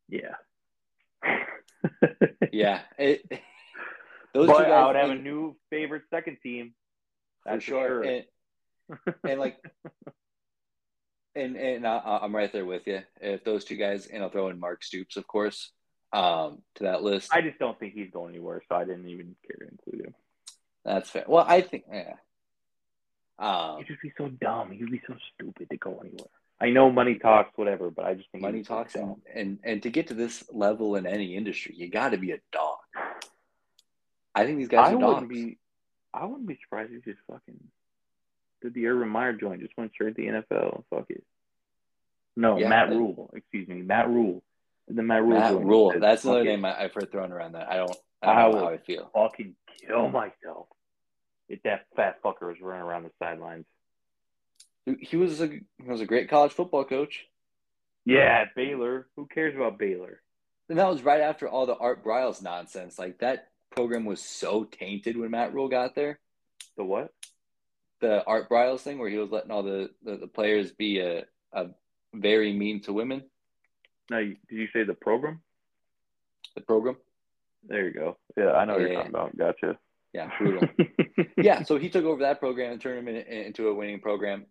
Yeah. 0.07 0.35
yeah. 2.51 2.81
It, 2.97 3.25
those 4.33 4.47
but 4.47 4.69
I 4.69 4.85
would 4.85 4.95
have 4.95 5.09
a 5.09 5.15
new 5.15 5.55
favorite 5.69 6.03
second 6.09 6.37
team. 6.43 6.73
That's 7.45 7.63
for 7.63 7.71
sure. 7.71 8.03
sure. 8.03 8.03
And, 8.03 8.25
and 9.27 9.39
like, 9.39 9.57
and 11.35 11.55
and 11.55 11.87
I, 11.87 12.19
am 12.21 12.35
right 12.35 12.51
there 12.51 12.65
with 12.65 12.87
you. 12.87 13.01
If 13.19 13.43
those 13.43 13.65
two 13.65 13.75
guys, 13.75 14.07
and 14.07 14.21
I'll 14.21 14.29
throw 14.29 14.49
in 14.49 14.59
Mark 14.59 14.83
Stoops, 14.83 15.17
of 15.17 15.25
course, 15.27 15.71
um, 16.13 16.61
to 16.75 16.83
that 16.83 17.03
list. 17.03 17.33
I 17.33 17.41
just 17.41 17.57
don't 17.57 17.79
think 17.79 17.93
he's 17.93 18.11
going 18.11 18.35
anywhere, 18.35 18.61
so 18.67 18.75
I 18.75 18.83
didn't 18.83 19.09
even 19.09 19.35
care 19.47 19.65
to 19.65 19.71
include 19.71 20.05
him. 20.07 20.15
That's 20.83 21.09
fair. 21.09 21.25
Well, 21.27 21.45
I 21.47 21.61
think, 21.61 21.85
yeah. 21.91 22.13
Um, 23.37 23.77
He'd 23.79 23.87
just 23.87 24.01
be 24.01 24.13
so 24.17 24.29
dumb. 24.29 24.71
You'd 24.73 24.91
be 24.91 25.01
so 25.07 25.15
stupid 25.33 25.69
to 25.69 25.77
go 25.77 25.99
anywhere. 25.99 26.29
I 26.61 26.69
know 26.69 26.91
money 26.91 27.15
talks, 27.15 27.57
whatever, 27.57 27.89
but 27.89 28.05
I 28.05 28.13
just 28.13 28.29
think 28.31 28.43
money 28.43 28.61
talks, 28.61 28.93
and, 28.93 29.15
and 29.33 29.57
and 29.63 29.81
to 29.81 29.89
get 29.89 30.07
to 30.07 30.13
this 30.13 30.43
level 30.51 30.95
in 30.95 31.07
any 31.07 31.35
industry, 31.35 31.73
you 31.75 31.89
got 31.89 32.09
to 32.09 32.17
be 32.17 32.33
a 32.33 32.39
dog. 32.51 32.77
I 34.35 34.45
think 34.45 34.59
these 34.59 34.67
guys 34.67 34.89
I 34.89 34.93
are 34.93 34.99
dogs. 34.99 35.21
Wouldn't 35.21 35.29
be, 35.29 35.57
I 36.13 36.25
wouldn't 36.25 36.47
be 36.47 36.59
surprised 36.63 36.93
if 36.93 37.03
just 37.03 37.17
fucking 37.27 37.59
did 38.61 38.75
the 38.75 38.85
Urban 38.85 39.09
Meyer 39.09 39.33
joint, 39.33 39.61
just 39.61 39.75
went 39.75 39.91
straight 39.93 40.15
to 40.15 40.21
the 40.21 40.27
NFL. 40.27 40.83
Fuck 40.91 41.05
it. 41.09 41.23
No, 42.37 42.59
yeah, 42.59 42.69
Matt 42.69 42.89
Rule. 42.89 43.31
Excuse 43.33 43.67
me, 43.67 43.81
Matt 43.81 44.07
Rhule. 44.07 44.43
The 44.87 45.01
Matt 45.01 45.23
Rule. 45.23 45.39
Matt 45.39 45.59
Rhule. 45.59 45.93
That's 45.99 46.23
another 46.25 46.43
name 46.43 46.63
I've 46.63 46.93
heard 46.93 47.11
thrown 47.11 47.31
around. 47.31 47.53
That 47.53 47.71
I 47.71 47.77
don't. 47.77 47.95
I 48.21 48.27
don't 48.27 48.37
I 48.37 48.51
know 48.51 48.65
how 48.65 48.69
I 48.69 48.77
feel. 48.77 49.09
Fucking 49.15 49.55
Oh, 49.83 49.87
kill 49.87 50.09
myself 50.09 50.67
if 51.49 51.61
that 51.63 51.85
fat 51.95 52.21
fucker 52.23 52.47
was 52.47 52.61
running 52.61 52.83
around 52.83 53.03
the 53.03 53.11
sidelines. 53.19 53.65
He 54.99 55.17
was 55.17 55.41
a 55.41 55.47
he 55.47 55.63
was 55.85 56.01
a 56.01 56.05
great 56.05 56.29
college 56.29 56.53
football 56.53 56.85
coach. 56.85 57.25
Yeah, 58.05 58.45
Baylor. 58.55 59.07
Who 59.15 59.27
cares 59.27 59.55
about 59.55 59.77
Baylor? 59.77 60.21
And 60.69 60.79
that 60.79 60.89
was 60.89 61.03
right 61.03 61.21
after 61.21 61.47
all 61.47 61.65
the 61.65 61.75
Art 61.75 62.03
Briles 62.03 62.41
nonsense. 62.41 62.97
Like 62.97 63.19
that 63.19 63.49
program 63.71 64.05
was 64.05 64.21
so 64.21 64.63
tainted 64.63 65.17
when 65.17 65.31
Matt 65.31 65.53
Rhule 65.53 65.67
got 65.67 65.95
there. 65.95 66.19
The 66.77 66.83
what? 66.83 67.13
The 67.99 68.23
Art 68.25 68.49
Briles 68.49 68.79
thing, 68.79 68.97
where 68.97 69.09
he 69.09 69.17
was 69.17 69.29
letting 69.29 69.51
all 69.51 69.63
the, 69.63 69.91
the, 70.03 70.17
the 70.17 70.27
players 70.27 70.71
be 70.71 70.99
a, 70.99 71.25
a 71.53 71.67
very 72.13 72.53
mean 72.53 72.81
to 72.83 72.93
women. 72.93 73.23
Now, 74.09 74.19
did 74.19 74.37
you 74.49 74.67
say 74.73 74.83
the 74.83 74.93
program? 74.93 75.41
The 76.55 76.61
program. 76.61 76.97
There 77.67 77.85
you 77.85 77.93
go. 77.93 78.17
Yeah, 78.37 78.51
I 78.51 78.65
know 78.65 78.77
yeah, 78.77 78.87
you're 78.87 78.95
talking 78.95 79.09
about. 79.09 79.37
Gotcha. 79.37 79.77
Yeah, 80.13 80.31
brutal. 80.37 80.67
yeah, 81.37 81.63
so 81.63 81.77
he 81.77 81.89
took 81.89 82.05
over 82.05 82.21
that 82.23 82.39
program 82.39 82.73
and 82.73 82.81
turned 82.81 82.99
him 82.99 83.07
in, 83.07 83.15
into 83.15 83.69
a 83.69 83.73
winning 83.73 83.99
program. 83.99 84.45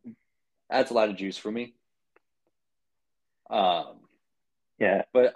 That's 0.69 0.91
a 0.91 0.95
lot 0.95 1.09
of 1.09 1.17
juice 1.17 1.37
for 1.37 1.51
me. 1.51 1.75
Um, 3.51 3.99
yeah, 4.79 5.03
but 5.13 5.35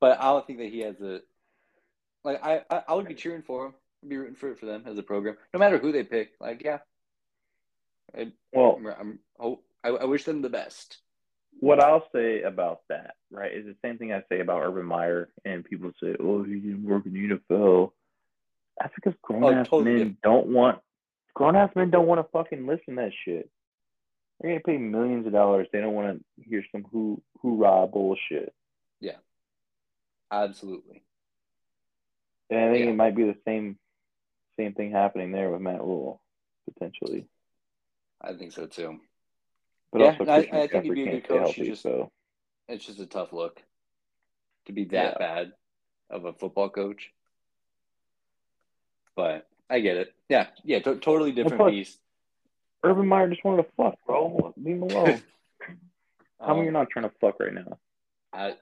but 0.00 0.20
I 0.20 0.24
don't 0.24 0.46
think 0.46 0.60
that 0.60 0.70
he 0.70 0.80
has 0.80 1.00
a 1.00 1.20
like. 2.22 2.44
I 2.44 2.62
I, 2.70 2.82
I 2.88 2.94
would 2.94 3.08
be 3.08 3.14
cheering 3.14 3.42
for 3.42 3.66
him. 3.66 3.74
I'd 4.02 4.08
be 4.08 4.16
rooting 4.16 4.36
for 4.36 4.54
for 4.54 4.66
them 4.66 4.84
as 4.86 4.96
a 4.96 5.02
program, 5.02 5.36
no 5.52 5.58
matter 5.58 5.78
who 5.78 5.92
they 5.92 6.04
pick. 6.04 6.32
Like, 6.40 6.62
yeah. 6.62 6.78
I, 8.16 8.32
well, 8.52 8.78
I'm, 8.78 9.18
I'm 9.40 9.58
I, 9.82 9.88
I 9.90 10.04
wish 10.04 10.24
them 10.24 10.40
the 10.40 10.48
best. 10.48 10.98
What 11.60 11.80
I'll 11.80 12.06
say 12.12 12.42
about 12.42 12.80
that, 12.88 13.14
right, 13.30 13.52
is 13.52 13.64
the 13.64 13.76
same 13.82 13.96
thing 13.96 14.12
I 14.12 14.22
say 14.28 14.40
about 14.40 14.62
Urban 14.62 14.84
Meyer, 14.84 15.28
and 15.44 15.64
people 15.64 15.92
say, 16.02 16.14
"Oh, 16.18 16.42
he 16.42 16.56
didn't 16.56 16.84
work 16.84 17.06
in 17.06 17.12
the 17.12 17.20
NFL." 17.20 17.92
That's 18.80 18.94
because 18.94 19.14
grown 19.22 19.44
oh, 19.44 19.52
ass 19.52 19.66
oh, 19.70 19.78
totally 19.78 19.96
men 19.98 20.16
don't 20.22 20.48
want 20.48 20.80
grown 21.32 21.56
ass 21.56 21.70
men 21.74 21.90
don't 21.90 22.06
want 22.06 22.20
to 22.20 22.30
fucking 22.32 22.66
listen 22.66 22.96
to 22.96 23.02
that 23.02 23.12
shit. 23.24 23.50
They're 24.40 24.52
gonna 24.52 24.60
pay 24.60 24.78
millions 24.78 25.26
of 25.26 25.32
dollars. 25.32 25.68
They 25.72 25.80
don't 25.80 25.94
want 25.94 26.18
to 26.18 26.44
hear 26.48 26.64
some 26.72 26.84
who 26.90 27.22
hoorah 27.40 27.86
bullshit. 27.86 28.52
Yeah, 29.00 29.18
absolutely. 30.30 31.04
And 32.50 32.60
I 32.60 32.72
think 32.72 32.84
yeah. 32.84 32.90
it 32.90 32.96
might 32.96 33.16
be 33.16 33.24
the 33.24 33.36
same 33.46 33.78
same 34.58 34.74
thing 34.74 34.92
happening 34.92 35.32
there 35.32 35.50
with 35.50 35.60
Matt 35.60 35.80
Rhule 35.80 36.20
potentially. 36.72 37.26
I 38.20 38.32
think 38.34 38.52
so 38.52 38.66
too. 38.66 39.00
But 39.94 40.00
yeah, 40.00 40.16
also 40.18 40.24
I, 40.24 40.36
I, 40.38 40.66
think 40.66 40.84
he'd 40.86 40.94
be 40.94 41.02
a 41.04 41.10
good 41.12 41.28
coach. 41.28 41.38
Healthy, 41.38 41.66
just, 41.66 41.82
so. 41.82 42.10
It's 42.68 42.84
just 42.84 42.98
a 42.98 43.06
tough 43.06 43.32
look 43.32 43.62
to 44.66 44.72
be 44.72 44.86
that 44.86 45.18
yeah. 45.18 45.18
bad 45.18 45.52
of 46.10 46.24
a 46.24 46.32
football 46.32 46.68
coach. 46.68 47.12
But 49.14 49.46
I 49.70 49.78
get 49.78 49.96
it. 49.96 50.12
Yeah, 50.28 50.48
yeah, 50.64 50.80
to- 50.80 50.96
totally 50.96 51.30
different 51.30 51.64
beast. 51.70 52.00
Urban 52.82 53.06
Meyer 53.06 53.28
just 53.28 53.44
wanted 53.44 53.62
to 53.62 53.68
fuck, 53.76 53.94
bro. 54.04 54.52
Leave 54.56 54.78
him 54.78 54.82
alone. 54.82 55.22
How 56.40 56.56
um, 56.56 56.64
you're 56.64 56.72
not 56.72 56.90
trying 56.90 57.08
to 57.08 57.14
fuck 57.20 57.38
right 57.38 57.54
now? 57.54 57.78
I, 58.32 58.54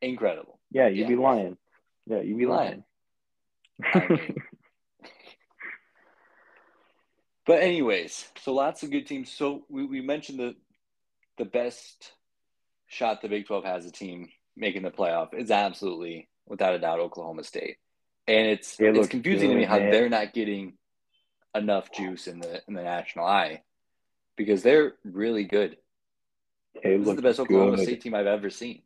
incredible. 0.00 0.60
Yeah, 0.70 0.86
you'd 0.86 0.98
yeah. 0.98 1.08
be 1.08 1.16
lying. 1.16 1.56
Yeah, 2.06 2.20
you'd 2.20 2.38
be 2.38 2.46
lying. 2.46 2.84
lying. 3.92 4.36
but 7.46 7.62
anyways, 7.62 8.28
so 8.42 8.54
lots 8.54 8.82
of 8.82 8.90
good 8.90 9.06
teams. 9.06 9.30
So 9.30 9.64
we, 9.68 9.84
we 9.84 10.00
mentioned 10.00 10.38
the 10.38 10.56
the 11.38 11.44
best 11.44 12.12
shot 12.86 13.22
the 13.22 13.28
Big 13.28 13.46
Twelve 13.46 13.64
has 13.64 13.86
a 13.86 13.92
team 13.92 14.28
making 14.56 14.82
the 14.82 14.90
playoff 14.90 15.34
is 15.34 15.50
absolutely, 15.50 16.28
without 16.46 16.74
a 16.74 16.78
doubt, 16.78 17.00
Oklahoma 17.00 17.42
State 17.44 17.78
and 18.26 18.46
it's 18.46 18.80
it 18.80 18.96
it's 18.96 19.08
confusing 19.08 19.48
good, 19.48 19.54
to 19.54 19.60
me 19.60 19.64
how 19.66 19.78
man. 19.78 19.90
they're 19.90 20.08
not 20.08 20.32
getting 20.32 20.74
enough 21.54 21.92
juice 21.92 22.26
in 22.26 22.40
the 22.40 22.62
in 22.66 22.74
the 22.74 22.82
national 22.82 23.26
eye 23.26 23.62
because 24.36 24.62
they're 24.62 24.94
really 25.04 25.44
good. 25.44 25.76
It 26.74 26.98
this 26.98 27.08
is 27.08 27.16
the 27.16 27.22
best 27.22 27.40
Oklahoma 27.40 27.76
good. 27.76 27.84
State 27.84 28.00
team 28.02 28.14
I've 28.14 28.26
ever 28.26 28.50
seen. 28.50 28.82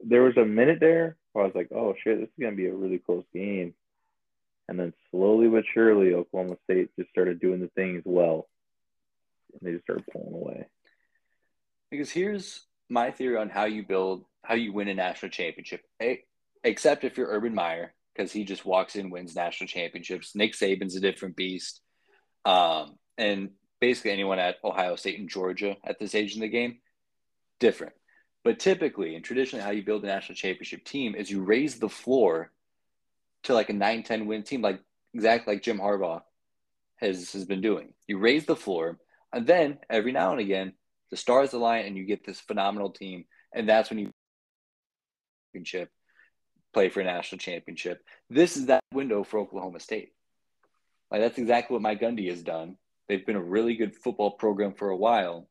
There 0.00 0.22
was 0.22 0.36
a 0.36 0.44
minute 0.44 0.78
there 0.80 1.16
where 1.32 1.44
I 1.44 1.48
was 1.48 1.56
like, 1.56 1.68
oh 1.74 1.94
shit, 2.02 2.20
this 2.20 2.28
is 2.28 2.34
gonna 2.40 2.56
be 2.56 2.66
a 2.66 2.74
really 2.74 2.98
close 2.98 3.24
game. 3.34 3.74
And 4.68 4.78
then 4.78 4.92
slowly 5.10 5.48
but 5.48 5.64
surely, 5.72 6.14
Oklahoma 6.14 6.56
State 6.64 6.90
just 6.98 7.10
started 7.10 7.40
doing 7.40 7.60
the 7.60 7.70
things 7.76 8.02
well, 8.04 8.48
and 9.52 9.60
they 9.62 9.72
just 9.72 9.84
started 9.84 10.06
pulling 10.12 10.34
away. 10.34 10.66
Because 11.90 12.10
here's 12.10 12.66
my 12.88 13.12
theory 13.12 13.36
on 13.36 13.48
how 13.48 13.66
you 13.66 13.86
build, 13.86 14.24
how 14.42 14.54
you 14.54 14.72
win 14.72 14.88
a 14.88 14.94
national 14.94 15.30
championship. 15.30 15.82
Except 16.64 17.04
if 17.04 17.16
you're 17.16 17.28
Urban 17.28 17.54
Meyer, 17.54 17.94
because 18.14 18.32
he 18.32 18.44
just 18.44 18.64
walks 18.64 18.96
in, 18.96 19.10
wins 19.10 19.36
national 19.36 19.68
championships. 19.68 20.34
Nick 20.34 20.54
Saban's 20.54 20.96
a 20.96 21.00
different 21.00 21.36
beast, 21.36 21.80
um, 22.44 22.96
and 23.16 23.50
basically 23.80 24.10
anyone 24.10 24.40
at 24.40 24.56
Ohio 24.64 24.96
State 24.96 25.20
and 25.20 25.28
Georgia 25.28 25.76
at 25.84 26.00
this 26.00 26.14
age 26.14 26.34
in 26.34 26.40
the 26.40 26.48
game, 26.48 26.78
different. 27.60 27.92
But 28.42 28.58
typically 28.58 29.14
and 29.14 29.24
traditionally, 29.24 29.64
how 29.64 29.70
you 29.70 29.84
build 29.84 30.02
a 30.02 30.08
national 30.08 30.36
championship 30.36 30.84
team 30.84 31.14
is 31.14 31.30
you 31.30 31.42
raise 31.42 31.78
the 31.78 31.88
floor 31.88 32.50
to 33.44 33.54
like 33.54 33.70
a 33.70 33.74
9 33.74 34.02
10 34.02 34.26
win 34.26 34.42
team, 34.42 34.62
like 34.62 34.80
exactly 35.14 35.54
like 35.54 35.62
Jim 35.62 35.78
Harbaugh 35.78 36.22
has, 36.96 37.32
has 37.32 37.44
been 37.44 37.60
doing. 37.60 37.92
You 38.06 38.18
raise 38.18 38.46
the 38.46 38.56
floor, 38.56 38.98
and 39.32 39.46
then 39.46 39.78
every 39.90 40.12
now 40.12 40.32
and 40.32 40.40
again, 40.40 40.72
the 41.10 41.16
stars 41.16 41.52
align 41.52 41.86
and 41.86 41.96
you 41.96 42.04
get 42.04 42.24
this 42.24 42.40
phenomenal 42.40 42.90
team. 42.90 43.24
And 43.54 43.68
that's 43.68 43.90
when 43.90 43.98
you 43.98 44.10
championship, 45.56 45.90
play 46.72 46.88
for 46.88 47.00
a 47.00 47.04
national 47.04 47.38
championship. 47.38 48.02
This 48.28 48.56
is 48.56 48.66
that 48.66 48.80
window 48.92 49.24
for 49.24 49.38
Oklahoma 49.38 49.80
State. 49.80 50.12
Like 51.10 51.20
that's 51.20 51.38
exactly 51.38 51.74
what 51.74 51.82
Mike 51.82 52.00
Gundy 52.00 52.28
has 52.28 52.42
done. 52.42 52.76
They've 53.08 53.24
been 53.24 53.36
a 53.36 53.42
really 53.42 53.76
good 53.76 53.94
football 53.94 54.32
program 54.32 54.74
for 54.74 54.90
a 54.90 54.96
while. 54.96 55.48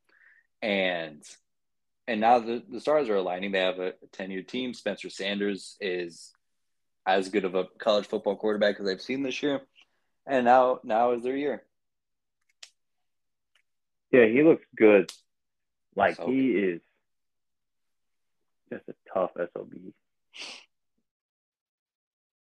And 0.62 1.22
and 2.06 2.20
now 2.20 2.38
the, 2.38 2.62
the 2.70 2.80
stars 2.80 3.08
are 3.08 3.16
aligning. 3.16 3.50
They 3.50 3.60
have 3.60 3.80
a 3.80 3.94
10 4.12 4.30
year 4.30 4.42
team. 4.42 4.74
Spencer 4.74 5.10
Sanders 5.10 5.76
is 5.80 6.32
as 7.06 7.28
good 7.28 7.44
of 7.44 7.54
a 7.54 7.64
college 7.78 8.06
football 8.06 8.36
quarterback 8.36 8.80
as 8.80 8.86
I've 8.86 9.00
seen 9.00 9.22
this 9.22 9.42
year. 9.42 9.62
And 10.26 10.44
now 10.44 10.80
now 10.82 11.12
is 11.12 11.22
their 11.22 11.36
year. 11.36 11.62
Yeah, 14.10 14.26
he 14.26 14.42
looks 14.42 14.64
good. 14.76 15.12
Like 15.94 16.16
so 16.16 16.26
he 16.26 16.52
good. 16.52 16.74
is 16.74 16.80
just 18.72 18.88
a 18.88 18.94
tough 19.14 19.30
SOB. 19.36 19.72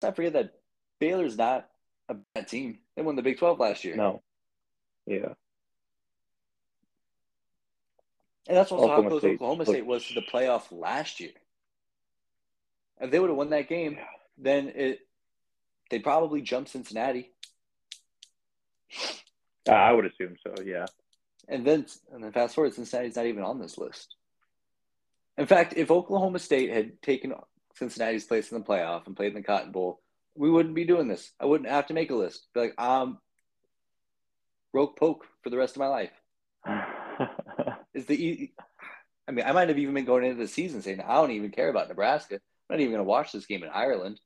Not 0.03 0.17
forget 0.17 0.35
that 0.35 0.55
Baylor's 0.99 1.39
not 1.39 1.69
a 2.09 2.17
bad 2.35 2.49
team. 2.49 2.79
They 2.95 3.03
won 3.03 3.17
the 3.17 3.23
Big 3.23 3.39
12 3.39 3.59
last 3.59 3.85
year. 3.85 3.97
No. 3.97 4.23
Yeah. 5.07 5.35
And 8.49 8.57
that's 8.57 8.73
also 8.73 8.85
Oklahoma 8.85 9.03
how 9.05 9.09
close 9.09 9.21
State 9.21 9.35
Oklahoma 9.35 9.65
State 9.65 9.87
was 9.87 10.07
to 10.07 10.15
the 10.15 10.23
playoff 10.23 10.65
last 10.71 11.21
year. 11.21 11.31
If 13.01 13.11
they 13.11 13.19
would 13.19 13.31
have 13.31 13.37
won 13.37 13.51
that 13.51 13.69
game, 13.69 13.95
yeah. 13.95 14.05
Then 14.43 14.73
it 14.75 15.01
they 15.91 15.99
probably 15.99 16.41
jump 16.41 16.69
Cincinnati. 16.69 17.31
Uh, 19.69 19.73
I 19.73 19.93
would 19.93 20.07
assume 20.07 20.37
so. 20.45 20.63
Yeah. 20.63 20.87
And 21.49 21.67
then 21.67 21.87
and 22.13 22.23
then 22.23 22.33
fast 22.33 22.55
forward, 22.55 22.75
Cincinnati's 22.75 23.17
not 23.17 23.27
even 23.27 23.43
on 23.43 23.61
this 23.61 23.79
list. 23.79 24.17
In 25.39 25.47
fact, 25.47 25.75
if 25.77 25.91
Oklahoma 25.91 26.39
State 26.39 26.71
had 26.71 27.01
taken 27.03 27.35
Cincinnati's 27.77 28.25
place 28.25 28.53
in 28.53 28.59
the 28.59 28.65
playoff 28.65 29.07
and 29.07 29.17
played 29.17 29.29
in 29.29 29.35
the 29.35 29.43
Cotton 29.43 29.73
Bowl, 29.73 30.01
we 30.35 30.51
wouldn't 30.51 30.75
be 30.75 30.85
doing 30.85 31.09
this. 31.09 31.31
I 31.41 31.47
wouldn't 31.47 31.71
have 31.71 31.87
to 31.87 31.95
make 31.95 32.11
a 32.11 32.15
list. 32.15 32.47
Be 32.55 32.61
like, 32.61 32.81
um, 32.81 33.19
rogue 34.73 34.97
poke 34.97 35.27
for 35.43 35.51
the 35.51 35.57
rest 35.57 35.77
of 35.77 35.81
my 35.81 35.89
life. 35.89 36.11
is 37.95 38.07
the 38.07 38.51
I 39.29 39.33
mean, 39.33 39.45
I 39.47 39.53
might 39.53 39.69
have 39.69 39.79
even 39.79 39.95
been 39.95 40.05
going 40.05 40.25
into 40.25 40.41
the 40.41 40.49
season 40.49 40.83
saying 40.83 41.01
I 41.01 41.15
don't 41.15 41.31
even 41.31 41.51
care 41.51 41.69
about 41.69 41.89
Nebraska. 41.89 42.35
I'm 42.35 42.41
not 42.77 42.81
even 42.81 42.93
going 42.93 43.05
to 43.05 43.09
watch 43.09 43.33
this 43.33 43.47
game 43.47 43.63
in 43.63 43.71
Ireland. 43.71 44.19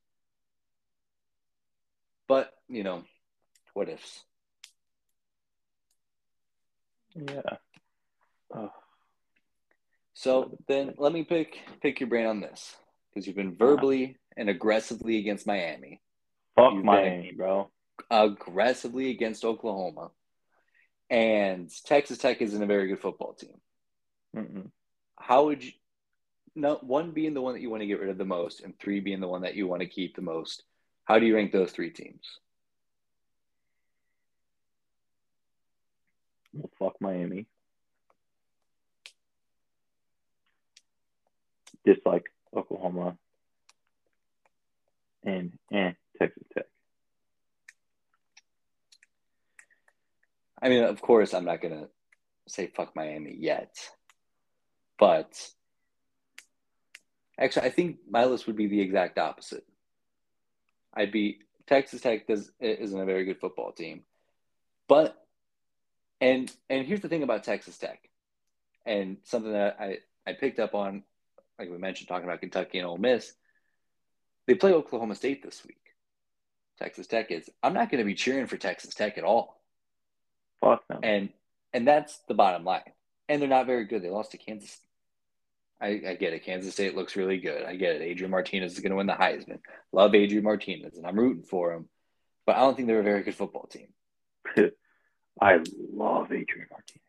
But 2.29 2.53
you 2.69 2.83
know, 2.83 3.05
what 3.75 3.89
ifs? 3.89 4.25
Yeah. 7.15 7.43
Oh. 8.55 8.71
So 10.15 10.57
then, 10.67 10.95
let 10.99 11.13
me 11.13 11.25
pick 11.25 11.59
pick 11.83 12.01
your 12.01 12.09
brain 12.09 12.27
on 12.27 12.41
this 12.41 12.77
because 13.11 13.27
you've 13.27 13.37
been 13.37 13.49
uh-huh. 13.49 13.57
verbally 13.59 14.19
and 14.37 14.49
aggressively 14.49 15.19
against 15.19 15.47
Miami. 15.47 16.01
Fuck 16.55 16.75
you've 16.75 16.85
Miami, 16.85 17.33
bro. 17.37 17.71
Aggressively 18.11 19.11
against 19.11 19.45
Oklahoma, 19.45 20.11
and 21.11 21.71
Texas 21.85 22.19
Tech 22.19 22.43
isn't 22.43 22.63
a 22.63 22.67
very 22.67 22.89
good 22.89 23.01
football 23.01 23.35
team. 23.35 23.61
Mm-mm. 24.37 24.71
How 25.19 25.47
would 25.47 25.65
you? 25.65 25.73
No, 26.55 26.79
one 26.83 27.11
being 27.11 27.35
the 27.35 27.43
one 27.43 27.55
that 27.55 27.61
you 27.61 27.71
want 27.71 27.83
to 27.83 27.87
get 27.87 28.01
rid 28.01 28.11
of 28.11 28.19
the 28.19 28.25
most, 28.25 28.61
and 28.61 28.79
three 28.79 29.01
being 29.01 29.21
the 29.21 29.29
one 29.29 29.43
that 29.43 29.55
you 29.55 29.67
want 29.67 29.83
to 29.83 29.89
keep 29.89 30.17
the 30.17 30.23
most. 30.23 30.63
How 31.07 31.21
do 31.21 31.27
you 31.27 31.37
rank 31.37 31.53
those 31.53 31.71
three 31.71 31.91
teams? 31.91 32.41
Well, 36.53 36.71
fuck 36.79 37.01
Miami. 37.01 37.47
Dislike 41.85 42.25
Oklahoma. 42.55 43.17
And 45.25 45.53
and 45.71 45.95
Texas 46.19 46.43
Tech. 46.53 46.67
I 50.61 50.69
mean, 50.69 50.83
of 50.83 51.01
course, 51.01 51.35
I'm 51.35 51.45
not 51.45 51.61
gonna 51.61 51.89
say 52.49 52.67
fuck 52.67 52.97
Miami 52.97 53.37
yet. 53.39 53.77
But 54.99 55.51
actually, 57.39 57.67
I 57.67 57.71
think 57.71 57.99
my 58.11 58.25
list 58.25 58.49
would 58.49 58.57
be 58.57 58.67
the 58.67 58.81
exact 58.81 59.19
opposite. 59.19 59.65
I'd 60.97 61.13
be 61.13 61.41
Texas 61.67 62.01
Tech 62.01 62.27
does 62.27 62.51
isn't 62.61 63.01
a 63.01 63.05
very 63.05 63.25
good 63.25 63.39
football 63.39 63.73
team, 63.73 64.03
but 64.89 65.23
and 66.21 66.51
and 66.71 66.87
here's 66.87 67.01
the 67.01 67.09
thing 67.09 67.23
about 67.23 67.45
Texas 67.45 67.77
Tech, 67.79 68.09
and 68.85 69.19
something 69.25 69.53
that 69.53 69.77
I 69.79 69.99
I 70.27 70.33
picked 70.33 70.59
up 70.59 70.75
on, 70.75 71.03
like 71.59 71.71
we 71.71 71.79
mentioned, 71.79 72.09
talking 72.09 72.25
about 72.25 72.41
Kentucky 72.41 72.79
and 72.79 72.87
Ole 72.87 72.99
Miss. 72.99 73.33
They 74.47 74.55
play 74.55 74.73
Oklahoma 74.73 75.17
State 75.17 75.43
this 75.43 75.65
week. 75.67 75.77
Texas 76.79 77.07
Tech 77.07 77.31
is. 77.31 77.51
I'm 77.63 77.75
not 77.75 77.91
going 77.91 77.99
to 77.99 78.05
be 78.05 78.15
cheering 78.15 78.47
for 78.47 78.57
Texas 78.57 78.95
Tech 78.95 79.19
at 79.19 79.25
all. 79.25 79.61
Fuck 80.61 80.87
them. 80.89 81.01
And 81.03 81.29
and 81.73 81.87
that's 81.87 82.19
the 82.29 82.35
bottom 82.35 82.65
line. 82.65 82.83
And 83.29 83.43
they're 83.43 83.49
not 83.49 83.67
very 83.67 83.85
good. 83.85 84.03
They 84.03 84.11
lost 84.11 84.31
to 84.33 84.39
Kansas 84.39 84.79
I, 85.81 85.89
I, 86.09 86.15
get 86.15 86.33
it. 86.33 86.45
Kansas 86.45 86.73
State 86.73 86.97
looks 86.97 87.17
really 87.17 87.39
good. 87.39 87.65
I 87.65 87.77
get 87.77 87.97
it. 87.97 88.03
Adrian 88.03 88.31
Martinez 88.31 88.73
is 88.73 88.81
going 88.81 88.91
to 88.91 88.97
win 88.97 89.07
the 89.07 89.13
Heisman. 89.13 89.59
Love 89.93 90.15
Adrian 90.15 90.45
Martinez, 90.45 90.97
and 90.97 91.07
I'm 91.07 91.19
rooting 91.19 91.43
for 91.43 91.73
him. 91.73 91.89
But 92.47 92.57
I 92.57 92.61
don't 92.61 92.75
think 92.77 92.89
they're 92.89 93.01
a 93.01 93.05
very 93.05 93.23
good 93.23 93.35
football 93.35 93.67
team. 93.67 93.89
I 95.41 95.61
love 95.93 96.33
Adrian 96.33 96.69
Martinez. 96.71 97.03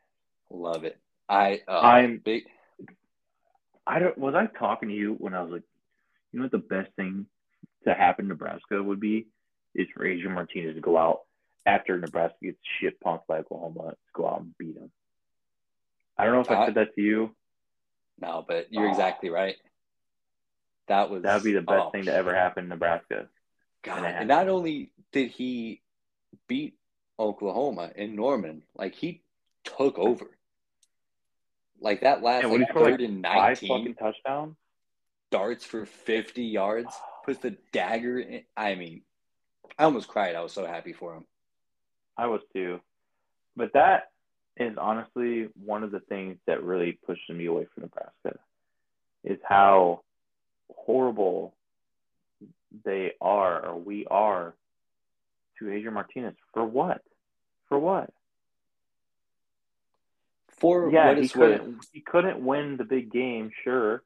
Love 0.50 0.84
it. 0.84 1.00
I 1.30 1.62
uh, 1.68 1.80
I'm 1.80 2.18
big. 2.24 2.44
I 3.86 4.00
don't. 4.00 4.18
Was 4.18 4.36
I 4.36 4.48
talking 4.48 4.90
to 4.90 4.96
you 4.96 5.16
when 5.18 5.34
I 5.34 5.42
was 5.42 5.52
like, 5.52 5.64
you 6.32 6.40
know 6.40 6.46
what 6.46 6.52
the 6.52 6.58
best 6.58 6.92
thing 6.96 7.26
to 7.86 7.94
happen 7.94 8.26
in 8.26 8.30
Nebraska 8.30 8.82
would 8.82 9.00
be 9.00 9.28
is 9.76 9.88
for 9.94 10.06
Adrian 10.06 10.34
Martinez 10.34 10.76
to 10.76 10.82
go 10.82 10.98
out 10.98 11.22
after 11.66 11.98
Nebraska 11.98 12.38
gets 12.42 12.58
shit 12.80 13.00
punked 13.00 13.28
by 13.28 13.40
Oklahoma 13.40 13.92
to 13.92 13.96
go 14.14 14.28
out 14.28 14.42
and 14.42 14.58
beat 14.58 14.76
them. 14.76 14.92
I 16.18 16.26
don't 16.26 16.34
know 16.34 16.42
if 16.42 16.52
I 16.52 16.66
said 16.66 16.76
that 16.76 16.96
to 16.96 17.02
you. 17.02 17.36
No, 18.20 18.44
but 18.48 18.68
you're 18.72 18.88
oh. 18.88 18.92
exactly 18.92 19.30
right. 19.30 19.56
That 20.88 21.10
was 21.10 21.24
that 21.24 21.36
would 21.36 21.44
be 21.44 21.54
the 21.54 21.62
best 21.62 21.86
oh, 21.88 21.90
thing 21.92 22.06
to 22.06 22.14
ever 22.14 22.34
happen 22.34 22.64
in 22.64 22.70
Nebraska. 22.70 23.28
God, 23.84 23.98
and, 23.98 24.06
and 24.06 24.28
not 24.28 24.48
only 24.48 24.92
did 25.12 25.30
he 25.30 25.82
beat 26.48 26.76
Oklahoma 27.20 27.92
in 27.96 28.16
Norman, 28.16 28.64
like 28.76 28.96
he 28.96 29.22
took 29.64 29.98
over. 29.98 30.26
Like 31.80 32.02
that 32.02 32.24
last 32.24 32.44
yeah, 32.44 32.50
like, 32.50 32.74
third 32.74 32.92
like 32.92 33.00
and 33.02 33.22
nineteen 33.22 33.96
touchdowns, 33.96 34.56
darts 35.30 35.64
for 35.64 35.86
fifty 35.86 36.46
yards, 36.46 36.94
puts 37.26 37.40
the 37.40 37.58
dagger. 37.72 38.20
in. 38.20 38.44
I 38.56 38.76
mean, 38.76 39.02
I 39.78 39.84
almost 39.84 40.08
cried. 40.08 40.36
I 40.36 40.42
was 40.42 40.54
so 40.54 40.66
happy 40.66 40.94
for 40.94 41.16
him. 41.16 41.26
I 42.18 42.28
was 42.28 42.42
too, 42.54 42.80
but 43.56 43.74
that 43.74 44.10
is 44.60 44.78
honestly 44.78 45.50
one 45.64 45.84
of 45.84 45.92
the 45.92 46.00
things 46.00 46.38
that 46.48 46.64
really 46.64 46.94
pushed 47.06 47.30
me 47.30 47.46
away 47.46 47.68
from 47.74 47.84
Nebraska 47.84 48.40
is 49.24 49.40
how 49.44 50.02
horrible 50.74 51.54
they 52.86 53.14
are 53.22 53.66
or 53.66 53.78
we 53.78 54.06
are 54.08 54.54
to 55.60 55.72
Adrian 55.72 55.94
Martinez. 55.94 56.36
For 56.54 56.66
what? 56.66 57.02
For 57.70 57.80
what? 57.80 58.12
For 60.50 60.92
yeah, 60.92 61.14
he 61.14 61.30
couldn't 61.30 61.86
he 61.94 62.02
couldn't 62.02 62.44
win 62.44 62.78
the 62.78 62.84
big 62.84 63.12
game, 63.12 63.52
sure. 63.64 64.02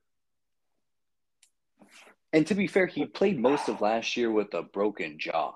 And 2.34 2.46
to 2.48 2.56
be 2.56 2.68
fair, 2.68 2.88
he 2.88 3.06
played 3.06 3.40
most 3.40 3.70
of 3.70 3.82
last 3.82 4.18
year 4.18 4.32
with 4.32 4.54
a 4.54 4.62
broken 4.62 5.18
jaw. 5.18 5.54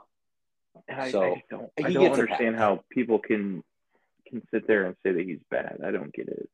And 0.88 1.12
so 1.12 1.24
I, 1.24 1.44
don't, 1.50 1.72
I 1.84 1.92
don't 1.92 2.12
understand 2.12 2.58
how 2.58 2.84
people 2.90 3.20
can 3.20 3.64
can 4.28 4.42
sit 4.52 4.68
there 4.68 4.86
and 4.86 4.96
say 5.04 5.12
that 5.12 5.26
he's 5.26 5.40
bad. 5.50 5.80
I 5.86 5.92
don't 5.92 6.14
get 6.14 6.28
it. 6.28 6.50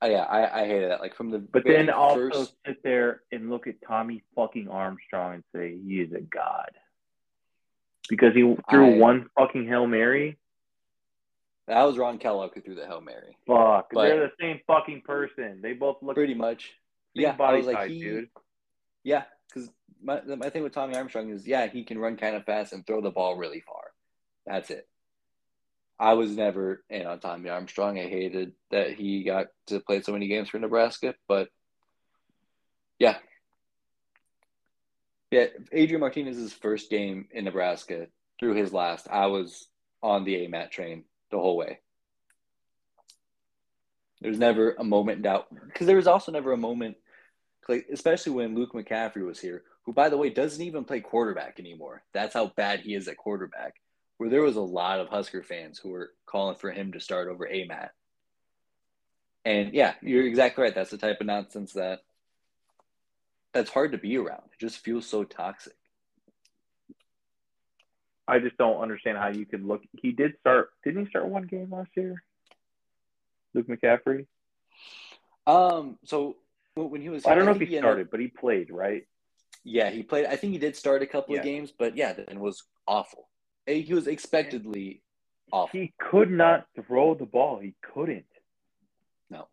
Oh, 0.00 0.06
yeah, 0.06 0.22
I, 0.22 0.62
I 0.62 0.66
hated 0.66 0.90
that. 0.90 1.00
Like 1.00 1.16
from 1.16 1.30
the 1.30 1.38
but 1.38 1.64
then 1.64 1.90
also 1.90 2.30
first... 2.30 2.54
sit 2.66 2.82
there 2.82 3.22
and 3.32 3.50
look 3.50 3.66
at 3.66 3.76
Tommy 3.86 4.22
fucking 4.36 4.68
Armstrong 4.68 5.34
and 5.34 5.44
say 5.54 5.76
he 5.76 6.00
is 6.00 6.12
a 6.12 6.20
god 6.20 6.70
because 8.08 8.34
he 8.34 8.56
threw 8.70 8.94
I... 8.94 8.98
one 8.98 9.28
fucking 9.36 9.66
hail 9.66 9.86
mary. 9.86 10.38
That 11.66 11.82
was 11.82 11.98
Ron 11.98 12.18
Kellogg 12.18 12.54
who 12.54 12.60
threw 12.60 12.74
the 12.74 12.86
hail 12.86 13.00
mary. 13.00 13.36
Fuck, 13.46 13.90
but 13.92 14.08
they're 14.08 14.20
the 14.20 14.32
same 14.40 14.60
fucking 14.66 15.02
person. 15.02 15.60
They 15.62 15.74
both 15.74 15.96
look 16.00 16.14
pretty 16.14 16.34
much. 16.34 16.72
Yeah, 17.14 17.32
body 17.32 17.56
I 17.56 17.58
was 17.58 17.66
like, 17.66 17.76
type, 17.76 17.90
he, 17.90 18.00
dude. 18.00 18.28
Yeah, 19.02 19.24
because 19.48 19.68
my 20.00 20.20
my 20.20 20.48
thing 20.50 20.62
with 20.62 20.72
Tommy 20.72 20.94
Armstrong 20.94 21.30
is 21.30 21.46
yeah 21.46 21.66
he 21.66 21.82
can 21.82 21.98
run 21.98 22.16
kind 22.16 22.36
of 22.36 22.44
fast 22.44 22.72
and 22.72 22.86
throw 22.86 23.00
the 23.00 23.10
ball 23.10 23.36
really 23.36 23.60
far. 23.60 23.90
That's 24.46 24.70
it. 24.70 24.86
I 25.98 26.12
was 26.14 26.36
never 26.36 26.84
in 26.88 27.06
on 27.06 27.18
Tommy 27.18 27.50
Armstrong. 27.50 27.98
I 27.98 28.08
hated 28.08 28.52
that 28.70 28.92
he 28.92 29.24
got 29.24 29.48
to 29.66 29.80
play 29.80 30.00
so 30.00 30.12
many 30.12 30.28
games 30.28 30.48
for 30.48 30.58
Nebraska, 30.58 31.14
but 31.26 31.48
yeah. 32.98 33.16
Yeah, 35.30 35.46
Adrian 35.72 36.00
Martinez's 36.00 36.52
first 36.52 36.88
game 36.88 37.28
in 37.32 37.44
Nebraska 37.44 38.06
through 38.38 38.54
his 38.54 38.72
last, 38.72 39.08
I 39.10 39.26
was 39.26 39.66
on 40.02 40.24
the 40.24 40.46
AMAT 40.46 40.70
train 40.70 41.04
the 41.30 41.38
whole 41.38 41.56
way. 41.56 41.80
There's 44.20 44.38
never 44.38 44.74
a 44.78 44.84
moment 44.84 45.16
in 45.16 45.22
doubt 45.22 45.46
because 45.66 45.86
there 45.86 45.96
was 45.96 46.06
also 46.06 46.32
never 46.32 46.52
a 46.52 46.56
moment, 46.56 46.96
especially 47.92 48.32
when 48.32 48.54
Luke 48.54 48.72
McCaffrey 48.72 49.24
was 49.24 49.40
here, 49.40 49.64
who 49.84 49.92
by 49.92 50.08
the 50.08 50.16
way 50.16 50.30
doesn't 50.30 50.64
even 50.64 50.84
play 50.84 51.00
quarterback 51.00 51.60
anymore. 51.60 52.02
That's 52.14 52.34
how 52.34 52.52
bad 52.56 52.80
he 52.80 52.94
is 52.94 53.06
at 53.08 53.16
quarterback 53.16 53.74
where 54.18 54.28
there 54.28 54.42
was 54.42 54.56
a 54.56 54.60
lot 54.60 55.00
of 55.00 55.08
Husker 55.08 55.42
fans 55.42 55.78
who 55.78 55.90
were 55.90 56.10
calling 56.26 56.56
for 56.56 56.70
him 56.70 56.92
to 56.92 57.00
start 57.00 57.28
over 57.28 57.50
Amat. 57.50 57.92
And 59.44 59.72
yeah, 59.72 59.94
you're 60.02 60.26
exactly 60.26 60.62
right. 60.62 60.74
That's 60.74 60.90
the 60.90 60.98
type 60.98 61.20
of 61.20 61.26
nonsense 61.26 61.72
that 61.72 62.00
that's 63.54 63.70
hard 63.70 63.92
to 63.92 63.98
be 63.98 64.18
around. 64.18 64.42
It 64.52 64.60
just 64.60 64.78
feels 64.78 65.06
so 65.06 65.24
toxic. 65.24 65.72
I 68.26 68.40
just 68.40 68.58
don't 68.58 68.82
understand 68.82 69.16
how 69.16 69.28
you 69.28 69.46
could 69.46 69.64
look. 69.64 69.82
He 70.02 70.12
did 70.12 70.34
start. 70.40 70.70
Didn't 70.84 71.04
he 71.04 71.10
start 71.10 71.28
one 71.28 71.44
game 71.44 71.68
last 71.70 71.90
year? 71.96 72.22
Luke 73.54 73.68
McCaffrey. 73.68 74.26
Um. 75.46 75.98
So 76.04 76.36
when 76.74 77.00
he 77.00 77.08
was, 77.08 77.24
I 77.24 77.34
don't 77.34 77.46
know 77.46 77.52
if 77.52 77.60
he, 77.60 77.78
started, 77.78 78.10
but 78.10 78.20
he 78.20 78.28
played, 78.28 78.70
right? 78.70 79.06
Yeah, 79.64 79.88
he 79.90 80.02
played. 80.02 80.26
I 80.26 80.36
think 80.36 80.52
he 80.52 80.58
did 80.58 80.76
start 80.76 81.02
a 81.02 81.06
couple 81.06 81.34
yeah. 81.34 81.40
of 81.40 81.44
games, 81.46 81.72
but 81.76 81.96
yeah, 81.96 82.14
and 82.28 82.38
was 82.38 82.64
awful. 82.86 83.28
He 83.68 83.92
was 83.94 84.06
expectedly 84.06 85.02
off. 85.52 85.70
He 85.72 85.92
could 85.98 86.30
not 86.30 86.66
throw 86.74 87.14
the 87.14 87.26
ball. 87.26 87.58
He 87.58 87.74
couldn't. 87.94 88.24
No. 89.30 89.48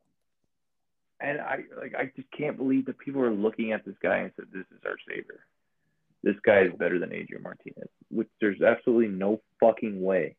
And 1.19 1.39
I 1.39 1.59
like 1.79 1.95
I 1.95 2.11
just 2.15 2.29
can't 2.31 2.57
believe 2.57 2.85
that 2.85 2.97
people 2.97 3.21
are 3.21 3.33
looking 3.33 3.71
at 3.71 3.85
this 3.85 3.95
guy 4.01 4.17
and 4.17 4.31
said 4.35 4.45
this 4.51 4.65
is 4.71 4.83
our 4.85 4.97
savior. 5.07 5.45
This 6.23 6.35
guy 6.43 6.61
is 6.61 6.73
better 6.77 6.97
than 6.97 7.13
Adrian 7.13 7.43
Martinez, 7.43 7.89
which 8.09 8.29
there's 8.41 8.61
absolutely 8.61 9.09
no 9.09 9.41
fucking 9.59 10.01
way. 10.01 10.35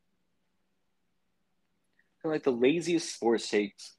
like 2.25 2.43
the 2.43 2.51
laziest 2.51 3.15
sports 3.15 3.49
takes 3.49 3.95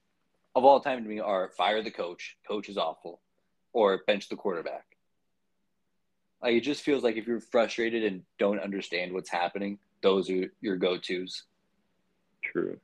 of 0.54 0.66
all 0.66 0.82
time 0.82 1.04
to 1.04 1.10
me 1.10 1.20
are 1.20 1.52
fire 1.56 1.82
the 1.82 1.92
coach, 1.92 2.36
coach 2.46 2.68
is 2.68 2.78
awful, 2.78 3.22
or 3.74 4.02
bench 4.06 4.28
the 4.28 4.36
quarterback. 4.36 4.97
Like 6.42 6.56
it 6.56 6.62
just 6.62 6.84
feels 6.84 7.04
like 7.04 7.16
if 7.16 7.28
you're 7.28 7.42
frustrated 7.42 8.04
and 8.04 8.24
don't 8.38 8.60
understand 8.60 9.14
what's 9.14 9.30
happening, 9.30 9.80
those 10.02 10.30
are 10.30 10.46
your 10.62 10.78
go 10.78 10.98
tos. 10.98 11.44
True. 12.44 12.80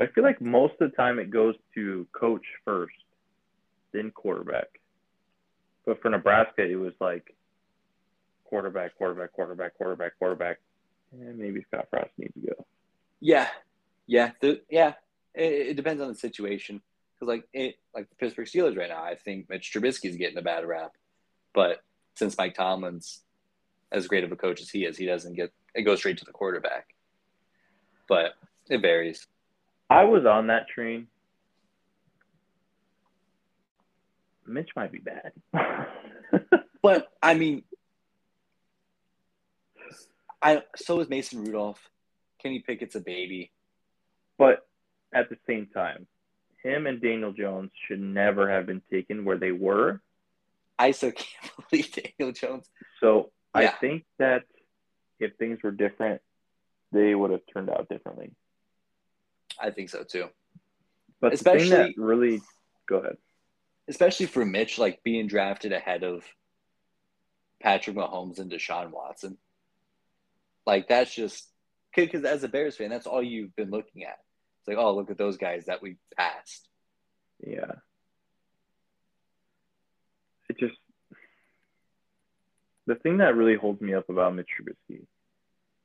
I 0.00 0.06
feel 0.06 0.24
like 0.24 0.40
most 0.40 0.74
of 0.80 0.90
the 0.90 0.96
time 0.96 1.18
it 1.18 1.30
goes 1.30 1.54
to 1.74 2.06
coach 2.12 2.44
first, 2.64 2.94
then 3.92 4.10
quarterback. 4.10 4.80
But 5.84 6.00
for 6.00 6.08
Nebraska, 6.08 6.62
it 6.62 6.76
was 6.76 6.94
like 7.00 7.34
quarterback, 8.44 8.96
quarterback, 8.96 9.32
quarterback, 9.32 9.76
quarterback, 9.76 10.18
quarterback, 10.18 10.58
and 11.12 11.38
maybe 11.38 11.64
Scott 11.68 11.88
Frost 11.90 12.10
needs 12.16 12.32
to 12.34 12.40
go. 12.40 12.66
Yeah, 13.20 13.48
yeah, 14.06 14.32
the, 14.40 14.62
yeah. 14.70 14.94
It, 15.34 15.68
it, 15.68 15.76
depends 15.76 16.02
on 16.02 16.08
the 16.08 16.14
situation 16.14 16.82
because, 17.14 17.28
like, 17.28 17.48
it, 17.54 17.76
like 17.94 18.08
the 18.10 18.16
Pittsburgh 18.16 18.46
Steelers 18.46 18.76
right 18.76 18.90
now, 18.90 19.02
I 19.02 19.14
think 19.14 19.48
Mitch 19.48 19.72
Trubisky 19.72 20.10
is 20.10 20.16
getting 20.16 20.36
a 20.36 20.42
bad 20.42 20.66
rap, 20.66 20.92
but 21.54 21.82
since 22.14 22.36
Mike 22.36 22.54
Tomlin's 22.54 23.22
as 23.90 24.08
great 24.08 24.24
of 24.24 24.32
a 24.32 24.36
coach 24.36 24.60
as 24.60 24.70
he 24.70 24.84
is, 24.84 24.96
he 24.96 25.06
doesn't 25.06 25.34
get 25.34 25.52
it 25.74 25.82
goes 25.82 25.98
straight 25.98 26.18
to 26.18 26.24
the 26.24 26.32
quarterback. 26.32 26.94
But 28.08 28.34
it 28.68 28.80
varies. 28.82 29.26
I 29.88 30.04
was 30.04 30.24
on 30.26 30.48
that 30.48 30.68
train. 30.68 31.06
Mitch 34.46 34.70
might 34.74 34.92
be 34.92 34.98
bad. 34.98 35.32
but 36.82 37.08
I 37.22 37.34
mean 37.34 37.62
I 40.42 40.62
so 40.76 41.00
is 41.00 41.08
Mason 41.08 41.44
Rudolph. 41.44 41.80
Kenny 42.42 42.60
Pickett's 42.60 42.96
a 42.96 43.00
baby. 43.00 43.52
But 44.36 44.66
at 45.14 45.28
the 45.28 45.36
same 45.46 45.68
time, 45.72 46.06
him 46.62 46.86
and 46.86 47.00
Daniel 47.00 47.32
Jones 47.32 47.70
should 47.86 48.00
never 48.00 48.50
have 48.50 48.66
been 48.66 48.82
taken 48.90 49.24
where 49.24 49.38
they 49.38 49.52
were 49.52 50.00
I 50.78 50.92
so 50.92 51.10
can't 51.16 51.52
believe 51.70 51.92
Daniel 51.92 52.32
Jones. 52.32 52.68
So 53.00 53.30
yeah. 53.54 53.60
I 53.62 53.66
think 53.68 54.04
that 54.18 54.42
if 55.20 55.36
things 55.36 55.62
were 55.62 55.70
different, 55.70 56.20
they 56.92 57.14
would 57.14 57.30
have 57.30 57.42
turned 57.52 57.70
out 57.70 57.88
differently. 57.88 58.32
I 59.60 59.70
think 59.70 59.90
so 59.90 60.04
too. 60.04 60.28
But 61.20 61.34
especially 61.34 61.70
that 61.70 61.92
really 61.96 62.40
go 62.88 62.96
ahead. 62.96 63.16
Especially 63.88 64.26
for 64.26 64.44
Mitch, 64.44 64.78
like 64.78 65.02
being 65.02 65.26
drafted 65.26 65.72
ahead 65.72 66.04
of 66.04 66.24
Patrick 67.60 67.96
Mahomes 67.96 68.38
and 68.38 68.50
Deshaun 68.50 68.90
Watson. 68.90 69.36
Like 70.66 70.88
that's 70.88 71.14
just 71.14 71.48
because 71.94 72.24
as 72.24 72.44
a 72.44 72.48
Bears 72.48 72.76
fan, 72.76 72.90
that's 72.90 73.06
all 73.06 73.22
you've 73.22 73.54
been 73.56 73.70
looking 73.70 74.04
at. 74.04 74.18
It's 74.60 74.68
like, 74.68 74.78
oh, 74.78 74.94
look 74.94 75.10
at 75.10 75.18
those 75.18 75.36
guys 75.36 75.66
that 75.66 75.82
we 75.82 75.96
passed. 76.16 76.68
Yeah 77.44 77.72
it 80.52 80.58
just 80.58 80.78
the 82.86 82.94
thing 82.96 83.18
that 83.18 83.36
really 83.36 83.56
holds 83.56 83.80
me 83.80 83.94
up 83.94 84.08
about 84.08 84.34
Mitch 84.34 84.48
Trubisky 84.58 85.02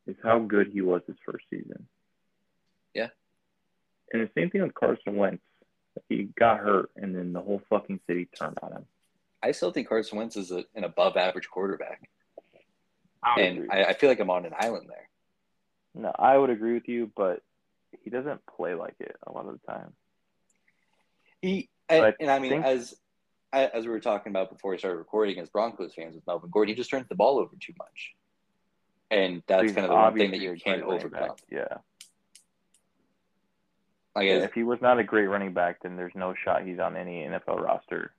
is 0.07 0.15
how 0.23 0.39
good 0.39 0.67
he 0.67 0.81
was 0.81 1.01
his 1.05 1.17
first 1.25 1.45
season. 1.49 1.87
Yeah. 2.93 3.09
And 4.11 4.23
the 4.23 4.29
same 4.35 4.49
thing 4.49 4.61
with 4.61 4.73
Carson 4.73 5.15
Wentz. 5.15 5.43
He 6.09 6.29
got 6.37 6.59
hurt, 6.59 6.91
and 6.95 7.15
then 7.15 7.33
the 7.33 7.41
whole 7.41 7.61
fucking 7.69 7.99
city 8.07 8.27
turned 8.37 8.57
on 8.61 8.71
him. 8.71 8.85
I 9.41 9.51
still 9.51 9.71
think 9.71 9.89
Carson 9.89 10.17
Wentz 10.17 10.37
is 10.37 10.51
a, 10.51 10.63
an 10.75 10.83
above 10.83 11.17
average 11.17 11.49
quarterback. 11.49 12.09
I 13.23 13.41
and 13.41 13.71
I, 13.71 13.85
I, 13.85 13.93
feel 13.93 14.09
like 14.09 14.19
I'm 14.19 14.29
on 14.29 14.45
an 14.45 14.53
island 14.57 14.87
there. 14.89 15.09
No, 15.95 16.11
I 16.17 16.37
would 16.37 16.51
agree 16.51 16.75
with 16.75 16.87
you, 16.87 17.11
but 17.15 17.41
he 18.03 18.11
doesn't 18.11 18.41
play 18.45 18.75
like 18.75 18.95
it 18.99 19.15
a 19.25 19.31
lot 19.31 19.47
of 19.47 19.59
the 19.59 19.71
time. 19.71 19.93
He 21.41 21.69
and, 21.89 22.13
and 22.19 22.29
I 22.29 22.39
mean, 22.39 22.51
think, 22.51 22.65
as 22.65 22.95
as 23.53 23.85
we 23.85 23.91
were 23.91 23.99
talking 23.99 24.31
about 24.31 24.51
before 24.51 24.71
we 24.71 24.77
started 24.77 24.97
recording, 24.97 25.39
as 25.39 25.49
Broncos 25.49 25.93
fans 25.93 26.15
with 26.15 26.25
Melvin 26.27 26.49
Gordon, 26.49 26.73
he 26.73 26.75
just 26.75 26.89
turns 26.89 27.07
the 27.07 27.15
ball 27.15 27.39
over 27.39 27.51
too 27.59 27.73
much, 27.77 28.13
and 29.09 29.41
that's 29.47 29.71
kind 29.73 29.85
of 29.85 29.89
the 29.89 29.95
one 29.95 30.17
thing 30.17 30.31
that 30.31 30.39
you 30.39 30.55
can't 30.55 30.83
overcome. 30.83 31.35
Yeah. 31.51 31.77
I 34.15 34.25
guess 34.25 34.43
if 34.43 34.53
he 34.53 34.63
was 34.63 34.81
not 34.81 34.97
a 34.97 35.03
great 35.03 35.27
running 35.27 35.53
back, 35.53 35.83
then 35.83 35.95
there's 35.95 36.15
no 36.15 36.33
shot 36.43 36.65
he's 36.65 36.79
on 36.79 36.97
any 36.97 37.23
NFL 37.23 37.61
roster 37.61 38.13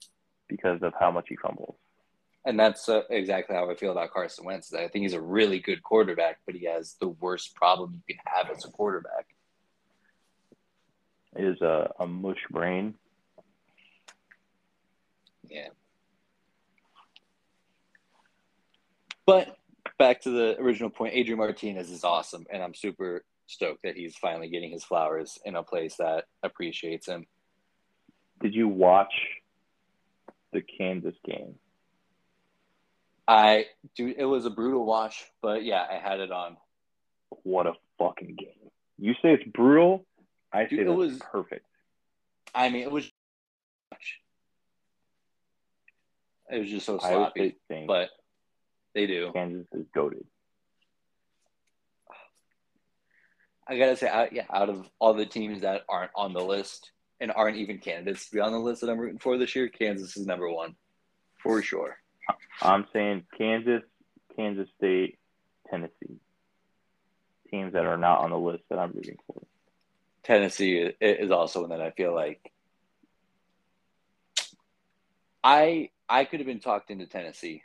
because 0.46 0.80
of 0.82 0.92
how 0.98 1.10
much 1.10 1.26
he 1.28 1.36
fumbles. 1.36 1.74
And 2.44 2.58
that's 2.58 2.88
uh, 2.88 3.02
exactly 3.10 3.56
how 3.56 3.68
I 3.68 3.74
feel 3.74 3.90
about 3.90 4.12
Carson 4.12 4.44
Wentz. 4.44 4.72
I 4.72 4.86
think 4.86 5.02
he's 5.02 5.12
a 5.12 5.20
really 5.20 5.58
good 5.58 5.82
quarterback, 5.82 6.38
but 6.46 6.54
he 6.54 6.66
has 6.66 6.94
the 7.00 7.08
worst 7.08 7.54
problem 7.56 8.02
you 8.06 8.14
can 8.14 8.24
have 8.26 8.48
as 8.56 8.64
a 8.64 8.70
quarterback. 8.70 9.26
Is 11.36 11.60
a, 11.60 11.90
a 11.98 12.06
mush 12.06 12.38
brain 12.50 12.94
yeah. 15.50 15.68
But 19.26 19.56
back 19.98 20.22
to 20.22 20.30
the 20.30 20.58
original 20.58 20.90
point, 20.90 21.14
Adrian 21.14 21.38
Martinez 21.38 21.90
is 21.90 22.04
awesome, 22.04 22.46
and 22.50 22.62
I'm 22.62 22.74
super 22.74 23.24
stoked 23.46 23.82
that 23.82 23.96
he's 23.96 24.16
finally 24.16 24.48
getting 24.48 24.70
his 24.70 24.84
flowers 24.84 25.38
in 25.44 25.56
a 25.56 25.62
place 25.62 25.96
that 25.96 26.24
appreciates 26.42 27.06
him. 27.06 27.26
Did 28.40 28.54
you 28.54 28.68
watch 28.68 29.12
the 30.52 30.62
Kansas 30.62 31.14
game? 31.24 31.56
I 33.26 33.66
do. 33.96 34.14
It 34.16 34.24
was 34.24 34.46
a 34.46 34.50
brutal 34.50 34.86
watch, 34.86 35.24
but 35.42 35.64
yeah, 35.64 35.84
I 35.90 35.98
had 35.98 36.20
it 36.20 36.32
on. 36.32 36.56
What 37.42 37.66
a 37.66 37.74
fucking 37.98 38.36
game! 38.38 38.70
You 38.98 39.12
say 39.14 39.34
it's 39.34 39.44
brutal. 39.44 40.06
I 40.52 40.66
say 40.68 40.76
it 40.76 40.88
was 40.88 41.18
perfect. 41.30 41.66
I 42.54 42.70
mean, 42.70 42.82
it 42.82 42.90
was. 42.90 43.10
It 46.50 46.58
was 46.60 46.70
just 46.70 46.86
so 46.86 46.98
sloppy. 46.98 47.56
But 47.86 48.10
they 48.94 49.06
do. 49.06 49.30
Kansas 49.32 49.66
is 49.72 49.86
goaded. 49.94 50.24
I 53.66 53.76
gotta 53.76 53.96
say, 53.96 54.28
yeah, 54.32 54.44
out 54.50 54.70
of 54.70 54.88
all 54.98 55.12
the 55.12 55.26
teams 55.26 55.60
that 55.60 55.82
aren't 55.88 56.12
on 56.14 56.32
the 56.32 56.42
list, 56.42 56.90
and 57.20 57.32
aren't 57.32 57.56
even 57.56 57.78
candidates 57.78 58.26
to 58.26 58.36
be 58.36 58.40
on 58.40 58.52
the 58.52 58.58
list 58.58 58.80
that 58.80 58.88
I'm 58.88 58.98
rooting 58.98 59.18
for 59.18 59.36
this 59.36 59.54
year, 59.56 59.68
Kansas 59.68 60.16
is 60.16 60.24
number 60.24 60.48
one 60.50 60.74
for 61.42 61.60
sure. 61.62 61.98
I'm 62.62 62.86
saying 62.92 63.24
Kansas, 63.36 63.82
Kansas 64.36 64.68
State, 64.76 65.18
Tennessee. 65.68 66.20
Teams 67.50 67.72
that 67.72 67.86
are 67.86 67.96
not 67.96 68.20
on 68.20 68.30
the 68.30 68.38
list 68.38 68.62
that 68.70 68.78
I'm 68.78 68.92
rooting 68.92 69.18
for. 69.26 69.42
Tennessee 70.22 70.92
is 71.00 71.30
also 71.30 71.62
one 71.62 71.70
that 71.70 71.80
I 71.80 71.90
feel 71.90 72.14
like 72.14 72.52
I 75.42 75.90
I 76.08 76.24
could 76.24 76.40
have 76.40 76.46
been 76.46 76.60
talked 76.60 76.90
into 76.90 77.06
Tennessee 77.06 77.62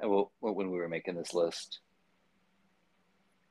when 0.00 0.30
we 0.40 0.78
were 0.78 0.88
making 0.88 1.16
this 1.16 1.34
list. 1.34 1.80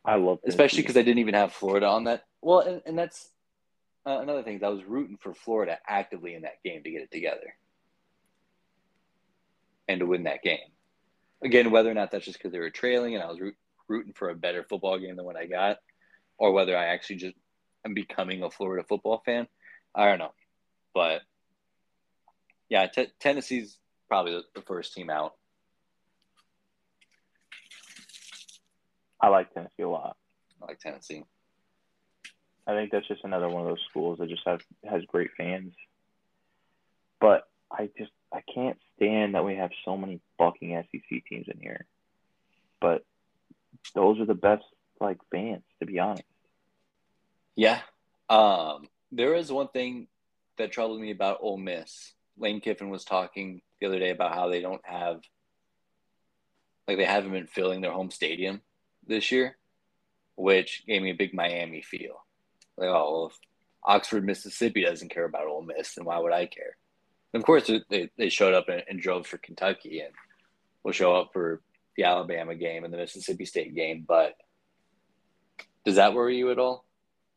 I 0.06 0.15
love, 0.15 0.41
Tennessee. 0.41 0.56
especially 0.56 0.82
because 0.84 0.97
I 0.97 1.01
didn't 1.01 1.19
even 1.19 1.34
have 1.34 1.53
Florida 1.53 1.88
on 1.88 2.06
that. 2.06 2.23
Well, 2.41 2.60
and, 2.60 2.82
and 2.86 2.97
that's 2.97 3.30
uh, 4.06 4.19
another 4.21 4.43
thing. 4.43 4.63
I 4.63 4.69
was 4.69 4.86
rooting 4.86 5.17
for 5.17 5.34
Florida 5.34 5.77
actively 5.88 6.34
in 6.34 6.43
that 6.43 6.63
game 6.63 6.84
to 6.84 6.91
get 6.91 7.01
it 7.01 7.12
together 7.12 7.56
and 9.88 9.99
to 9.99 10.06
win 10.06 10.23
that 10.23 10.43
game. 10.43 10.60
Again, 11.43 11.71
whether 11.71 11.91
or 11.91 11.93
not 11.93 12.12
that's 12.12 12.25
just 12.25 12.38
because 12.38 12.51
they 12.51 12.60
were 12.60 12.69
trailing 12.69 13.15
and 13.15 13.23
I 13.23 13.27
was 13.27 13.39
root, 13.39 13.56
rooting 13.88 14.13
for 14.13 14.30
a 14.30 14.36
better 14.36 14.63
football 14.63 14.97
game 14.97 15.15
than 15.15 15.25
what 15.25 15.36
I 15.36 15.45
got, 15.45 15.77
or 16.38 16.51
whether 16.51 16.75
I 16.75 16.86
actually 16.86 17.17
just 17.17 17.36
am 17.86 17.93
becoming 17.93 18.43
a 18.43 18.49
Florida 18.49 18.86
football 18.88 19.21
fan, 19.25 19.47
I 19.93 20.06
don't 20.06 20.19
know. 20.19 20.34
But 20.93 21.21
yeah, 22.69 22.88
t- 22.88 23.12
Tennessee's 23.19 23.77
probably 24.08 24.34
the, 24.34 24.43
the 24.56 24.62
first 24.62 24.93
team 24.93 25.10
out. 25.10 25.34
I 29.20 29.30
like 29.30 29.54
Tennessee 29.54 29.84
a 29.84 29.89
lot. 29.89 30.15
I 30.62 30.65
like 30.65 30.80
Tennessee. 30.80 31.24
I 32.65 32.74
think 32.74 32.91
that's 32.91 33.08
just 33.08 33.24
another 33.24 33.50
one 33.50 33.62
of 33.62 33.67
those 33.67 33.86
schools 33.89 34.20
that 34.20 34.30
just 34.30 34.43
has 34.46 34.60
has 34.89 35.04
great 35.06 35.32
fans. 35.38 35.74
But 37.20 37.48
I 37.72 37.89
just 37.98 38.12
I 38.34 38.41
can't 38.54 38.78
stand 38.96 39.36
that 39.36 39.46
we 39.46 39.56
have 39.56 39.72
so 39.86 39.98
many 39.98 40.20
fucking 40.38 40.84
SEC 40.91 41.24
teams 41.30 41.48
in 41.48 41.60
here. 41.62 41.86
But 42.80 43.06
those 43.96 44.20
are 44.20 44.26
the 44.26 44.36
best 44.36 44.65
like 45.00 45.17
fans, 45.32 45.63
to 45.80 45.86
be 45.86 46.00
honest. 46.00 46.24
Yeah. 47.56 47.80
Um, 48.30 48.88
there 49.12 49.36
is 49.36 49.52
one 49.52 49.70
thing 49.70 50.08
that 50.58 50.72
troubled 50.72 51.00
me 51.00 51.12
about 51.12 51.39
Ole 51.41 51.58
Miss. 51.58 52.13
Lane 52.38 52.62
Kiffin 52.62 52.89
was 52.89 53.04
talking 53.04 53.62
the 53.80 53.88
other 53.88 54.00
day 54.00 54.10
about 54.10 54.34
how 54.34 54.50
they 54.50 54.62
don't 54.62 54.82
have 54.86 55.22
like 56.88 56.98
they 56.98 57.06
haven't 57.06 57.32
been 57.32 57.48
filling 57.48 57.82
their 57.82 57.92
home 57.92 58.12
stadium 58.12 58.62
this 59.06 59.32
year, 59.32 59.58
which 60.36 60.84
gave 60.88 61.02
me 61.02 61.12
a 61.12 61.16
big 61.16 61.34
Miami 61.34 61.82
feel. 61.82 62.24
Like, 62.78 62.90
oh, 62.90 63.12
well, 63.12 63.28
if 63.28 63.38
Oxford, 63.84 64.26
Mississippi 64.26 64.84
doesn't 64.84 65.12
care 65.12 65.26
about 65.26 65.48
Ole 65.48 65.63
Miss, 65.63 65.96
then 65.96 66.06
why 66.06 66.20
would 66.20 66.32
I 66.34 66.46
care? 66.46 66.78
of 67.34 67.44
course, 67.44 67.70
they, 67.90 68.10
they 68.18 68.30
showed 68.30 68.56
up 68.56 68.68
and, 68.68 68.84
and 68.90 69.00
drove 69.00 69.28
for 69.28 69.38
Kentucky 69.38 70.00
and 70.00 70.12
will 70.84 70.92
show 70.92 71.16
up 71.16 71.30
for 71.34 71.62
the 71.96 72.04
Alabama 72.04 72.56
game 72.56 72.84
and 72.84 72.92
the 72.92 72.98
Mississippi 72.98 73.46
State 73.46 73.76
game. 73.76 74.06
But 74.08 74.34
does 75.86 75.96
that 75.96 76.13
worry 76.13 76.38
you 76.38 76.52
at 76.52 76.58
all? 76.58 76.84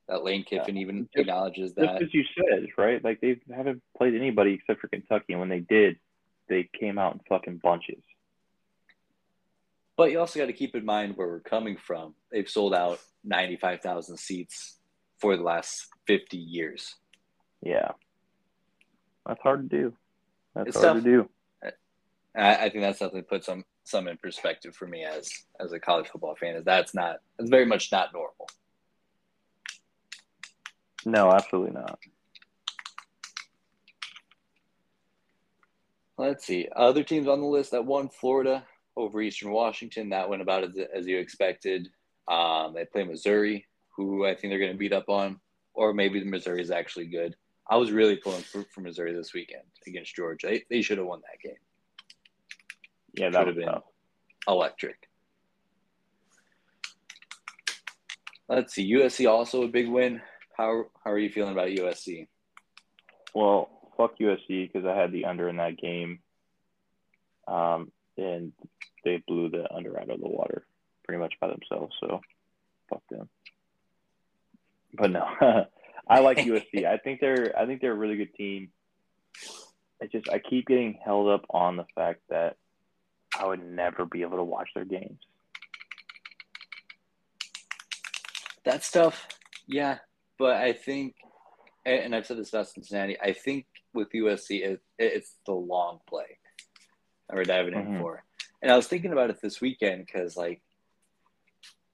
That 0.08 0.24
Lane 0.24 0.44
Kiffin 0.44 0.76
yeah. 0.76 0.82
even 0.82 1.08
just, 1.12 1.20
acknowledges 1.20 1.74
that. 1.74 2.00
Just 2.00 2.02
as 2.02 2.14
you 2.14 2.24
said, 2.34 2.66
right? 2.78 3.04
Like 3.04 3.20
they 3.20 3.40
haven't 3.54 3.82
played 3.96 4.14
anybody 4.14 4.54
except 4.54 4.80
for 4.80 4.88
Kentucky, 4.88 5.34
and 5.34 5.40
when 5.40 5.50
they 5.50 5.60
did, 5.60 5.98
they 6.50 6.68
came 6.78 6.98
out 6.98 7.14
in 7.14 7.20
fucking 7.28 7.58
bunches. 7.62 8.02
But 9.96 10.10
you 10.10 10.18
also 10.18 10.38
got 10.38 10.46
to 10.46 10.52
keep 10.52 10.74
in 10.74 10.84
mind 10.84 11.16
where 11.16 11.28
we're 11.28 11.40
coming 11.40 11.76
from. 11.78 12.14
They've 12.30 12.48
sold 12.48 12.74
out 12.74 12.98
95,000 13.24 14.18
seats 14.18 14.78
for 15.18 15.36
the 15.36 15.42
last 15.42 15.86
50 16.06 16.36
years. 16.36 16.96
Yeah. 17.62 17.92
That's 19.26 19.40
hard 19.42 19.70
to 19.70 19.76
do. 19.76 19.92
That's 20.54 20.68
it's 20.68 20.76
hard 20.76 20.96
tough. 20.96 21.04
to 21.04 21.10
do. 21.10 21.28
I, 22.36 22.56
I 22.56 22.70
think 22.70 22.82
that's 22.82 22.98
something 22.98 23.20
to 23.20 23.26
put 23.26 23.44
some 23.44 23.64
some 23.84 24.06
in 24.06 24.16
perspective 24.18 24.74
for 24.74 24.86
me 24.86 25.04
as 25.04 25.28
as 25.58 25.72
a 25.72 25.80
college 25.80 26.08
football 26.08 26.36
fan. 26.36 26.54
Is 26.54 26.64
that's 26.64 26.94
not 26.94 27.16
it's 27.38 27.50
very 27.50 27.66
much 27.66 27.90
not 27.90 28.12
normal. 28.12 28.48
No, 31.04 31.32
absolutely 31.32 31.72
not. 31.72 31.98
Let's 36.20 36.44
see. 36.44 36.68
Other 36.76 37.02
teams 37.02 37.26
on 37.26 37.40
the 37.40 37.46
list 37.46 37.70
that 37.70 37.86
won 37.86 38.10
Florida 38.10 38.62
over 38.94 39.22
Eastern 39.22 39.52
Washington. 39.52 40.10
That 40.10 40.28
went 40.28 40.42
about 40.42 40.64
as, 40.64 40.76
as 40.94 41.06
you 41.06 41.18
expected. 41.18 41.88
Um, 42.28 42.74
they 42.74 42.84
play 42.84 43.04
Missouri, 43.04 43.66
who 43.96 44.26
I 44.26 44.34
think 44.34 44.52
they're 44.52 44.58
going 44.58 44.72
to 44.72 44.76
beat 44.76 44.92
up 44.92 45.08
on, 45.08 45.40
or 45.72 45.94
maybe 45.94 46.20
the 46.20 46.26
Missouri 46.26 46.60
is 46.60 46.70
actually 46.70 47.06
good. 47.06 47.36
I 47.70 47.78
was 47.78 47.90
really 47.90 48.16
pulling 48.16 48.42
for, 48.42 48.66
for 48.70 48.82
Missouri 48.82 49.14
this 49.14 49.32
weekend 49.32 49.62
against 49.86 50.14
Georgia. 50.14 50.48
They, 50.48 50.64
they 50.68 50.82
should 50.82 50.98
have 50.98 51.06
won 51.06 51.22
that 51.22 51.40
game. 51.42 51.58
Yeah, 53.14 53.30
that 53.30 53.38
would 53.38 53.48
have 53.48 53.56
been 53.56 53.72
tough. 53.72 53.84
electric. 54.46 55.08
Let's 58.46 58.74
see. 58.74 58.92
USC 58.92 59.26
also 59.26 59.62
a 59.62 59.68
big 59.68 59.88
win. 59.88 60.20
How 60.58 60.84
how 61.02 61.12
are 61.12 61.18
you 61.18 61.30
feeling 61.30 61.52
about 61.52 61.68
USC? 61.68 62.28
Well, 63.34 63.79
fuck 64.00 64.18
USC 64.18 64.72
because 64.72 64.86
I 64.86 64.96
had 64.96 65.12
the 65.12 65.26
under 65.26 65.48
in 65.48 65.58
that 65.58 65.76
game, 65.76 66.20
um, 67.46 67.92
and 68.16 68.52
they 69.04 69.22
blew 69.26 69.50
the 69.50 69.70
under 69.72 70.00
out 70.00 70.08
of 70.08 70.20
the 70.20 70.28
water 70.28 70.64
pretty 71.04 71.20
much 71.20 71.34
by 71.38 71.48
themselves. 71.48 71.94
So, 72.00 72.20
fuck 72.88 73.02
them. 73.10 73.28
But 74.94 75.10
no, 75.10 75.26
I 76.08 76.20
like 76.20 76.38
USC. 76.38 76.86
I 76.86 76.96
think 76.96 77.20
they're 77.20 77.54
I 77.56 77.66
think 77.66 77.82
they're 77.82 77.92
a 77.92 77.96
really 77.96 78.16
good 78.16 78.34
team. 78.34 78.70
I 80.02 80.06
just 80.06 80.30
I 80.30 80.38
keep 80.38 80.66
getting 80.66 80.98
held 81.04 81.28
up 81.28 81.44
on 81.50 81.76
the 81.76 81.86
fact 81.94 82.20
that 82.30 82.56
I 83.38 83.46
would 83.46 83.62
never 83.62 84.06
be 84.06 84.22
able 84.22 84.38
to 84.38 84.44
watch 84.44 84.70
their 84.74 84.86
games. 84.86 85.18
That 88.64 88.82
stuff, 88.82 89.26
yeah, 89.66 89.98
but 90.38 90.56
I 90.56 90.72
think, 90.74 91.16
and 91.86 92.14
I've 92.14 92.26
said 92.26 92.36
this 92.36 92.50
about 92.50 92.68
Cincinnati. 92.68 93.18
I 93.18 93.32
think 93.32 93.66
with 93.94 94.12
USC, 94.12 94.62
it, 94.62 94.80
it's 94.98 95.34
the 95.46 95.52
long 95.52 96.00
play. 96.08 96.38
I 97.30 97.34
we're 97.34 97.44
diving 97.44 97.74
in 97.74 97.80
mm-hmm. 97.80 98.00
for, 98.00 98.24
and 98.62 98.70
I 98.70 98.76
was 98.76 98.86
thinking 98.86 99.12
about 99.12 99.30
it 99.30 99.40
this 99.40 99.60
weekend 99.60 100.04
because, 100.04 100.36
like, 100.36 100.62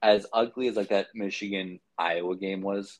as 0.03 0.27
ugly 0.33 0.69
as 0.69 0.77
like 0.77 0.89
that 0.89 1.09
Michigan 1.15 1.81
Iowa 1.99 2.37
game 2.37 2.63
was, 2.63 2.99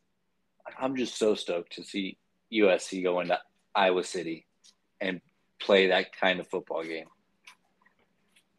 I'm 0.79 0.97
just 0.97 1.17
so 1.17 1.35
stoked 1.35 1.75
to 1.75 1.85
see 1.85 2.19
USC 2.53 3.03
go 3.03 3.21
into 3.21 3.39
Iowa 3.75 4.05
City 4.05 4.47
and 5.01 5.21
play 5.61 5.89
that 5.89 6.17
kind 6.19 6.41
of 6.41 6.49
football 6.49 6.83
game. 6.83 7.07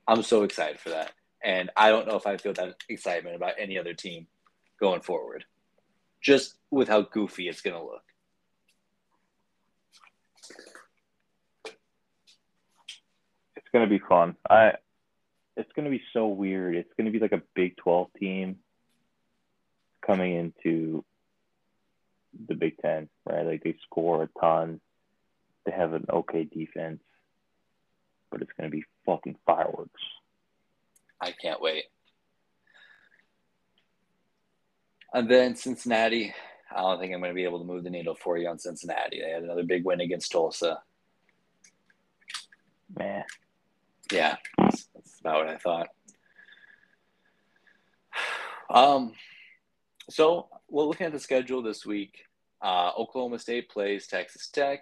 I'm 0.08 0.24
so 0.24 0.44
excited 0.44 0.80
for 0.80 0.90
that. 0.90 1.12
And 1.44 1.70
I 1.76 1.90
don't 1.90 2.08
know 2.08 2.16
if 2.16 2.26
I 2.26 2.38
feel 2.38 2.54
that 2.54 2.76
excitement 2.90 3.36
about 3.36 3.54
any 3.60 3.78
other 3.78 3.94
team 3.94 4.28
going 4.80 5.02
forward, 5.02 5.46
just 6.22 6.56
with 6.72 6.88
how 6.88 7.02
goofy 7.02 7.48
it's 7.48 7.62
going 7.62 7.76
to 7.76 7.84
look. 7.84 8.04
It's 13.68 13.74
going 13.74 13.84
to 13.84 13.90
be 13.90 14.02
fun. 14.08 14.38
I 14.50 14.76
it's 15.58 15.72
going 15.76 15.84
to 15.84 15.92
be 15.92 16.02
so 16.14 16.28
weird. 16.28 16.76
It's 16.76 16.94
going 16.96 17.06
to 17.06 17.12
be 17.12 17.20
like 17.20 17.34
a 17.34 17.42
Big 17.54 17.76
12 17.78 18.08
team 18.18 18.60
coming 20.06 20.36
into 20.36 21.04
the 22.48 22.56
Big 22.56 22.78
Ten, 22.78 23.10
right? 23.26 23.46
Like 23.46 23.64
they 23.64 23.76
score 23.84 24.24
a 24.24 24.30
ton. 24.40 24.80
They 25.66 25.74
have 25.74 25.92
an 25.92 26.06
okay 26.10 26.46
defense, 26.46 27.02
but 28.32 28.42
it's 28.42 28.52
going 28.58 28.72
to 28.72 28.78
be 28.78 28.86
fucking 29.06 29.36
fireworks. 29.46 30.02
I 31.20 31.32
can't 31.32 31.62
wait. 31.62 31.86
And 35.14 35.30
then 35.30 35.58
Cincinnati. 35.58 36.34
I 36.74 36.80
don't 36.80 37.02
think 37.02 37.14
I'm 37.14 37.20
going 37.20 37.32
to 37.32 37.36
be 37.36 37.44
able 37.44 37.60
to 37.60 37.66
move 37.66 37.84
the 37.84 37.90
needle 37.90 38.16
for 38.16 38.38
you 38.38 38.48
on 38.48 38.60
Cincinnati. 38.60 39.20
They 39.20 39.32
had 39.32 39.44
another 39.44 39.64
big 39.64 39.84
win 39.84 40.00
against 40.00 40.32
Tulsa. 40.32 40.82
Man. 42.98 43.26
Yeah, 44.12 44.38
that's, 44.58 44.88
that's 44.94 45.20
about 45.20 45.46
what 45.46 45.48
I 45.50 45.58
thought. 45.58 45.88
Um, 48.70 49.14
so, 50.10 50.48
well, 50.70 50.88
looking 50.88 51.08
at 51.08 51.14
the 51.14 51.20
schedule 51.20 51.62
this 51.62 51.86
week, 51.86 52.26
uh, 52.62 52.92
Oklahoma 52.98 53.40
State 53.40 53.70
plays 53.70 54.08
Texas 54.08 54.50
Tech. 54.50 54.80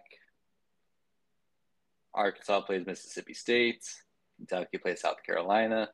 Arkansas 2.13 2.61
plays 2.61 2.85
Mississippi 2.85 3.33
State. 3.33 3.83
Kentucky 4.37 4.77
plays 4.77 5.01
South 5.01 5.23
Carolina. 5.25 5.89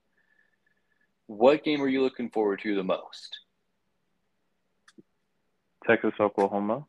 What 1.28 1.64
game 1.64 1.82
are 1.82 1.88
you 1.88 2.02
looking 2.02 2.30
forward 2.30 2.62
to 2.64 2.76
the 2.76 2.84
most? 2.84 3.40
Texas, 5.88 6.14
Oklahoma. 6.20 6.86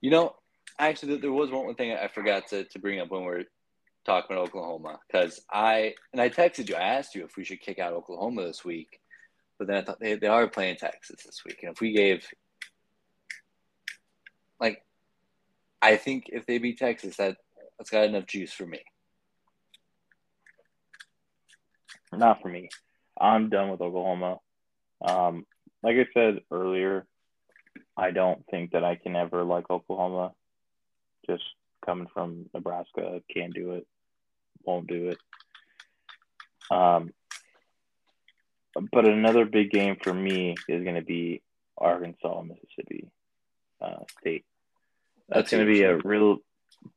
You 0.00 0.10
know, 0.10 0.34
actually, 0.78 1.16
there 1.18 1.32
was 1.32 1.50
one 1.50 1.74
thing 1.74 1.92
I 1.92 2.08
forgot 2.08 2.48
to, 2.48 2.64
to 2.64 2.78
bring 2.78 3.00
up 3.00 3.10
when 3.10 3.22
we 3.22 3.28
are 3.28 3.44
talking 4.04 4.36
about 4.36 4.48
Oklahoma 4.48 4.98
because 5.06 5.40
I 5.50 5.94
and 6.12 6.20
I 6.20 6.28
texted 6.28 6.68
you. 6.68 6.74
I 6.74 6.82
asked 6.82 7.14
you 7.14 7.24
if 7.24 7.36
we 7.36 7.44
should 7.44 7.60
kick 7.60 7.78
out 7.78 7.92
Oklahoma 7.92 8.44
this 8.44 8.64
week, 8.64 9.00
but 9.58 9.68
then 9.68 9.76
I 9.76 9.82
thought 9.82 10.00
they, 10.00 10.14
they 10.14 10.26
are 10.26 10.48
playing 10.48 10.76
Texas 10.76 11.22
this 11.24 11.42
week, 11.44 11.60
and 11.62 11.72
if 11.72 11.80
we 11.80 11.92
gave 11.92 12.26
like 14.60 14.84
I 15.82 15.96
think 15.96 16.24
if 16.28 16.46
they 16.46 16.58
beat 16.58 16.78
Texas, 16.78 17.16
that 17.16 17.36
that's 17.78 17.90
got 17.90 18.04
enough 18.04 18.26
juice 18.26 18.52
for 18.52 18.66
me. 18.66 18.80
Not 22.12 22.42
for 22.42 22.48
me. 22.48 22.68
I'm 23.20 23.50
done 23.50 23.70
with 23.70 23.80
Oklahoma. 23.80 24.38
Um, 25.06 25.46
like 25.82 25.96
I 25.96 26.06
said 26.12 26.40
earlier, 26.50 27.06
I 27.96 28.10
don't 28.10 28.44
think 28.50 28.72
that 28.72 28.84
I 28.84 28.96
can 28.96 29.16
ever 29.16 29.44
like 29.44 29.70
Oklahoma. 29.70 30.32
Just 31.28 31.44
coming 31.84 32.08
from 32.12 32.46
Nebraska, 32.54 33.22
can't 33.34 33.54
do 33.54 33.72
it, 33.72 33.86
won't 34.64 34.86
do 34.86 35.08
it. 35.08 35.18
Um, 36.70 37.12
but 38.92 39.04
another 39.04 39.44
big 39.44 39.70
game 39.70 39.96
for 40.02 40.14
me 40.14 40.54
is 40.68 40.84
going 40.84 40.94
to 40.94 41.02
be 41.02 41.42
Arkansas, 41.76 42.42
Mississippi 42.42 43.08
uh, 43.80 44.04
State. 44.20 44.44
That's, 45.28 45.50
That's 45.50 45.50
going 45.50 45.66
to 45.66 45.72
be 45.72 45.82
a 45.82 45.98
real 45.98 46.38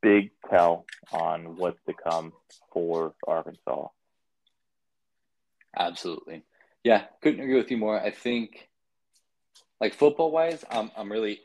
big 0.00 0.30
tell 0.48 0.86
on 1.12 1.56
what's 1.56 1.80
to 1.86 1.94
come 1.94 2.32
for 2.72 3.14
Arkansas. 3.26 3.88
Absolutely. 5.76 6.42
Yeah, 6.84 7.04
couldn't 7.22 7.40
agree 7.40 7.56
with 7.56 7.70
you 7.70 7.78
more. 7.78 8.00
I 8.00 8.10
think, 8.10 8.68
like 9.80 9.94
football 9.94 10.30
wise, 10.30 10.64
I'm 10.70 10.90
I'm 10.96 11.10
really 11.10 11.40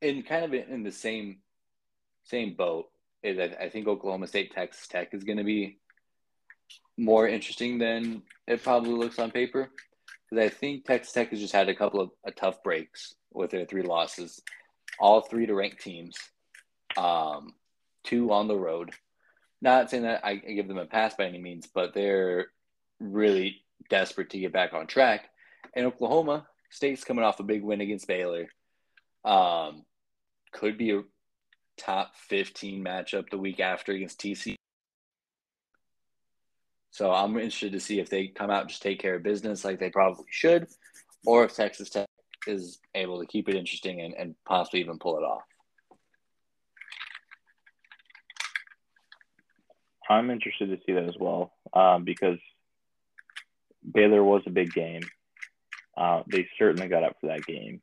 in 0.00 0.22
kind 0.22 0.44
of 0.44 0.54
in 0.54 0.82
the 0.82 0.92
same 0.92 1.38
same 2.24 2.54
boat. 2.54 2.86
Is 3.22 3.38
I, 3.38 3.64
I 3.64 3.68
think 3.70 3.86
Oklahoma 3.86 4.26
State 4.26 4.52
Texas 4.54 4.86
Tech 4.86 5.14
is 5.14 5.24
going 5.24 5.38
to 5.38 5.44
be 5.44 5.78
more 6.96 7.26
interesting 7.26 7.78
than 7.78 8.22
it 8.46 8.62
probably 8.62 8.92
looks 8.92 9.18
on 9.18 9.30
paper. 9.30 9.70
Because 10.28 10.44
I 10.44 10.48
think 10.48 10.84
Texas 10.84 11.12
Tech 11.12 11.30
has 11.30 11.40
just 11.40 11.52
had 11.52 11.68
a 11.68 11.74
couple 11.74 12.00
of 12.00 12.10
tough 12.36 12.62
breaks 12.62 13.14
with 13.32 13.50
their 13.50 13.66
three 13.66 13.82
losses, 13.82 14.42
all 14.98 15.20
three 15.20 15.46
to 15.46 15.54
ranked 15.54 15.82
teams, 15.82 16.16
um, 16.96 17.52
two 18.04 18.32
on 18.32 18.48
the 18.48 18.56
road. 18.56 18.90
Not 19.60 19.90
saying 19.90 20.02
that 20.04 20.24
I 20.24 20.36
give 20.36 20.68
them 20.68 20.78
a 20.78 20.86
pass 20.86 21.14
by 21.14 21.24
any 21.24 21.38
means, 21.38 21.66
but 21.72 21.94
they're 21.94 22.48
really 23.00 23.62
desperate 23.88 24.30
to 24.30 24.38
get 24.38 24.52
back 24.52 24.72
on 24.72 24.86
track. 24.86 25.28
And 25.74 25.86
Oklahoma 25.86 26.46
State's 26.70 27.04
coming 27.04 27.24
off 27.24 27.40
a 27.40 27.44
big 27.44 27.62
win 27.62 27.80
against 27.80 28.06
Baylor. 28.06 28.48
Um, 29.24 29.84
could 30.52 30.76
be 30.76 30.90
a 30.92 31.02
top 31.76 32.14
15 32.16 32.84
matchup 32.84 33.30
the 33.30 33.38
week 33.38 33.60
after 33.60 33.92
against 33.92 34.20
TCU. 34.20 34.56
So 36.90 37.12
I'm 37.12 37.36
interested 37.36 37.72
to 37.72 37.80
see 37.80 37.98
if 37.98 38.08
they 38.08 38.28
come 38.28 38.50
out 38.50 38.62
and 38.62 38.70
just 38.70 38.82
take 38.82 39.00
care 39.00 39.16
of 39.16 39.22
business 39.22 39.64
like 39.64 39.80
they 39.80 39.90
probably 39.90 40.26
should, 40.30 40.68
or 41.26 41.44
if 41.44 41.54
Texas 41.54 41.90
Tech 41.90 42.06
is 42.46 42.78
able 42.94 43.20
to 43.20 43.26
keep 43.26 43.48
it 43.48 43.56
interesting 43.56 44.00
and, 44.00 44.14
and 44.14 44.34
possibly 44.44 44.80
even 44.80 44.98
pull 44.98 45.18
it 45.18 45.24
off. 45.24 45.42
I'm 50.08 50.30
interested 50.30 50.66
to 50.66 50.78
see 50.86 50.92
that 50.92 51.08
as 51.08 51.16
well 51.18 51.52
um, 51.72 52.04
because 52.04 52.38
Baylor 53.92 54.22
was 54.22 54.42
a 54.46 54.50
big 54.50 54.72
game. 54.72 55.02
Uh, 55.96 56.22
they 56.26 56.46
certainly 56.58 56.88
got 56.88 57.04
up 57.04 57.16
for 57.20 57.28
that 57.28 57.44
game. 57.46 57.80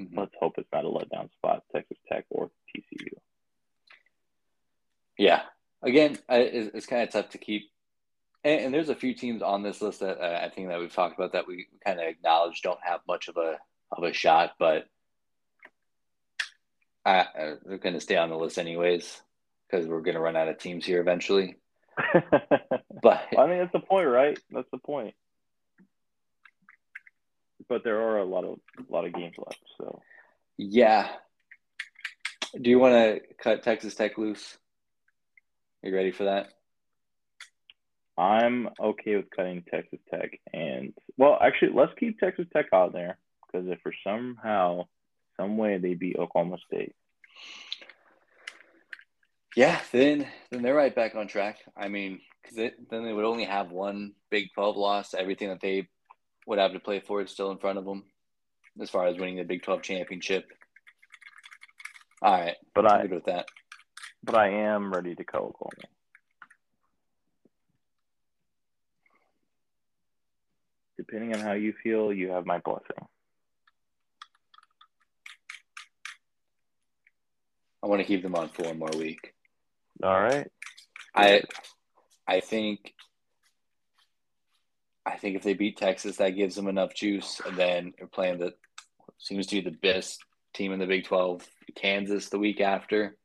Mm-hmm. 0.00 0.18
Let's 0.18 0.34
hope 0.38 0.54
it's 0.58 0.68
not 0.72 0.84
a 0.84 0.88
letdown 0.88 1.32
spot, 1.32 1.64
Texas 1.72 1.98
Tech 2.10 2.24
or 2.30 2.50
TCU. 2.74 3.08
Yeah. 5.18 5.42
Again, 5.82 6.18
it's, 6.28 6.74
it's 6.74 6.86
kind 6.86 7.02
of 7.02 7.10
tough 7.10 7.30
to 7.30 7.38
keep 7.38 7.70
and, 8.46 8.66
and, 8.66 8.74
there's 8.74 8.90
a 8.90 8.94
few 8.94 9.12
teams 9.12 9.42
on 9.42 9.64
this 9.64 9.82
list 9.82 10.00
that 10.00 10.20
uh, 10.20 10.44
I 10.44 10.50
think 10.50 10.68
that 10.68 10.78
we've 10.78 10.92
talked 10.92 11.18
about 11.18 11.32
that 11.32 11.48
we 11.48 11.66
kind 11.84 11.98
of 11.98 12.06
acknowledge 12.06 12.62
don't 12.62 12.78
have 12.80 13.00
much 13.08 13.26
of 13.26 13.36
a 13.36 13.56
of 13.90 14.04
a 14.04 14.12
shot, 14.12 14.52
but 14.58 14.86
I, 17.04 17.18
uh, 17.18 17.54
they're 17.64 17.78
going 17.78 17.94
to 17.94 18.00
stay 18.00 18.16
on 18.16 18.30
the 18.30 18.36
list 18.36 18.58
anyways 18.58 19.20
because 19.68 19.86
we're 19.88 20.00
going 20.00 20.14
to 20.14 20.20
run 20.20 20.36
out 20.36 20.48
of 20.48 20.58
teams 20.58 20.86
here 20.86 21.00
eventually. 21.00 21.56
but 23.02 23.26
I 23.36 23.46
mean, 23.46 23.58
that's 23.58 23.72
the 23.72 23.80
point, 23.80 24.08
right? 24.08 24.38
That's 24.50 24.70
the 24.70 24.78
point. 24.78 25.14
But 27.68 27.84
there 27.84 28.00
are 28.00 28.18
a 28.18 28.24
lot 28.24 28.44
of 28.44 28.58
a 28.78 28.92
lot 28.92 29.04
of 29.04 29.14
games 29.14 29.36
left, 29.38 29.60
so 29.78 30.02
yeah. 30.56 31.08
Do 32.60 32.70
you 32.70 32.78
want 32.78 32.94
to 32.94 33.20
cut 33.42 33.62
Texas 33.62 33.94
Tech 33.94 34.16
loose? 34.18 34.56
You 35.82 35.94
ready 35.94 36.12
for 36.12 36.24
that? 36.24 36.52
I'm 38.18 38.68
okay 38.80 39.16
with 39.16 39.30
cutting 39.30 39.62
Texas 39.70 40.00
Tech, 40.10 40.40
and 40.52 40.94
well, 41.16 41.38
actually, 41.40 41.72
let's 41.72 41.92
keep 41.98 42.18
Texas 42.18 42.46
Tech 42.52 42.66
out 42.72 42.92
there 42.92 43.18
because 43.46 43.68
if 43.68 43.80
for 43.82 43.92
somehow, 44.04 44.86
some 45.36 45.58
way 45.58 45.76
they 45.78 45.94
beat 45.94 46.16
Oklahoma 46.16 46.56
State, 46.66 46.94
yeah, 49.54 49.80
then 49.92 50.26
then 50.50 50.62
they're 50.62 50.74
right 50.74 50.94
back 50.94 51.14
on 51.14 51.28
track. 51.28 51.58
I 51.76 51.88
mean, 51.88 52.20
because 52.42 52.72
then 52.90 53.04
they 53.04 53.12
would 53.12 53.24
only 53.24 53.44
have 53.44 53.70
one 53.70 54.12
Big 54.30 54.52
Twelve 54.54 54.76
loss. 54.76 55.14
Everything 55.14 55.48
that 55.48 55.60
they 55.60 55.88
would 56.46 56.58
have 56.58 56.72
to 56.72 56.80
play 56.80 57.00
for 57.00 57.20
is 57.20 57.30
still 57.30 57.50
in 57.50 57.58
front 57.58 57.78
of 57.78 57.84
them, 57.84 58.04
as 58.80 58.90
far 58.90 59.06
as 59.06 59.18
winning 59.18 59.36
the 59.36 59.44
Big 59.44 59.62
Twelve 59.62 59.82
championship. 59.82 60.46
All 62.22 62.32
right, 62.32 62.56
but 62.74 62.90
I'm 62.90 63.00
I 63.00 63.02
good 63.02 63.14
with 63.16 63.24
that. 63.26 63.46
But 64.24 64.36
I 64.36 64.48
am 64.48 64.92
ready 64.92 65.14
to 65.14 65.24
cut 65.24 65.42
Oklahoma. 65.42 65.88
depending 70.96 71.34
on 71.34 71.40
how 71.40 71.52
you 71.52 71.72
feel, 71.82 72.12
you 72.12 72.30
have 72.30 72.46
my 72.46 72.58
blessing. 72.58 73.06
I 77.82 77.86
want 77.86 78.00
to 78.00 78.06
keep 78.06 78.22
them 78.22 78.34
on 78.34 78.48
for 78.48 78.64
one 78.64 78.78
more 78.78 78.90
week. 78.96 79.32
All 80.02 80.20
right. 80.20 80.50
I 81.14 81.42
I 82.26 82.40
think 82.40 82.92
I 85.06 85.16
think 85.16 85.36
if 85.36 85.42
they 85.42 85.54
beat 85.54 85.76
Texas, 85.76 86.16
that 86.16 86.30
gives 86.30 86.56
them 86.56 86.66
enough 86.66 86.92
juice. 86.94 87.40
And 87.46 87.56
then 87.56 87.94
they're 87.96 88.08
playing 88.08 88.38
the 88.38 88.54
seems 89.18 89.46
to 89.46 89.56
be 89.56 89.70
the 89.70 89.76
best 89.76 90.22
team 90.52 90.72
in 90.72 90.78
the 90.78 90.86
Big 90.86 91.04
Twelve, 91.04 91.46
Kansas, 91.74 92.28
the 92.28 92.38
week 92.38 92.60
after. 92.60 93.16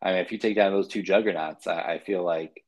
I 0.00 0.12
mean, 0.12 0.20
if 0.20 0.32
you 0.32 0.38
take 0.38 0.56
down 0.56 0.72
those 0.72 0.88
two 0.88 1.02
juggernauts, 1.02 1.66
I, 1.66 1.80
I 1.80 1.98
feel 1.98 2.24
like 2.24 2.64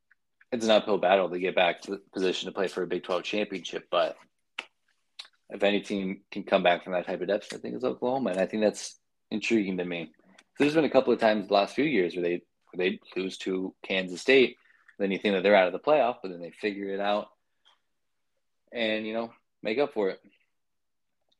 it's 0.50 0.64
an 0.64 0.70
uphill 0.70 0.98
battle 0.98 1.30
to 1.30 1.38
get 1.38 1.54
back 1.54 1.80
to 1.82 1.92
the 1.92 2.02
position 2.12 2.46
to 2.46 2.52
play 2.52 2.68
for 2.68 2.82
a 2.82 2.86
Big 2.86 3.04
12 3.04 3.22
championship. 3.22 3.86
But 3.90 4.16
if 5.48 5.62
any 5.62 5.80
team 5.80 6.22
can 6.30 6.42
come 6.42 6.62
back 6.62 6.84
from 6.84 6.92
that 6.92 7.06
type 7.06 7.22
of 7.22 7.28
depth, 7.28 7.54
I 7.54 7.58
think 7.58 7.74
it's 7.74 7.84
Oklahoma. 7.84 8.30
And 8.30 8.40
I 8.40 8.46
think 8.46 8.62
that's 8.62 8.98
intriguing 9.30 9.78
to 9.78 9.84
me. 9.84 10.12
There's 10.58 10.74
been 10.74 10.84
a 10.84 10.90
couple 10.90 11.12
of 11.12 11.20
times 11.20 11.48
the 11.48 11.54
last 11.54 11.74
few 11.74 11.84
years 11.84 12.14
where 12.14 12.22
they 12.22 12.42
where 12.72 12.90
they 12.90 13.00
lose 13.16 13.38
to 13.38 13.74
Kansas 13.82 14.20
State. 14.20 14.56
Then 14.98 15.10
you 15.10 15.18
think 15.18 15.34
that 15.34 15.42
they're 15.42 15.56
out 15.56 15.66
of 15.66 15.72
the 15.72 15.78
playoff, 15.78 16.16
but 16.22 16.30
then 16.30 16.40
they 16.40 16.50
figure 16.50 16.92
it 16.92 17.00
out 17.00 17.28
and, 18.72 19.06
you 19.06 19.12
know, 19.12 19.32
make 19.62 19.78
up 19.78 19.94
for 19.94 20.10
it. 20.10 20.20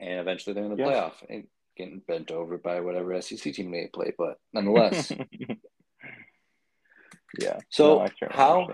And 0.00 0.20
eventually 0.20 0.54
they're 0.54 0.64
in 0.64 0.76
the 0.76 0.82
playoff 0.82 1.12
and 1.28 1.46
getting 1.76 2.02
bent 2.06 2.30
over 2.30 2.58
by 2.58 2.80
whatever 2.80 3.20
SEC 3.20 3.54
team 3.54 3.70
they 3.70 3.88
play. 3.92 4.12
But 4.16 4.38
nonetheless. 4.52 5.12
yeah. 7.38 7.58
So 7.70 8.04
no, 8.04 8.08
how. 8.30 8.68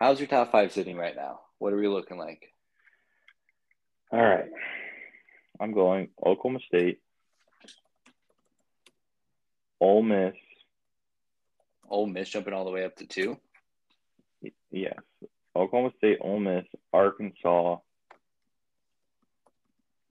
How's 0.00 0.18
your 0.18 0.28
top 0.28 0.50
five 0.50 0.72
sitting 0.72 0.96
right 0.96 1.14
now? 1.14 1.40
What 1.58 1.74
are 1.74 1.76
we 1.76 1.86
looking 1.86 2.16
like? 2.16 2.54
All 4.10 4.18
right. 4.18 4.48
I'm 5.60 5.72
going 5.72 6.08
Oklahoma 6.24 6.60
State, 6.66 7.00
Ole 9.78 10.02
Miss. 10.02 10.34
Ole 11.90 12.06
Miss 12.06 12.30
jumping 12.30 12.54
all 12.54 12.64
the 12.64 12.70
way 12.70 12.84
up 12.84 12.96
to 12.96 13.06
two? 13.06 13.38
Yes. 14.70 14.94
Oklahoma 15.56 15.92
State, 15.98 16.18
Ole 16.20 16.40
Miss, 16.40 16.64
Arkansas, 16.92 17.76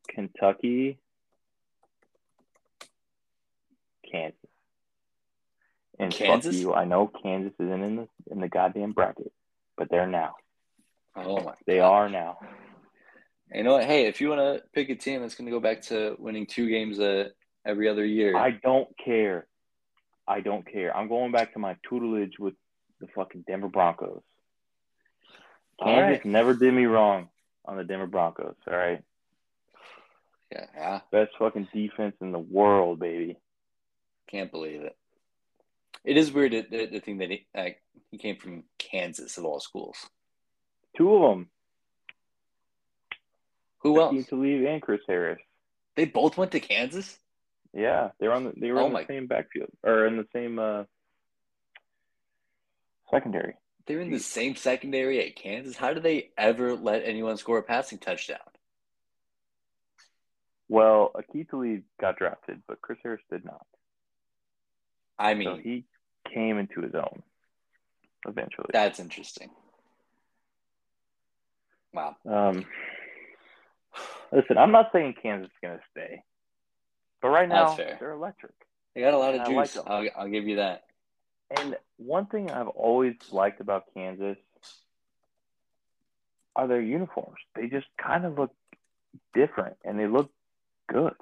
Kentucky, 0.07 0.99
Kansas. 4.11 4.39
And 5.97 6.13
Kansas? 6.13 6.55
fuck 6.55 6.61
you, 6.61 6.73
I 6.73 6.85
know 6.85 7.07
Kansas 7.07 7.53
isn't 7.59 7.83
in 7.83 7.95
the 7.97 8.07
in 8.31 8.39
the 8.39 8.47
goddamn 8.47 8.93
bracket 8.93 9.31
but 9.79 9.89
they're 9.89 10.05
now. 10.05 10.35
Oh 11.15 11.41
my! 11.41 11.53
They 11.65 11.77
God. 11.77 11.91
are 11.91 12.09
now. 12.09 12.37
You 13.51 13.63
know 13.63 13.73
what? 13.73 13.85
Hey, 13.85 14.05
if 14.05 14.21
you 14.21 14.29
want 14.29 14.41
to 14.41 14.61
pick 14.73 14.89
a 14.89 14.95
team 14.95 15.21
that's 15.21 15.33
going 15.33 15.45
to 15.45 15.51
go 15.51 15.59
back 15.59 15.81
to 15.83 16.15
winning 16.19 16.45
two 16.45 16.69
games 16.69 16.99
uh, 16.99 17.29
every 17.65 17.89
other 17.89 18.05
year, 18.05 18.37
I 18.37 18.51
don't 18.51 18.87
care. 19.03 19.47
I 20.27 20.41
don't 20.41 20.71
care. 20.71 20.95
I'm 20.95 21.07
going 21.07 21.31
back 21.31 21.53
to 21.53 21.59
my 21.59 21.75
tutelage 21.89 22.37
with 22.37 22.53
the 23.01 23.07
fucking 23.15 23.45
Denver 23.47 23.69
Broncos. 23.69 24.21
Kansas 25.83 26.23
right. 26.23 26.25
never 26.25 26.53
did 26.53 26.73
me 26.73 26.85
wrong 26.85 27.29
on 27.65 27.77
the 27.77 27.83
Denver 27.83 28.07
Broncos. 28.07 28.55
All 28.67 28.77
right. 28.77 29.01
Yeah, 30.51 30.65
yeah. 30.75 30.99
Best 31.11 31.31
fucking 31.37 31.67
defense 31.73 32.15
in 32.21 32.31
the 32.31 32.39
world, 32.39 32.99
baby. 32.99 33.37
Can't 34.29 34.51
believe 34.51 34.81
it. 34.81 34.95
It 36.03 36.17
is 36.17 36.31
weird 36.31 36.51
the, 36.51 36.85
the 36.85 36.99
thing 36.99 37.19
that 37.19 37.29
he, 37.29 37.45
uh, 37.53 37.69
he 38.09 38.17
came 38.17 38.37
from 38.37 38.63
Kansas 38.77 39.37
of 39.37 39.45
all 39.45 39.59
schools. 39.59 39.97
Two 40.97 41.13
of 41.15 41.21
them. 41.29 41.49
Who 43.79 44.01
else? 44.01 44.25
Talib 44.27 44.65
and 44.65 44.81
Chris 44.81 45.01
Harris. 45.07 45.39
They 45.95 46.05
both 46.05 46.37
went 46.37 46.51
to 46.51 46.59
Kansas. 46.59 47.17
Yeah, 47.73 48.09
they 48.19 48.27
were 48.27 48.33
on 48.33 48.45
the 48.45 48.53
they 48.57 48.71
were 48.71 48.81
oh 48.81 48.87
in 48.87 48.93
the 48.93 49.05
same 49.07 49.27
backfield 49.27 49.69
or 49.83 50.07
in 50.07 50.17
the 50.17 50.25
same 50.33 50.57
uh, 50.57 50.83
secondary. 53.11 53.53
They're 53.89 54.01
in 54.01 54.11
the 54.11 54.19
same 54.19 54.55
secondary 54.55 55.19
at 55.25 55.35
Kansas. 55.35 55.75
How 55.75 55.95
do 55.95 55.99
they 55.99 56.29
ever 56.37 56.75
let 56.75 57.01
anyone 57.03 57.37
score 57.37 57.57
a 57.57 57.63
passing 57.63 57.97
touchdown? 57.97 58.37
Well, 60.67 61.11
Aqib 61.15 61.49
Talib 61.49 61.81
got 61.99 62.15
drafted, 62.15 62.61
but 62.67 62.83
Chris 62.83 62.99
Harris 63.01 63.23
did 63.31 63.43
not. 63.43 63.65
I 65.17 65.33
mean, 65.33 65.47
so 65.47 65.55
he 65.55 65.85
came 66.31 66.59
into 66.59 66.81
his 66.81 66.93
own 66.93 67.23
eventually. 68.27 68.67
That's 68.71 68.99
interesting. 68.99 69.49
Wow. 71.91 72.15
Um, 72.27 72.67
listen, 74.31 74.59
I'm 74.59 74.71
not 74.71 74.91
saying 74.93 75.15
Kansas 75.19 75.49
is 75.49 75.57
going 75.63 75.79
to 75.79 75.83
stay, 75.89 76.21
but 77.23 77.29
right 77.29 77.49
now 77.49 77.73
they're 77.73 78.11
electric. 78.11 78.53
They 78.93 79.01
got 79.01 79.15
a 79.15 79.17
lot 79.17 79.33
of 79.33 79.47
juice. 79.47 79.75
Like 79.75 79.87
I'll, 79.87 80.07
I'll 80.15 80.29
give 80.29 80.47
you 80.47 80.57
that. 80.57 80.83
And 81.57 81.77
one 81.97 82.27
thing 82.27 82.51
I've 82.51 82.67
always 82.67 83.15
liked 83.31 83.59
about 83.61 83.85
Kansas 83.93 84.37
are 86.55 86.67
their 86.67 86.81
uniforms. 86.81 87.37
They 87.55 87.67
just 87.67 87.87
kind 87.97 88.25
of 88.25 88.37
look 88.37 88.53
different 89.33 89.77
and 89.83 89.99
they 89.99 90.07
look 90.07 90.31
good. 90.87 91.15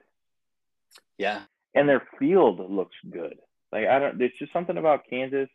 Yeah. 1.18 1.42
And 1.74 1.88
their 1.88 2.04
field 2.20 2.60
looks 2.72 2.96
good. 3.10 3.38
Like 3.72 3.88
I 3.88 4.00
don't 4.00 4.18
there's 4.18 4.32
just 4.40 4.54
something 4.54 4.78
about 4.78 5.08
Kansas. 5.10 5.50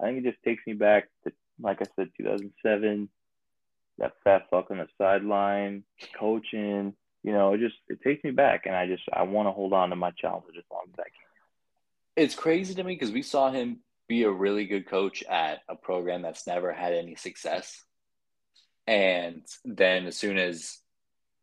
I 0.00 0.06
think 0.06 0.18
it 0.18 0.30
just 0.30 0.42
takes 0.42 0.66
me 0.66 0.72
back 0.72 1.08
to 1.24 1.32
like 1.60 1.80
I 1.80 1.84
said, 1.96 2.10
two 2.16 2.24
thousand 2.24 2.52
seven, 2.62 3.08
that 3.98 4.12
fat 4.24 4.46
fuck 4.50 4.70
on 4.70 4.78
the 4.78 4.88
sideline, 4.98 5.84
coaching, 6.18 6.94
you 7.22 7.32
know, 7.32 7.52
it 7.54 7.60
just 7.60 7.76
it 7.88 8.02
takes 8.02 8.24
me 8.24 8.30
back 8.30 8.66
and 8.66 8.74
I 8.74 8.86
just 8.86 9.02
I 9.12 9.22
want 9.22 9.46
to 9.46 9.52
hold 9.52 9.72
on 9.72 9.90
to 9.90 9.96
my 9.96 10.10
childhood 10.10 10.54
as 10.58 10.64
long 10.70 10.84
as 10.92 10.98
I 10.98 11.04
can. 11.04 11.12
It's 12.16 12.34
crazy 12.34 12.74
to 12.74 12.84
me 12.84 12.94
because 12.94 13.12
we 13.12 13.22
saw 13.22 13.50
him 13.50 13.78
be 14.08 14.24
a 14.24 14.30
really 14.30 14.66
good 14.66 14.86
coach 14.86 15.22
at 15.24 15.60
a 15.68 15.74
program 15.74 16.22
that's 16.22 16.46
never 16.46 16.72
had 16.72 16.92
any 16.92 17.14
success. 17.14 17.82
And 18.86 19.42
then 19.64 20.06
as 20.06 20.16
soon 20.16 20.38
as 20.38 20.78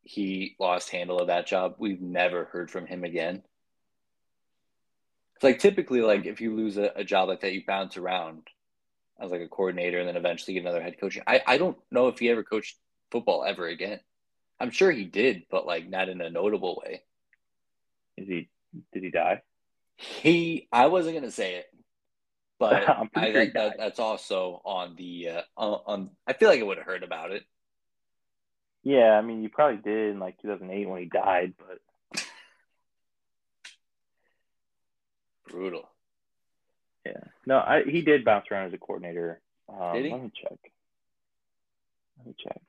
he 0.03 0.55
lost 0.59 0.89
handle 0.89 1.20
of 1.20 1.28
that 1.28 1.47
job, 1.47 1.76
we've 1.80 2.01
never 2.01 2.45
heard 2.45 2.70
from 2.70 2.86
him 2.86 3.03
again. 3.03 3.43
It's 5.36 5.43
like 5.43 5.59
typically 5.59 6.01
like 6.01 6.26
if 6.26 6.39
you 6.39 6.55
lose 6.55 6.78
a, 6.78 6.91
a 6.95 7.03
job 7.03 7.30
like 7.30 7.41
that, 7.41 7.53
you 7.53 7.64
bounce 7.66 7.97
around 7.97 8.43
as 9.20 9.32
like 9.32 9.41
a 9.41 9.47
coordinator 9.47 9.99
and 9.99 10.07
then 10.07 10.16
eventually 10.16 10.53
get 10.53 10.62
another 10.62 10.82
head 10.82 10.99
coach. 10.99 11.18
I, 11.26 11.41
I 11.45 11.57
don't 11.57 11.78
know 11.89 12.07
if 12.07 12.20
he 12.20 12.30
ever 12.30 12.43
coached 12.43 12.78
football 13.12 13.43
ever 13.43 13.68
again. 13.68 13.99
I'm 14.59 14.72
sure 14.72 14.91
he 14.91 15.05
did, 15.05 15.43
but 15.49 15.66
like 15.66 15.89
not 15.89 16.09
in 16.09 16.22
a 16.22 16.30
notable 16.30 16.82
way. 16.84 17.01
Is 18.18 18.28
he 18.28 18.49
did 18.93 19.03
he 19.03 19.09
die? 19.09 19.41
He 19.95 20.68
I 20.72 20.88
wasn't 20.88 21.16
gonna 21.16 21.32
say 21.32 21.55
it 21.55 21.66
but 22.62 22.88
I, 23.16 23.32
that, 23.32 23.53
that, 23.55 23.76
that's 23.80 23.99
also 23.99 24.62
on 24.64 24.95
the 24.95 25.30
uh, 25.30 25.41
on, 25.57 25.82
on. 25.88 26.09
I 26.28 26.34
feel 26.34 26.47
like 26.47 26.59
I 26.59 26.64
would 26.64 26.78
have 26.78 26.86
heard 26.86 27.01
about 27.01 27.32
it. 27.32 27.43
Yeah, 28.84 29.18
I 29.18 29.22
mean, 29.22 29.41
you 29.41 29.49
probably 29.49 29.82
did 29.82 30.12
in 30.12 30.20
like 30.20 30.39
2008 30.43 30.88
when 30.88 31.01
he 31.01 31.07
died, 31.07 31.55
but 31.57 32.22
brutal. 35.49 35.89
Yeah, 37.03 37.24
no, 37.47 37.57
I, 37.57 37.82
he 37.84 38.03
did 38.03 38.24
bounce 38.24 38.45
around 38.51 38.68
as 38.68 38.74
a 38.74 38.78
coordinator. 38.78 39.41
Um, 39.68 39.93
did 39.93 40.05
he? 40.05 40.12
Let 40.12 40.22
me 40.22 40.32
check. 40.39 40.59
Let 42.20 42.28
me 42.28 42.36
check. 42.41 42.62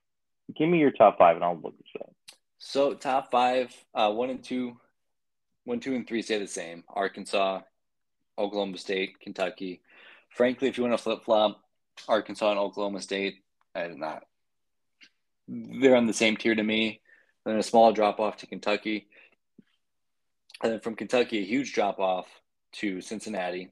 Give 0.57 0.70
me 0.70 0.78
your 0.78 0.93
top 0.93 1.18
five, 1.18 1.36
and 1.36 1.45
I'll 1.45 1.61
look 1.62 1.76
this 1.76 2.01
up. 2.01 2.14
So 2.57 2.95
top 2.95 3.30
five, 3.30 3.76
uh, 3.95 4.11
one 4.11 4.30
and 4.30 4.43
two, 4.43 4.78
one, 5.64 5.80
two, 5.80 5.95
and 5.95 6.07
three 6.07 6.22
stay 6.22 6.38
the 6.38 6.47
same. 6.47 6.82
Arkansas, 6.88 7.61
Oklahoma 8.39 8.78
State, 8.78 9.20
Kentucky. 9.20 9.80
Frankly, 10.30 10.68
if 10.68 10.76
you 10.76 10.85
want 10.85 10.95
to 10.95 11.03
flip 11.03 11.24
flop 11.24 11.62
Arkansas 12.09 12.51
and 12.51 12.59
Oklahoma 12.59 13.01
State, 13.01 13.37
I 13.74 13.89
did 13.89 13.99
not. 13.99 14.24
They're 15.49 15.97
on 15.97 16.07
the 16.07 16.12
same 16.12 16.37
tier 16.37 16.55
to 16.55 16.62
me. 16.62 17.01
Then 17.45 17.57
a 17.57 17.62
small 17.62 17.93
drop 17.93 18.20
off 18.20 18.39
to 18.39 18.47
Kentucky. 18.47 19.09
And 20.62 20.72
then 20.72 20.80
from 20.80 20.95
Kentucky, 20.95 21.39
a 21.39 21.45
huge 21.45 21.72
drop 21.72 21.99
off 21.99 22.26
to 22.74 23.01
Cincinnati. 23.01 23.68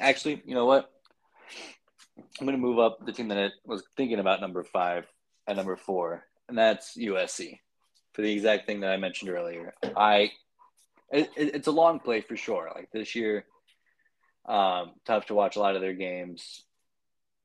Actually, 0.00 0.42
you 0.44 0.54
know 0.54 0.66
what? 0.66 0.90
I'm 2.18 2.46
going 2.46 2.58
to 2.58 2.62
move 2.62 2.78
up 2.78 3.04
the 3.04 3.12
team 3.12 3.28
that 3.28 3.38
I 3.38 3.50
was 3.64 3.84
thinking 3.96 4.18
about 4.18 4.40
number 4.40 4.62
five 4.64 5.06
at 5.46 5.56
number 5.56 5.76
four, 5.76 6.24
and 6.48 6.58
that's 6.58 6.96
USC 6.96 7.60
for 8.12 8.22
the 8.22 8.32
exact 8.32 8.66
thing 8.66 8.80
that 8.80 8.90
I 8.90 8.96
mentioned 8.96 9.30
earlier. 9.30 9.74
I 9.96 10.32
it, 11.10 11.30
it's 11.36 11.68
a 11.68 11.72
long 11.72 12.00
play 12.00 12.20
for 12.20 12.36
sure. 12.36 12.70
Like 12.74 12.90
this 12.92 13.14
year, 13.14 13.44
um, 14.46 14.92
tough 15.04 15.26
to 15.26 15.34
watch 15.34 15.56
a 15.56 15.60
lot 15.60 15.74
of 15.74 15.80
their 15.80 15.94
games. 15.94 16.64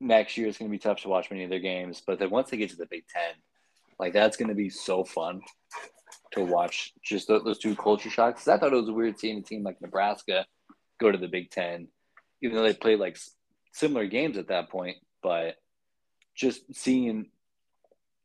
Next 0.00 0.36
year, 0.36 0.48
it's 0.48 0.58
going 0.58 0.70
to 0.70 0.74
be 0.74 0.78
tough 0.78 1.02
to 1.02 1.08
watch 1.08 1.30
many 1.30 1.44
of 1.44 1.50
their 1.50 1.58
games. 1.58 2.02
But 2.06 2.18
then 2.18 2.30
once 2.30 2.50
they 2.50 2.56
get 2.56 2.70
to 2.70 2.76
the 2.76 2.86
Big 2.86 3.04
Ten, 3.06 3.34
like 3.98 4.12
that's 4.12 4.36
going 4.36 4.48
to 4.48 4.54
be 4.54 4.70
so 4.70 5.04
fun 5.04 5.42
to 6.32 6.44
watch 6.44 6.92
just 7.02 7.28
those 7.28 7.58
two 7.58 7.76
culture 7.76 8.10
shocks. 8.10 8.48
I 8.48 8.58
thought 8.58 8.72
it 8.72 8.76
was 8.76 8.90
weird 8.90 9.18
seeing 9.18 9.38
a 9.38 9.42
team 9.42 9.62
like 9.62 9.80
Nebraska 9.80 10.46
go 10.98 11.10
to 11.10 11.18
the 11.18 11.28
Big 11.28 11.50
Ten, 11.50 11.88
even 12.42 12.56
though 12.56 12.62
they 12.62 12.74
played 12.74 13.00
like 13.00 13.18
similar 13.72 14.06
games 14.06 14.38
at 14.38 14.48
that 14.48 14.70
point. 14.70 14.96
But 15.22 15.56
just 16.34 16.62
seeing 16.74 17.26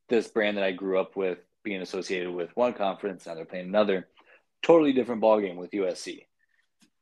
this 0.08 0.28
brand 0.28 0.58
that 0.58 0.64
I 0.64 0.72
grew 0.72 1.00
up 1.00 1.16
with 1.16 1.40
being 1.64 1.82
associated 1.82 2.32
with 2.32 2.56
one 2.56 2.74
conference, 2.74 3.26
now 3.26 3.36
they're 3.36 3.46
playing 3.46 3.68
another, 3.68 4.08
totally 4.64 4.94
different 4.94 5.22
ballgame 5.22 5.58
with 5.58 5.72
USC. 5.72 6.26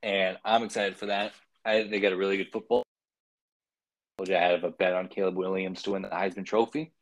And 0.02 0.38
I'm 0.44 0.64
excited 0.64 0.98
for 0.98 1.08
that. 1.08 1.34
I 1.66 1.80
think 1.80 1.92
they 1.92 2.00
got 2.00 2.14
a 2.14 2.18
really 2.18 2.38
good 2.38 2.52
football. 2.52 2.84
I 4.22 4.32
have 4.32 4.64
a 4.64 4.72
bet 4.72 4.94
on 4.94 5.08
Caleb 5.08 5.36
Williams 5.36 5.82
to 5.84 5.92
win 5.92 6.04
the 6.04 6.10
Heisman 6.10 6.46
Trophy. 6.46 6.94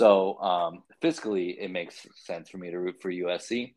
So 0.00 0.38
um, 0.40 0.82
fiscally, 1.02 1.56
it 1.58 1.70
makes 1.70 2.06
sense 2.14 2.48
for 2.48 2.58
me 2.58 2.70
to 2.70 2.78
root 2.78 3.00
for 3.00 3.10
USC. 3.10 3.74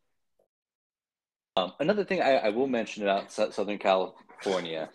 Um, 1.55 1.73
another 1.79 2.03
thing 2.03 2.21
I, 2.21 2.37
I, 2.37 2.49
will 2.49 2.67
mention 2.67 3.03
about 3.03 3.31
Southern 3.31 3.77
California, 3.77 4.89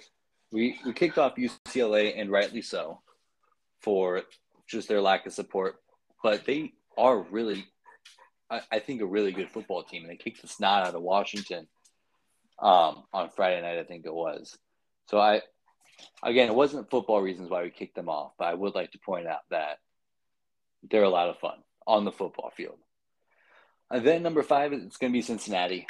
we, 0.50 0.76
we 0.84 0.92
kicked 0.92 1.16
off 1.16 1.36
UCLA, 1.36 2.20
and 2.20 2.32
rightly 2.32 2.62
so, 2.62 3.00
for 3.80 4.22
just 4.66 4.88
their 4.88 5.00
lack 5.00 5.24
of 5.26 5.32
support. 5.32 5.76
But 6.22 6.46
they 6.46 6.72
are 6.96 7.20
really, 7.30 7.64
I, 8.50 8.62
I 8.72 8.78
think, 8.80 9.02
a 9.02 9.06
really 9.06 9.30
good 9.30 9.50
football 9.50 9.84
team. 9.84 10.02
And 10.02 10.10
they 10.10 10.16
kicked 10.16 10.42
the 10.42 10.48
snot 10.48 10.88
out 10.88 10.94
of 10.96 11.02
Washington 11.02 11.68
um, 12.58 13.04
on 13.12 13.30
Friday 13.36 13.62
night, 13.62 13.78
I 13.78 13.84
think 13.84 14.04
it 14.04 14.14
was. 14.14 14.58
So 15.08 15.18
I, 15.18 15.40
again, 16.22 16.48
it 16.48 16.54
wasn't 16.54 16.90
football 16.90 17.20
reasons 17.20 17.50
why 17.50 17.62
we 17.62 17.70
kicked 17.70 17.94
them 17.94 18.08
off, 18.08 18.32
but 18.38 18.46
I 18.46 18.54
would 18.54 18.74
like 18.74 18.92
to 18.92 18.98
point 18.98 19.26
out 19.26 19.40
that 19.50 19.78
they're 20.88 21.02
a 21.02 21.08
lot 21.08 21.28
of 21.28 21.38
fun 21.38 21.58
on 21.86 22.04
the 22.04 22.12
football 22.12 22.52
field. 22.56 22.78
And 23.90 24.06
then 24.06 24.22
number 24.22 24.42
five, 24.42 24.72
it's 24.72 24.98
going 24.98 25.12
to 25.12 25.16
be 25.16 25.22
Cincinnati. 25.22 25.86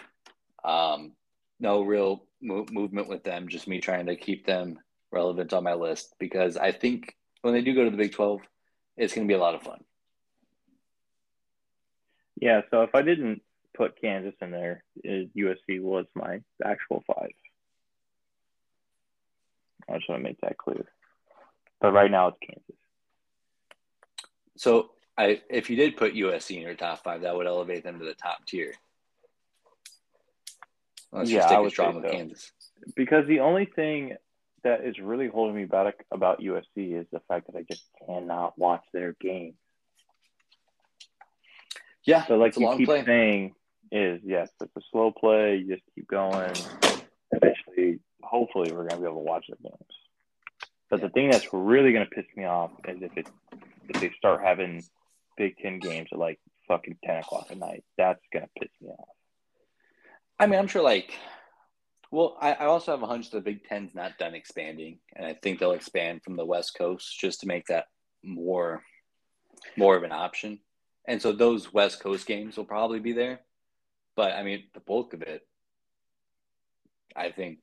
Um, 0.64 1.12
no 1.58 1.82
real 1.82 2.24
mo- 2.40 2.66
movement 2.70 3.08
with 3.08 3.24
them, 3.24 3.48
just 3.48 3.66
me 3.66 3.80
trying 3.80 4.06
to 4.06 4.16
keep 4.16 4.46
them 4.46 4.78
relevant 5.10 5.52
on 5.52 5.64
my 5.64 5.74
list 5.74 6.14
because 6.20 6.56
I 6.56 6.70
think 6.70 7.16
when 7.42 7.54
they 7.54 7.62
do 7.62 7.74
go 7.74 7.84
to 7.84 7.90
the 7.90 7.96
Big 7.96 8.12
12, 8.12 8.40
it's 8.96 9.14
going 9.14 9.26
to 9.26 9.32
be 9.32 9.36
a 9.36 9.40
lot 9.40 9.54
of 9.56 9.62
fun. 9.62 9.82
Yeah, 12.40 12.60
so 12.70 12.82
if 12.82 12.94
I 12.94 13.02
didn't 13.02 13.42
put 13.76 14.00
Kansas 14.00 14.34
in 14.40 14.52
there, 14.52 14.84
USC 15.04 15.80
was 15.80 16.06
my 16.14 16.40
actual 16.64 17.02
five. 17.06 17.32
I 19.88 19.96
just 19.96 20.08
want 20.08 20.20
to 20.20 20.28
make 20.28 20.40
that 20.42 20.58
clear. 20.58 20.86
But 21.80 21.92
right 21.92 22.10
now 22.10 22.28
it's 22.28 22.38
Kansas. 22.40 22.76
So 24.56 24.90
I, 25.16 25.40
if 25.48 25.70
you 25.70 25.76
did 25.76 25.96
put 25.96 26.14
USC 26.14 26.56
in 26.56 26.62
your 26.62 26.74
top 26.74 27.02
five, 27.02 27.22
that 27.22 27.36
would 27.36 27.46
elevate 27.46 27.84
them 27.84 27.98
to 27.98 28.04
the 28.04 28.14
top 28.14 28.44
tier. 28.46 28.74
Let's 31.12 31.30
yeah, 31.30 31.46
I 31.46 31.58
would 31.58 31.70
say 31.72 31.92
so. 31.92 32.02
Kansas. 32.02 32.52
Because 32.94 33.26
the 33.26 33.40
only 33.40 33.64
thing 33.64 34.16
that 34.64 34.84
is 34.84 34.98
really 34.98 35.28
holding 35.28 35.56
me 35.56 35.64
back 35.64 36.04
about 36.10 36.40
USC 36.40 37.00
is 37.00 37.06
the 37.12 37.20
fact 37.28 37.46
that 37.46 37.56
I 37.56 37.62
just 37.62 37.84
cannot 38.06 38.58
watch 38.58 38.84
their 38.92 39.14
game. 39.20 39.54
Yeah. 42.04 42.26
So 42.26 42.36
like 42.36 42.56
you 42.56 42.74
keep 42.76 42.86
play. 42.86 43.04
saying 43.04 43.54
is 43.90 44.20
yes, 44.24 44.50
it's 44.60 44.76
a 44.76 44.80
slow 44.90 45.12
play. 45.12 45.56
You 45.56 45.74
just 45.74 45.86
keep 45.94 46.08
going. 46.08 46.52
Eventually, 47.30 48.00
hopefully 48.22 48.72
we're 48.72 48.86
gonna 48.86 49.00
be 49.00 49.06
able 49.06 49.16
to 49.16 49.30
watch 49.30 49.46
their 49.48 49.58
games. 49.62 49.92
But 50.90 51.00
the 51.00 51.08
thing 51.10 51.30
that's 51.30 51.52
really 51.52 51.92
gonna 51.92 52.06
piss 52.06 52.26
me 52.36 52.44
off 52.44 52.72
is 52.86 53.02
if 53.02 53.16
it 53.16 53.28
if 53.88 54.00
they 54.00 54.10
start 54.16 54.42
having 54.42 54.82
Big 55.36 55.56
Ten 55.58 55.78
games 55.78 56.08
at 56.12 56.18
like 56.18 56.40
fucking 56.66 56.98
ten 57.04 57.18
o'clock 57.18 57.46
at 57.50 57.58
night. 57.58 57.84
That's 57.96 58.20
gonna 58.32 58.48
piss 58.58 58.70
me 58.80 58.88
off. 58.90 59.08
I 60.38 60.46
mean, 60.46 60.58
I'm 60.58 60.68
sure 60.68 60.82
like 60.82 61.12
well, 62.10 62.38
I, 62.40 62.52
I 62.54 62.64
also 62.66 62.92
have 62.92 63.02
a 63.02 63.06
hunch 63.06 63.30
the 63.30 63.40
Big 63.40 63.64
Ten's 63.64 63.94
not 63.94 64.18
done 64.18 64.34
expanding, 64.34 64.98
and 65.14 65.26
I 65.26 65.34
think 65.34 65.58
they'll 65.58 65.72
expand 65.72 66.22
from 66.22 66.36
the 66.36 66.46
West 66.46 66.74
Coast 66.76 67.18
just 67.18 67.40
to 67.40 67.46
make 67.46 67.66
that 67.66 67.86
more 68.22 68.82
more 69.76 69.96
of 69.96 70.02
an 70.02 70.12
option. 70.12 70.60
And 71.06 71.20
so 71.20 71.32
those 71.32 71.72
West 71.72 72.00
Coast 72.00 72.26
games 72.26 72.56
will 72.56 72.64
probably 72.64 73.00
be 73.00 73.12
there. 73.12 73.40
But 74.16 74.32
I 74.32 74.42
mean, 74.42 74.64
the 74.74 74.80
bulk 74.80 75.14
of 75.14 75.22
it 75.22 75.46
I 77.18 77.30
think 77.30 77.58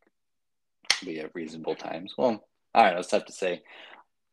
we 1.06 1.18
have 1.18 1.32
reasonable 1.34 1.76
times. 1.76 2.14
Well, 2.18 2.46
I 2.74 2.84
don't 2.84 2.94
know. 2.94 3.00
It's 3.00 3.10
tough 3.10 3.26
to 3.26 3.32
say. 3.34 3.62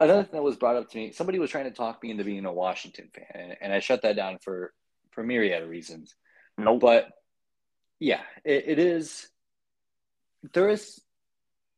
Another 0.01 0.25
thing 0.25 0.33
that 0.33 0.43
was 0.43 0.57
brought 0.57 0.77
up 0.77 0.91
to 0.91 0.99
me, 0.99 1.13
somebody 1.13 1.39
was 1.39 1.51
trying 1.51 1.65
to 1.65 1.71
talk 1.71 2.03
me 2.03 2.11
into 2.11 2.25
being 2.25 2.45
a 2.45 2.53
Washington 2.53 3.09
fan, 3.15 3.57
and 3.61 3.73
I 3.73 3.79
shut 3.79 4.03
that 4.03 4.17
down 4.17 4.39
for 4.43 4.73
for 5.13 5.23
myriad 5.23 5.63
of 5.63 5.69
reasons. 5.69 6.15
No, 6.59 6.65
nope. 6.73 6.81
but 6.81 7.09
yeah, 8.01 8.23
it, 8.45 8.65
it 8.67 8.79
is. 8.79 9.29
There 10.53 10.69
is 10.69 11.01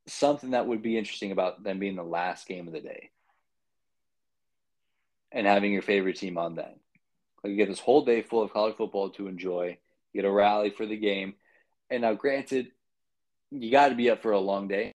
something 0.07 0.51
that 0.51 0.67
would 0.67 0.83
be 0.83 0.97
interesting 0.97 1.33
about 1.33 1.63
them 1.63 1.79
being 1.79 1.97
the 1.97 2.03
last 2.03 2.47
game 2.47 2.67
of 2.67 2.73
the 2.73 2.81
day 2.81 3.11
and 5.33 5.47
having 5.47 5.73
your 5.73 5.83
favorite 5.83 6.17
team 6.17 6.39
on 6.39 6.55
then. 6.55 6.75
Like 7.43 7.51
you 7.51 7.57
get 7.57 7.69
this 7.69 7.81
whole 7.81 8.05
day 8.05 8.23
full 8.23 8.43
of 8.43 8.53
college 8.53 8.77
football 8.77 9.11
to 9.11 9.29
enjoy. 9.29 9.79
You 10.13 10.23
get 10.23 10.29
a 10.29 10.33
rally 10.33 10.71
for 10.71 10.87
the 10.87 10.97
game, 10.97 11.35
and 11.91 12.03
now, 12.03 12.15
granted, 12.15 12.69
you 13.63 13.71
got 13.71 13.89
to 13.89 13.95
be 13.95 14.11
up 14.11 14.23
for 14.23 14.33
a 14.33 14.41
long 14.41 14.69
day. 14.69 14.93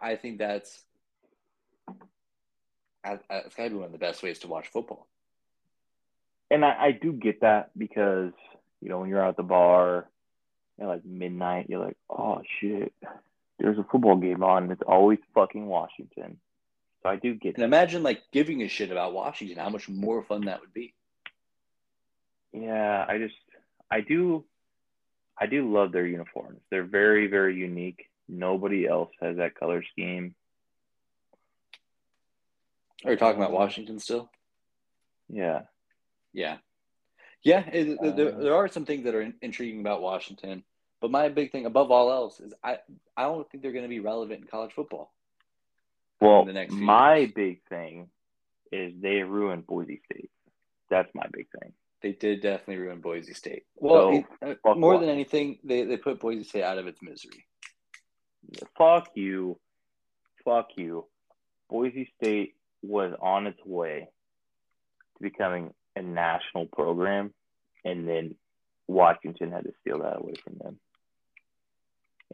I 0.00 0.16
think 0.16 0.38
that's 0.38 0.82
it's 3.04 3.54
got 3.54 3.64
to 3.64 3.70
be 3.70 3.76
one 3.76 3.86
of 3.86 3.92
the 3.92 3.98
best 3.98 4.22
ways 4.22 4.38
to 4.40 4.48
watch 4.48 4.68
football. 4.68 5.06
And 6.50 6.64
I, 6.64 6.86
I 6.86 6.92
do 6.92 7.12
get 7.12 7.40
that 7.40 7.70
because 7.76 8.32
you 8.80 8.88
know 8.88 9.00
when 9.00 9.08
you're 9.08 9.22
out 9.22 9.30
at 9.30 9.36
the 9.36 9.42
bar 9.42 10.08
at 10.80 10.86
like 10.86 11.04
midnight, 11.04 11.66
you're 11.68 11.84
like, 11.84 11.96
oh 12.10 12.42
shit, 12.60 12.92
there's 13.58 13.78
a 13.78 13.86
football 13.90 14.16
game 14.16 14.42
on. 14.42 14.64
And 14.64 14.72
it's 14.72 14.82
always 14.86 15.18
fucking 15.34 15.66
Washington. 15.66 16.38
So 17.02 17.08
I 17.08 17.16
do 17.16 17.34
get. 17.34 17.56
And 17.56 17.64
imagine 17.64 18.02
like 18.02 18.22
giving 18.32 18.62
a 18.62 18.68
shit 18.68 18.90
about 18.90 19.12
Washington. 19.12 19.58
How 19.58 19.70
much 19.70 19.88
more 19.88 20.22
fun 20.22 20.46
that 20.46 20.60
would 20.60 20.72
be. 20.72 20.94
Yeah, 22.52 23.04
I 23.08 23.18
just 23.18 23.34
I 23.90 24.00
do 24.00 24.44
I 25.40 25.46
do 25.46 25.72
love 25.72 25.92
their 25.92 26.06
uniforms. 26.06 26.60
They're 26.70 26.84
very 26.84 27.26
very 27.26 27.56
unique. 27.56 28.08
Nobody 28.28 28.86
else 28.86 29.10
has 29.20 29.36
that 29.36 29.54
color 29.54 29.82
scheme. 29.92 30.34
Are 33.04 33.10
you 33.10 33.16
talking 33.18 33.40
about 33.40 33.52
Washington 33.52 33.98
still? 33.98 34.30
Yeah. 35.28 35.62
Yeah. 36.32 36.56
Yeah, 37.42 37.62
it, 37.70 37.98
uh, 37.98 38.10
there, 38.12 38.32
there 38.32 38.54
are 38.54 38.68
some 38.68 38.86
things 38.86 39.04
that 39.04 39.14
are 39.14 39.30
intriguing 39.42 39.80
about 39.80 40.00
Washington, 40.00 40.64
but 41.02 41.10
my 41.10 41.28
big 41.28 41.52
thing 41.52 41.66
above 41.66 41.90
all 41.90 42.10
else 42.10 42.40
is 42.40 42.54
I 42.64 42.78
I 43.16 43.24
don't 43.24 43.48
think 43.50 43.62
they're 43.62 43.72
going 43.72 43.84
to 43.84 43.88
be 43.88 44.00
relevant 44.00 44.40
in 44.40 44.46
college 44.46 44.72
football. 44.72 45.12
Well, 46.22 46.46
my 46.70 47.16
years. 47.16 47.32
big 47.34 47.62
thing 47.68 48.08
is 48.72 48.94
they 48.98 49.22
ruined 49.22 49.66
Boise 49.66 50.00
State. 50.10 50.30
That's 50.88 51.14
my 51.14 51.26
big 51.30 51.48
thing. 51.60 51.74
They 52.04 52.12
did 52.12 52.42
definitely 52.42 52.84
ruin 52.84 53.00
Boise 53.00 53.32
State. 53.32 53.62
Well, 53.76 54.22
so, 54.42 54.56
uh, 54.62 54.74
more 54.74 54.98
than 54.98 55.08
anything, 55.08 55.58
they, 55.64 55.84
they 55.84 55.96
put 55.96 56.20
Boise 56.20 56.44
State 56.44 56.62
out 56.62 56.76
of 56.76 56.86
its 56.86 57.00
misery. 57.00 57.46
Fuck 58.76 59.08
you. 59.14 59.58
Fuck 60.44 60.68
you. 60.76 61.06
Boise 61.70 62.12
State 62.14 62.56
was 62.82 63.14
on 63.22 63.46
its 63.46 63.64
way 63.64 64.10
to 65.16 65.22
becoming 65.22 65.72
a 65.96 66.02
national 66.02 66.66
program, 66.66 67.32
and 67.86 68.06
then 68.06 68.34
Washington 68.86 69.50
had 69.50 69.64
to 69.64 69.72
steal 69.80 70.00
that 70.00 70.18
away 70.18 70.34
from 70.44 70.58
them. 70.58 70.78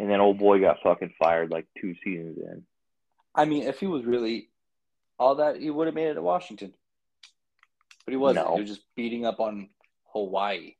And 0.00 0.10
then 0.10 0.20
old 0.20 0.38
boy 0.38 0.58
got 0.58 0.82
fucking 0.82 1.14
fired 1.16 1.52
like 1.52 1.66
two 1.80 1.94
seasons 2.02 2.38
in. 2.38 2.64
I 3.36 3.44
mean, 3.44 3.62
if 3.62 3.78
he 3.78 3.86
was 3.86 4.04
really 4.04 4.48
all 5.16 5.36
that, 5.36 5.60
he 5.60 5.70
would 5.70 5.86
have 5.86 5.94
made 5.94 6.08
it 6.08 6.14
to 6.14 6.22
Washington. 6.22 6.74
But 8.04 8.12
he 8.12 8.16
wasn't. 8.16 8.46
No. 8.46 8.54
He 8.54 8.62
was 8.62 8.70
just 8.70 8.86
beating 8.96 9.24
up 9.26 9.40
on 9.40 9.68
Hawaii. 10.12 10.74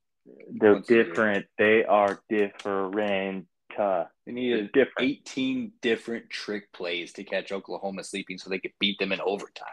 They're 0.51 0.81
different. 0.81 1.47
They 1.59 1.85
are 1.85 2.21
different. 2.29 3.47
They 3.77 4.33
needed 4.33 4.73
different. 4.73 5.11
18 5.11 5.73
different 5.81 6.31
trick 6.31 6.73
plays 6.73 7.13
to 7.15 7.25
catch 7.25 7.53
Oklahoma 7.53 8.05
sleeping 8.05 8.39
so 8.39 8.51
they 8.51 8.59
could 8.59 8.73
beat 8.79 8.99
them 8.99 9.13
in 9.13 9.21
overtime. 9.21 9.69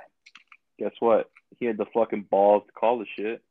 Guess 0.80 0.93
what? 1.00 1.30
He 1.58 1.66
had 1.66 1.78
the 1.78 1.86
fucking 1.93 2.28
balls 2.30 2.64
to 2.68 2.72
call 2.72 3.00
the 3.00 3.06
shit. 3.18 3.41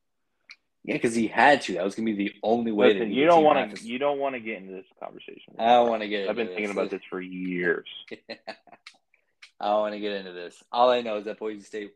Yeah, 0.85 0.95
because 0.95 1.17
he 1.17 1.27
had 1.27 1.63
to. 1.63 1.75
That 1.75 1.85
was 1.85 1.97
gonna 1.97 2.15
be 2.15 2.29
the 2.29 2.33
only 2.45 2.71
way. 2.71 2.93
Listen, 2.93 3.11
you 3.11 3.27
don't 3.27 3.43
want 3.43 3.75
to. 3.75 3.85
You 3.85 3.99
don't 3.99 4.21
want 4.21 4.37
to 4.37 4.41
get 4.41 4.59
into 4.59 4.73
this 4.73 4.87
conversation. 5.03 5.55
I 5.59 5.67
don't 5.67 5.89
want 5.89 6.03
to 6.03 6.09
get. 6.09 6.31
I've 6.31 6.37
been 6.37 6.47
thinking 6.47 6.71
about 6.71 6.91
this 6.91 7.03
for 7.11 7.21
years. 7.21 7.89
I 8.31 9.69
don't 9.69 9.81
want 9.81 9.95
to 9.95 10.01
get 10.01 10.13
into 10.13 10.33
this. 10.33 10.63
All 10.71 10.91
I 10.91 11.01
know 11.01 11.17
is 11.17 11.25
that 11.25 11.41
Boise 11.41 11.63
State 11.63 11.93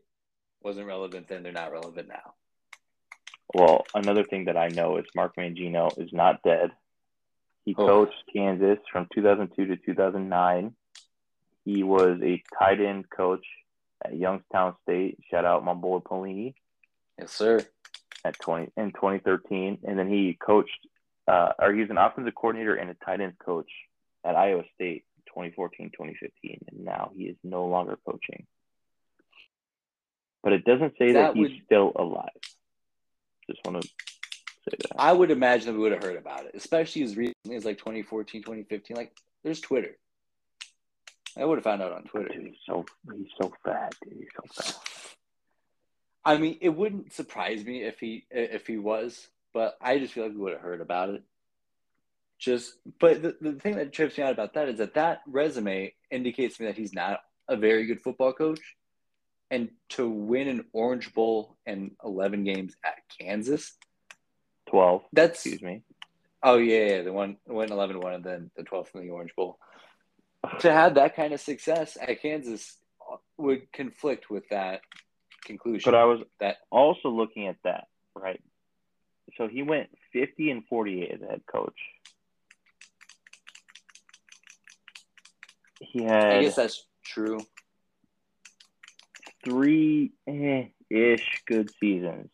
wasn't 0.63 0.87
relevant 0.87 1.27
then; 1.27 1.43
they're 1.43 1.51
not 1.51 1.71
relevant 1.71 2.07
now. 2.07 2.33
Well, 3.53 3.85
another 3.93 4.23
thing 4.23 4.45
that 4.45 4.57
I 4.57 4.69
know 4.69 4.97
is 4.97 5.05
Mark 5.15 5.35
Mangino 5.35 5.97
is 5.97 6.13
not 6.13 6.41
dead. 6.43 6.71
He 7.65 7.75
oh. 7.77 7.85
coached 7.85 8.23
Kansas 8.33 8.79
from 8.91 9.07
2002 9.13 9.65
to 9.65 9.77
2009. 9.77 10.73
He 11.65 11.83
was 11.83 12.19
a 12.23 12.41
tight 12.57 12.81
end 12.81 13.09
coach 13.09 13.45
at 14.03 14.17
Youngstown 14.17 14.75
State. 14.83 15.19
Shout 15.29 15.45
out 15.45 15.63
my 15.63 15.73
boy 15.73 15.99
Pelini. 15.99 16.53
Yes, 17.19 17.31
sir. 17.31 17.59
At 18.23 18.39
20 18.39 18.71
in 18.77 18.91
2013, 18.91 19.79
and 19.83 19.97
then 19.97 20.07
he 20.07 20.37
coached, 20.39 20.87
uh, 21.27 21.53
or 21.59 21.73
he 21.73 21.81
was 21.81 21.89
an 21.89 21.97
offensive 21.97 22.35
coordinator 22.35 22.75
and 22.75 22.89
a 22.89 22.93
tight 23.05 23.19
end 23.19 23.33
coach 23.43 23.69
at 24.23 24.35
Iowa 24.35 24.63
State 24.75 25.05
2014, 25.27 25.89
2015, 25.89 26.65
and 26.67 26.85
now 26.85 27.11
he 27.15 27.23
is 27.23 27.37
no 27.43 27.65
longer 27.65 27.97
coaching. 28.05 28.45
But 30.43 30.53
it 30.53 30.65
doesn't 30.65 30.93
say 30.97 31.13
that, 31.13 31.33
that 31.33 31.35
he's 31.35 31.49
would... 31.49 31.61
still 31.65 31.91
alive. 31.95 32.29
Just 33.49 33.59
want 33.65 33.81
to 33.81 33.87
say 33.87 34.77
that. 34.79 34.91
I 34.97 35.11
would 35.11 35.31
imagine 35.31 35.67
that 35.67 35.73
we 35.73 35.79
would 35.79 35.91
have 35.91 36.03
heard 36.03 36.17
about 36.17 36.45
it, 36.45 36.51
especially 36.55 37.03
as 37.03 37.15
recently 37.15 37.55
as 37.55 37.65
like 37.65 37.77
2014, 37.77 38.41
2015. 38.41 38.97
Like, 38.97 39.13
there's 39.43 39.61
Twitter. 39.61 39.97
I 41.37 41.45
would 41.45 41.57
have 41.57 41.63
found 41.63 41.81
out 41.81 41.93
on 41.93 42.03
Twitter. 42.03 42.29
Dude, 42.29 42.47
he's 42.47 42.55
so 42.65 42.85
he's 43.13 43.27
so 43.41 43.53
fat. 43.63 43.93
Dude, 44.03 44.17
he's 44.19 44.27
so 44.35 44.63
fat. 44.63 44.77
I 46.23 46.37
mean, 46.37 46.57
it 46.61 46.69
wouldn't 46.69 47.13
surprise 47.13 47.63
me 47.63 47.83
if 47.83 47.99
he 47.99 48.25
if 48.29 48.67
he 48.67 48.77
was, 48.77 49.27
but 49.53 49.77
I 49.81 49.97
just 49.97 50.13
feel 50.13 50.25
like 50.25 50.33
we 50.33 50.39
would 50.39 50.53
have 50.53 50.61
heard 50.61 50.81
about 50.81 51.09
it. 51.09 51.23
Just, 52.37 52.73
but 52.99 53.21
the, 53.21 53.37
the 53.39 53.53
thing 53.53 53.75
that 53.75 53.93
trips 53.93 54.17
me 54.17 54.23
out 54.23 54.33
about 54.33 54.55
that 54.55 54.67
is 54.67 54.79
that 54.79 54.95
that 54.95 55.21
resume 55.27 55.93
indicates 56.09 56.57
to 56.57 56.63
me 56.63 56.67
that 56.69 56.77
he's 56.77 56.93
not 56.93 57.19
a 57.47 57.55
very 57.55 57.85
good 57.85 58.01
football 58.01 58.33
coach, 58.33 58.59
and 59.51 59.69
to 59.89 60.09
win 60.09 60.47
an 60.47 60.65
Orange 60.73 61.13
Bowl 61.13 61.57
and 61.67 61.91
eleven 62.03 62.43
games 62.43 62.73
at 62.83 62.95
Kansas, 63.19 63.73
twelve. 64.67 65.03
That's 65.13 65.45
excuse 65.45 65.61
me. 65.61 65.83
Oh 66.41 66.57
yeah, 66.57 66.85
yeah, 66.85 67.01
the 67.03 67.13
one 67.13 67.37
went 67.45 67.69
11-1 67.69 68.15
and 68.15 68.23
then 68.23 68.51
the 68.57 68.63
twelfth 68.63 68.95
in 68.95 69.01
the 69.01 69.11
Orange 69.11 69.35
Bowl 69.35 69.59
to 70.59 70.71
have 70.71 70.95
that 70.95 71.15
kind 71.15 71.33
of 71.33 71.39
success 71.39 71.97
at 72.01 72.21
Kansas 72.21 72.77
uh, 73.11 73.17
would 73.37 73.71
conflict 73.71 74.29
with 74.29 74.47
that 74.49 74.81
conclusion. 75.43 75.91
But 75.91 75.95
I 75.95 76.05
was 76.05 76.21
that 76.39 76.57
also 76.71 77.09
looking 77.09 77.47
at 77.47 77.57
that, 77.63 77.87
right? 78.15 78.41
So 79.37 79.47
he 79.47 79.61
went 79.61 79.89
50 80.13 80.51
and 80.51 80.65
48 80.65 81.11
as 81.11 81.21
a 81.21 81.27
head 81.27 81.41
coach. 81.45 81.77
He 85.79 86.03
had 86.03 86.33
I 86.33 86.41
guess 86.41 86.55
that's 86.55 86.85
true. 87.03 87.39
Three 89.43 90.11
ish 90.89 91.43
good 91.45 91.71
seasons 91.79 92.29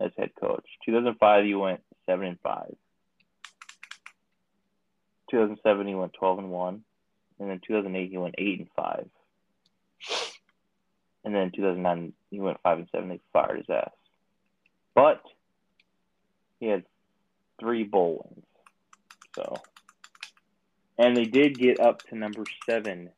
as 0.00 0.12
head 0.16 0.30
coach. 0.38 0.66
2005 0.84 1.44
he 1.44 1.54
went 1.54 1.80
7 2.06 2.26
and 2.26 2.40
5. 2.40 2.76
2007 5.30 5.86
he 5.86 5.94
went 5.94 6.12
12 6.12 6.38
and 6.38 6.50
1 6.50 6.84
and 7.38 7.50
then 7.50 7.60
2008 7.66 8.10
he 8.10 8.18
went 8.18 8.34
eight 8.38 8.58
and 8.58 8.68
five, 8.74 9.08
and 11.24 11.34
then 11.34 11.50
2009 11.54 12.12
he 12.30 12.40
went 12.40 12.60
five 12.62 12.78
and 12.78 12.88
seven. 12.90 13.08
They 13.08 13.20
fired 13.32 13.58
his 13.58 13.70
ass, 13.70 13.90
but 14.94 15.22
he 16.60 16.66
had 16.66 16.84
three 17.60 17.84
bowl 17.84 18.24
wins. 18.24 18.46
So, 19.34 19.56
and 20.98 21.16
they 21.16 21.24
did 21.24 21.58
get 21.58 21.80
up 21.80 22.02
to 22.08 22.16
number 22.16 22.44
seven 22.68 23.10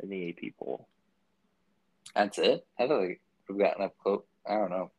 in 0.00 0.08
the 0.08 0.28
AP 0.28 0.52
poll. 0.58 0.86
That's 2.14 2.38
it. 2.38 2.66
I 2.78 2.86
thought 2.86 3.00
they 3.00 3.18
have 3.48 3.58
gotten 3.58 3.84
up 3.84 3.94
close. 4.02 4.22
I 4.48 4.54
don't 4.54 4.70
know. 4.70 4.90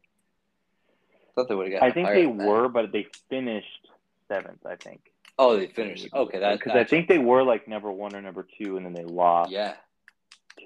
I 1.13 1.34
thought 1.36 1.49
they 1.49 1.55
would 1.55 1.72
have 1.72 1.82
gotten. 1.82 1.89
I 1.89 1.93
think 1.93 2.09
they 2.09 2.28
were, 2.28 2.68
but 2.68 2.91
they 2.91 3.07
finished 3.30 3.88
seventh. 4.28 4.66
I 4.66 4.76
think. 4.76 5.01
Oh, 5.38 5.57
they 5.57 5.68
finished. 5.68 6.07
Okay, 6.13 6.39
that 6.39 6.59
because 6.59 6.74
I 6.76 6.84
think 6.84 7.07
they 7.07 7.18
were 7.18 7.43
like 7.43 7.68
number 7.68 7.91
one 7.91 8.16
or 8.16 8.22
number 8.22 8.47
two, 8.57 8.78
and 8.78 8.86
then 8.86 8.93
they 8.93 9.03
lost. 9.03 9.51
Yeah. 9.51 9.74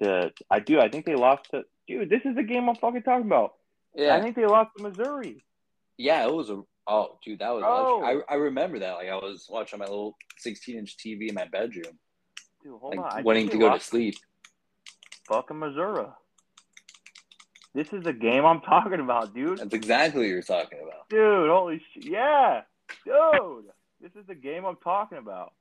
To 0.00 0.32
I 0.50 0.60
do. 0.60 0.80
I 0.80 0.88
think 0.88 1.06
they 1.06 1.16
lost 1.16 1.50
to. 1.50 1.64
Dude, 1.88 2.08
this 2.08 2.22
is 2.24 2.36
the 2.36 2.42
game 2.42 2.68
I'm 2.68 2.76
fucking 2.76 3.02
talking 3.02 3.26
about. 3.26 3.54
Yeah. 3.94 4.14
I 4.14 4.22
think 4.22 4.36
they 4.36 4.46
lost 4.46 4.70
to 4.76 4.82
Missouri. 4.84 5.42
Yeah, 5.96 6.24
it 6.24 6.32
was 6.32 6.50
a. 6.50 6.62
Oh, 6.86 7.18
dude, 7.24 7.40
that 7.40 7.50
was. 7.50 7.64
Oh. 7.66 8.02
I 8.02 8.32
I 8.32 8.36
remember 8.36 8.78
that. 8.78 8.94
Like 8.94 9.08
I 9.08 9.16
was 9.16 9.46
watching 9.50 9.80
my 9.80 9.86
little 9.86 10.16
16 10.38 10.78
inch 10.78 10.96
TV 10.96 11.28
in 11.28 11.34
my 11.34 11.46
bedroom. 11.46 11.98
Dude, 12.62 12.78
hold 12.80 12.96
like, 12.96 13.14
on. 13.16 13.24
Wanting 13.24 13.48
to 13.48 13.58
go 13.58 13.72
to 13.72 13.80
sleep. 13.80 14.14
Fucking 15.26 15.58
Missouri. 15.58 16.06
This 17.74 17.92
is 17.92 18.02
the 18.02 18.12
game 18.12 18.44
I'm 18.44 18.60
talking 18.60 19.00
about, 19.00 19.34
dude. 19.34 19.58
That's 19.58 19.74
exactly 19.74 20.22
what 20.22 20.28
you're 20.28 20.42
talking 20.42 20.80
about. 20.82 21.08
Dude, 21.08 21.48
holy 21.48 21.82
shit. 21.94 22.04
Yeah. 22.04 22.62
Dude. 23.04 23.66
This 24.00 24.12
is 24.18 24.26
the 24.26 24.34
game 24.34 24.64
I'm 24.64 24.76
talking 24.82 25.18
about. 25.18 25.52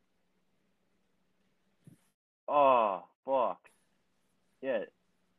Oh 2.47 3.03
fuck. 3.25 3.59
Yeah. 4.61 4.85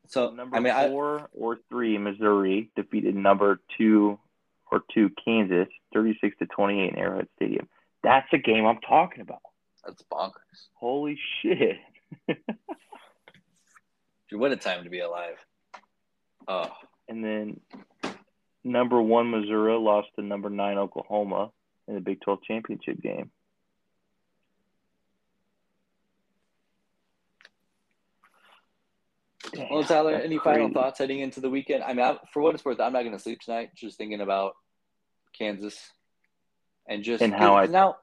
So 0.09 0.31
number 0.31 0.57
I 0.57 0.61
mean, 0.61 0.73
four 0.91 1.21
I, 1.21 1.27
or 1.33 1.59
three, 1.69 1.99
Missouri 1.99 2.71
defeated 2.77 3.15
number 3.17 3.61
two 3.77 4.19
or 4.71 4.83
two 4.93 5.11
Kansas, 5.25 5.69
thirty-six 5.93 6.37
to 6.39 6.47
twenty-eight 6.47 6.93
in 6.93 6.99
Arrowhead 6.99 7.29
Stadium. 7.37 7.69
That's 8.03 8.27
the 8.31 8.39
game 8.39 8.67
I'm 8.67 8.81
talking 8.81 9.23
about. 9.23 9.43
That's 9.85 10.03
bonkers. 10.13 10.69
Holy 10.75 11.19
shit. 11.43 11.79
Dude, 12.29 12.39
what 14.39 14.53
a 14.53 14.57
time 14.57 14.85
to 14.85 14.91
be 14.91 15.01
alive. 15.01 15.37
Oh. 16.51 16.69
And 17.09 17.25
then 17.25 17.61
number 18.65 19.01
one 19.01 19.31
Missouri 19.31 19.79
lost 19.79 20.09
to 20.17 20.23
number 20.23 20.51
nine 20.51 20.79
Oklahoma 20.79 21.51
in 21.87 21.95
the 21.95 22.01
Big 22.01 22.21
12 22.23 22.43
championship 22.43 23.01
game. 23.01 23.31
well, 29.71 29.85
Tyler, 29.85 30.15
any 30.15 30.39
crazy. 30.39 30.59
final 30.59 30.71
thoughts 30.71 30.99
heading 30.99 31.21
into 31.21 31.41
the 31.41 31.51
weekend? 31.51 31.85
I 31.85 31.93
mean, 31.93 32.05
I, 32.05 32.19
for 32.33 32.43
what 32.43 32.55
it's 32.55 32.65
worth, 32.65 32.81
I'm 32.81 32.93
not 32.93 33.03
going 33.03 33.13
to 33.13 33.19
sleep 33.19 33.41
tonight. 33.41 33.71
Just 33.75 33.97
thinking 33.97 34.21
about 34.21 34.55
Kansas 35.37 35.79
and 36.89 37.05
just 37.05 37.23
and 37.23 37.33
how 37.33 37.57
I 37.57 37.67
now. 37.67 37.97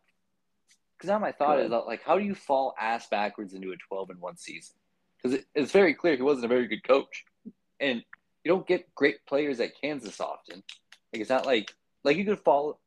Because 0.97 1.09
now 1.09 1.19
my 1.19 1.31
thought 1.31 1.59
is 1.59 1.69
like, 1.69 2.01
how 2.03 2.17
do 2.17 2.25
you 2.25 2.33
fall 2.33 2.73
ass 2.79 3.07
backwards 3.09 3.53
into 3.53 3.71
a 3.71 3.75
12 3.87 4.09
and 4.09 4.19
one 4.19 4.37
season? 4.37 4.75
Because 5.17 5.39
it, 5.39 5.45
it's 5.53 5.71
very 5.71 5.93
clear 5.93 6.15
he 6.15 6.23
wasn't 6.23 6.45
a 6.45 6.47
very 6.47 6.67
good 6.67 6.83
coach, 6.83 7.23
and 7.79 8.03
you 8.47 8.53
don't 8.53 8.65
get 8.65 8.95
great 8.95 9.25
players 9.25 9.59
at 9.59 9.79
Kansas 9.81 10.21
often. 10.21 10.63
Like 11.11 11.19
it's 11.21 11.29
not 11.29 11.45
like 11.45 11.73
like 12.05 12.15
you 12.15 12.23
could 12.23 12.39
fall 12.39 12.79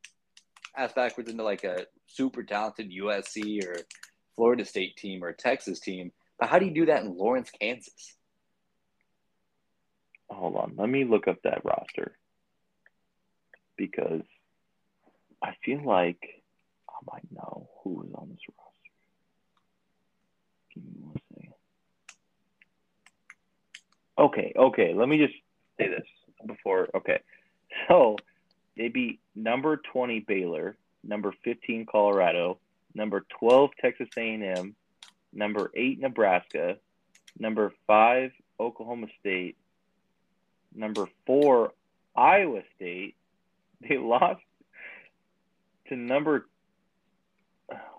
ass 0.74 0.94
backwards 0.94 1.28
into 1.28 1.42
like 1.42 1.64
a 1.64 1.84
super 2.06 2.42
talented 2.42 2.90
USC 2.90 3.62
or 3.66 3.76
Florida 4.36 4.64
State 4.64 4.96
team 4.96 5.22
or 5.22 5.34
Texas 5.34 5.78
team, 5.78 6.12
but 6.38 6.48
how 6.48 6.58
do 6.58 6.64
you 6.64 6.72
do 6.72 6.86
that 6.86 7.02
in 7.02 7.14
Lawrence, 7.14 7.50
Kansas? 7.50 8.16
hold 10.30 10.56
on. 10.56 10.76
Let 10.78 10.88
me 10.88 11.04
look 11.04 11.28
up 11.28 11.36
that 11.42 11.60
roster 11.62 12.16
because 13.76 14.22
I 15.42 15.56
feel 15.62 15.84
like 15.84 16.42
I 16.88 17.12
might 17.12 17.30
know 17.30 17.68
who 17.82 17.90
was 17.96 18.08
on 18.14 18.30
this 18.30 18.38
roster. 18.56 18.92
Give 20.74 20.84
me 20.84 20.92
one 21.00 21.16
second. 21.34 21.52
Okay, 24.16 24.52
okay. 24.56 24.94
Let 24.94 25.08
me 25.08 25.18
just 25.18 25.34
say 25.80 25.88
this 25.88 26.06
before. 26.46 26.88
Okay, 26.94 27.20
so 27.88 28.16
they 28.76 28.88
beat 28.88 29.20
number 29.34 29.80
twenty 29.92 30.20
Baylor, 30.20 30.76
number 31.04 31.34
fifteen 31.44 31.86
Colorado, 31.90 32.58
number 32.94 33.24
twelve 33.38 33.70
Texas 33.80 34.08
A&M, 34.16 34.74
number 35.32 35.70
eight 35.74 36.00
Nebraska, 36.00 36.76
number 37.38 37.72
five 37.86 38.30
Oklahoma 38.58 39.06
State, 39.20 39.56
number 40.74 41.06
four, 41.26 41.72
Iowa 42.16 42.62
State. 42.76 43.16
They 43.88 43.96
lost 43.96 44.42
to 45.88 45.96
number. 45.96 46.46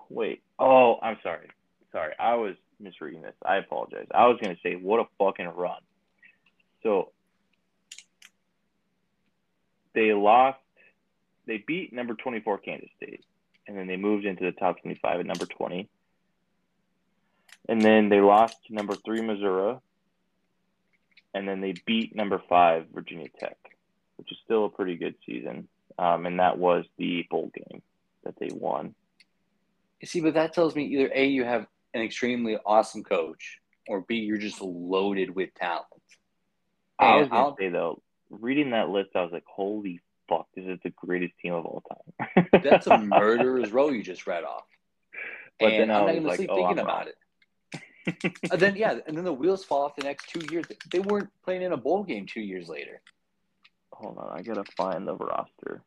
Wait. 0.10 0.44
Oh, 0.60 1.00
I'm 1.02 1.18
sorry. 1.24 1.48
Sorry. 1.92 2.14
I 2.20 2.36
was 2.36 2.54
misreading 2.80 3.24
this. 3.24 3.34
I 3.44 3.58
apologize. 3.58 4.06
I 4.14 4.28
was 4.28 4.38
going 4.40 4.56
to 4.56 4.62
say, 4.62 4.76
what 4.76 5.00
a 5.00 5.06
fucking 5.18 5.48
run. 5.48 5.82
So 6.84 7.14
they 9.94 10.14
lost. 10.14 10.60
They 11.48 11.64
beat 11.66 11.92
number 11.92 12.14
24 12.14 12.60
Kansas 12.60 12.90
State, 12.98 13.26
and 13.68 13.78
then 13.78 13.88
they 13.88 13.98
moved 13.98 14.26
into 14.26 14.44
the 14.44 14.52
top 14.52 14.82
25 14.82 15.22
at 15.22 15.26
number 15.26 15.46
20. 15.46 15.90
And 17.68 17.82
then 17.82 18.10
they 18.10 18.22
lost 18.22 18.58
to 18.68 18.74
number 18.74 18.96
three 18.96 19.22
Missouri, 19.22 19.78
and 21.34 21.48
then 21.48 21.62
they 21.62 21.74
beat 21.86 22.16
number 22.16 22.42
five 22.50 22.86
Virginia 22.94 23.28
Tech, 23.40 23.58
which 24.18 24.32
is 24.32 24.38
still 24.44 24.66
a 24.66 24.70
pretty 24.70 24.96
good 24.98 25.16
season. 25.26 25.68
Um, 25.98 26.26
and 26.26 26.40
that 26.40 26.58
was 26.58 26.86
the 26.98 27.26
bowl 27.30 27.52
game 27.54 27.82
that 28.24 28.36
they 28.40 28.50
won. 28.52 28.96
You 30.00 30.08
see, 30.08 30.22
but 30.22 30.34
that 30.34 30.54
tells 30.54 30.76
me 30.76 30.86
either 30.86 31.12
a 31.14 31.26
you 31.26 31.44
have 31.44 31.68
an 31.94 32.02
extremely 32.02 32.58
awesome 32.66 33.04
coach, 33.04 33.60
or 33.88 34.02
b 34.02 34.16
you're 34.16 34.38
just 34.38 34.62
loaded 34.62 35.36
with 35.36 35.54
talent. 35.54 35.86
I 36.98 37.18
was 37.18 37.30
gonna 37.30 37.42
I'll, 37.42 37.58
say 37.58 37.70
though, 37.70 38.02
reading 38.32 38.72
that 38.72 38.90
list, 38.90 39.12
I 39.16 39.22
was 39.22 39.32
like, 39.32 39.46
"Holy 39.46 40.00
fuck, 40.28 40.48
this 40.56 40.66
is 40.66 40.80
the 40.84 40.90
greatest 40.92 41.34
team 41.42 41.54
of 41.54 41.66
all 41.66 41.84
time." 41.90 42.48
that's 42.64 42.88
a 42.88 42.98
murderer's 43.00 43.72
row 43.72 43.90
you 43.90 44.04
just 44.04 44.26
read 44.26 44.44
off. 44.44 44.66
But 45.60 45.74
and 45.74 45.82
then 45.82 45.92
I'm 45.92 46.06
not 46.06 46.16
gonna 46.16 46.28
like, 46.28 46.38
sleep 46.38 46.50
oh, 46.52 46.56
thinking 46.56 46.80
I'm 46.80 46.86
about 46.86 46.98
wrong. 47.00 47.08
it 47.10 47.16
and 48.06 48.60
then 48.60 48.76
yeah, 48.76 48.98
and 49.06 49.16
then 49.16 49.24
the 49.24 49.34
wheels 49.34 49.64
fall 49.64 49.84
off 49.84 49.96
the 49.96 50.04
next 50.04 50.30
two 50.30 50.42
years. 50.52 50.66
They 50.92 51.00
weren't 51.00 51.30
playing 51.44 51.62
in 51.62 51.72
a 51.72 51.78
bowl 51.78 52.04
game 52.04 52.26
two 52.26 52.42
years 52.42 52.68
later. 52.68 53.02
Hold 53.94 54.18
on, 54.18 54.38
I 54.38 54.42
gotta 54.42 54.64
find 54.76 55.08
the 55.08 55.16
roster 55.16 55.84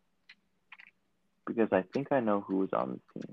because 1.46 1.68
I 1.72 1.84
think 1.92 2.08
I 2.12 2.20
know 2.20 2.40
who 2.40 2.58
was 2.58 2.72
on 2.72 2.92
this 2.92 3.00
team. 3.22 3.32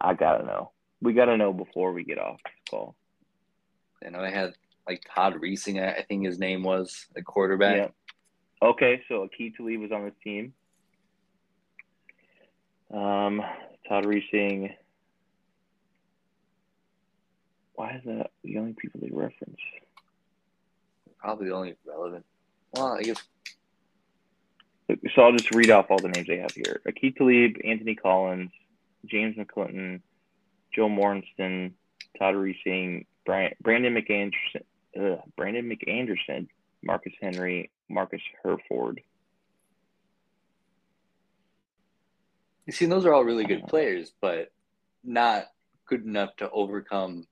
I 0.00 0.14
gotta 0.14 0.44
know. 0.44 0.72
We 1.00 1.12
gotta 1.12 1.36
know 1.36 1.52
before 1.52 1.92
we 1.92 2.04
get 2.04 2.18
off 2.18 2.40
this 2.44 2.52
call. 2.68 2.96
I 4.04 4.10
know 4.10 4.22
they 4.22 4.30
had 4.30 4.54
like 4.86 5.02
Todd 5.14 5.34
Reesing, 5.34 5.82
I 5.82 6.02
think 6.02 6.24
his 6.24 6.38
name 6.38 6.62
was 6.62 7.06
the 7.14 7.22
quarterback. 7.22 7.76
Yeah. 7.76 7.88
Okay, 8.68 9.02
so 9.08 9.26
Aqib 9.26 9.56
Talib 9.56 9.80
was 9.80 9.92
on 9.92 10.04
this 10.04 10.14
team. 10.22 10.54
Um, 12.92 13.42
Todd 13.88 14.04
Reesing. 14.04 14.72
Why 17.74 17.96
is 17.96 18.02
that 18.06 18.30
the 18.42 18.56
only 18.58 18.72
people 18.72 19.00
they 19.02 19.10
reference? 19.10 19.58
Probably 21.18 21.48
the 21.48 21.54
only 21.54 21.76
relevant. 21.86 22.24
Well, 22.74 22.96
I 22.98 23.02
guess. 23.02 23.22
So 25.14 25.22
I'll 25.22 25.32
just 25.32 25.52
read 25.54 25.70
off 25.70 25.90
all 25.90 25.98
the 25.98 26.08
names 26.08 26.28
they 26.28 26.38
have 26.38 26.52
here: 26.52 26.80
Aqib 26.86 27.16
Talib, 27.16 27.56
Anthony 27.64 27.96
Collins, 27.96 28.52
James 29.04 29.36
McClinton, 29.36 30.00
Joe 30.74 30.88
Morrison, 30.88 31.74
Todd 32.18 32.34
Reesing, 32.34 33.04
Brian, 33.26 33.52
Brandon 33.60 33.94
McAnderson, 33.94 34.62
uh, 34.98 35.20
Brandon 35.36 35.68
McAnderson, 35.68 36.48
Marcus 36.82 37.12
Henry, 37.20 37.70
Marcus 37.90 38.22
Herford. 38.42 39.02
You 42.64 42.72
see, 42.72 42.86
those 42.86 43.04
are 43.04 43.12
all 43.12 43.24
really 43.24 43.44
good 43.44 43.66
players, 43.66 44.12
but 44.20 44.50
not 45.04 45.46
good 45.86 46.04
enough 46.04 46.34
to 46.36 46.50
overcome 46.50 47.26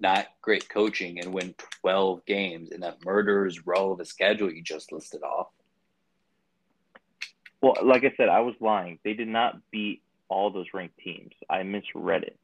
not 0.00 0.26
great 0.40 0.68
coaching 0.68 1.20
and 1.20 1.32
win 1.32 1.54
12 1.82 2.24
games 2.24 2.70
in 2.70 2.80
that 2.80 3.04
murderer's 3.04 3.66
row 3.66 3.92
of 3.92 4.00
a 4.00 4.04
schedule 4.04 4.50
you 4.50 4.62
just 4.62 4.92
listed 4.92 5.22
off. 5.22 5.48
Well, 7.60 7.76
like 7.82 8.04
I 8.04 8.12
said, 8.16 8.28
I 8.28 8.40
was 8.40 8.54
lying. 8.60 8.98
They 9.04 9.14
did 9.14 9.28
not 9.28 9.56
beat 9.70 10.02
all 10.28 10.50
those 10.50 10.66
ranked 10.74 10.98
teams. 10.98 11.32
I 11.48 11.62
misread 11.62 12.24
it. 12.24 12.38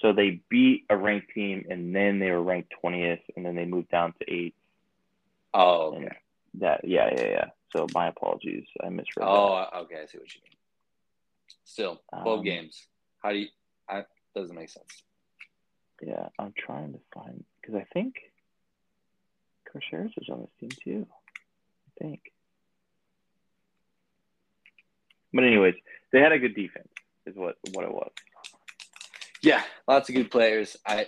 So 0.00 0.12
they 0.12 0.40
beat 0.48 0.86
a 0.88 0.96
ranked 0.96 1.30
team 1.34 1.66
and 1.68 1.94
then 1.94 2.18
they 2.18 2.30
were 2.30 2.42
ranked 2.42 2.72
20th 2.82 3.20
and 3.36 3.44
then 3.44 3.54
they 3.54 3.66
moved 3.66 3.90
down 3.90 4.14
to 4.18 4.24
8th. 4.24 4.54
Oh, 5.52 5.94
okay. 5.94 6.08
that 6.54 6.80
yeah, 6.84 7.10
yeah, 7.16 7.26
yeah. 7.26 7.44
So 7.74 7.86
my 7.94 8.08
apologies. 8.08 8.66
I 8.82 8.88
misread. 8.88 9.26
Oh, 9.28 9.56
that. 9.56 9.76
okay. 9.78 10.02
I 10.02 10.06
see 10.06 10.18
what 10.18 10.34
you 10.34 10.40
mean. 10.44 10.56
Still, 11.64 12.00
twelve 12.22 12.38
um, 12.40 12.44
games. 12.44 12.86
How 13.20 13.30
do 13.30 13.38
you? 13.38 13.48
I 13.88 14.04
doesn't 14.34 14.54
make 14.54 14.70
sense. 14.70 15.02
Yeah, 16.02 16.28
I'm 16.38 16.54
trying 16.56 16.92
to 16.92 17.00
find 17.12 17.44
because 17.60 17.74
I 17.74 17.86
think 17.92 18.14
Harris 19.90 20.12
is 20.16 20.28
on 20.28 20.40
this 20.40 20.50
team 20.58 20.70
too. 20.82 21.06
I 21.10 22.04
think. 22.04 22.20
But 25.32 25.44
anyways, 25.44 25.74
they 26.12 26.20
had 26.20 26.32
a 26.32 26.38
good 26.38 26.54
defense, 26.54 26.88
is 27.26 27.36
what 27.36 27.56
what 27.72 27.84
it 27.84 27.92
was. 27.92 28.10
Yeah, 29.42 29.62
lots 29.88 30.08
of 30.08 30.14
good 30.14 30.30
players. 30.30 30.76
I 30.86 31.06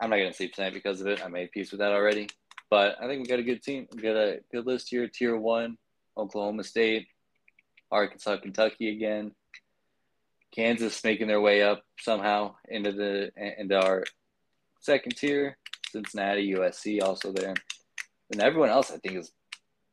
I'm 0.00 0.10
not 0.10 0.16
gonna 0.16 0.32
sleep 0.32 0.54
tonight 0.54 0.74
because 0.74 1.00
of 1.00 1.06
it. 1.08 1.24
I 1.24 1.28
made 1.28 1.52
peace 1.52 1.70
with 1.70 1.80
that 1.80 1.92
already. 1.92 2.28
But 2.70 2.96
I 3.00 3.06
think 3.06 3.22
we 3.22 3.28
got 3.28 3.38
a 3.38 3.44
good 3.44 3.62
team. 3.62 3.86
We 3.94 4.02
got 4.02 4.16
a 4.16 4.40
good 4.52 4.66
list 4.66 4.88
here. 4.90 5.08
Tier 5.08 5.36
one, 5.36 5.78
Oklahoma 6.16 6.64
State, 6.64 7.06
Arkansas, 7.90 8.38
Kentucky 8.38 8.90
again. 8.90 9.32
Kansas 10.54 11.04
making 11.04 11.28
their 11.28 11.40
way 11.40 11.62
up 11.62 11.82
somehow 11.98 12.54
into 12.68 12.92
the 12.92 13.30
into 13.58 13.80
our 13.80 14.04
second 14.80 15.16
tier. 15.16 15.56
Cincinnati, 15.90 16.52
USC 16.54 17.02
also 17.02 17.32
there, 17.32 17.54
and 18.32 18.42
everyone 18.42 18.70
else 18.70 18.90
I 18.90 18.98
think 18.98 19.16
is 19.16 19.32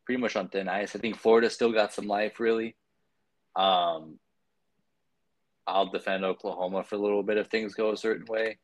pretty 0.06 0.22
much 0.22 0.36
on 0.36 0.50
thin 0.50 0.68
ice. 0.68 0.96
I 0.96 1.00
think 1.00 1.18
Florida 1.18 1.50
still 1.50 1.72
got 1.72 1.94
some 1.94 2.08
life 2.08 2.40
really. 2.40 2.76
Um, 3.56 4.20
I'll 5.66 5.92
defend 5.92 6.26
Oklahoma 6.26 6.84
for 6.84 6.96
a 6.96 7.00
little 7.00 7.24
bit 7.24 7.38
if 7.38 7.48
things 7.48 7.74
go 7.74 7.92
a 7.92 7.98
certain 7.98 8.26
way, 8.26 8.58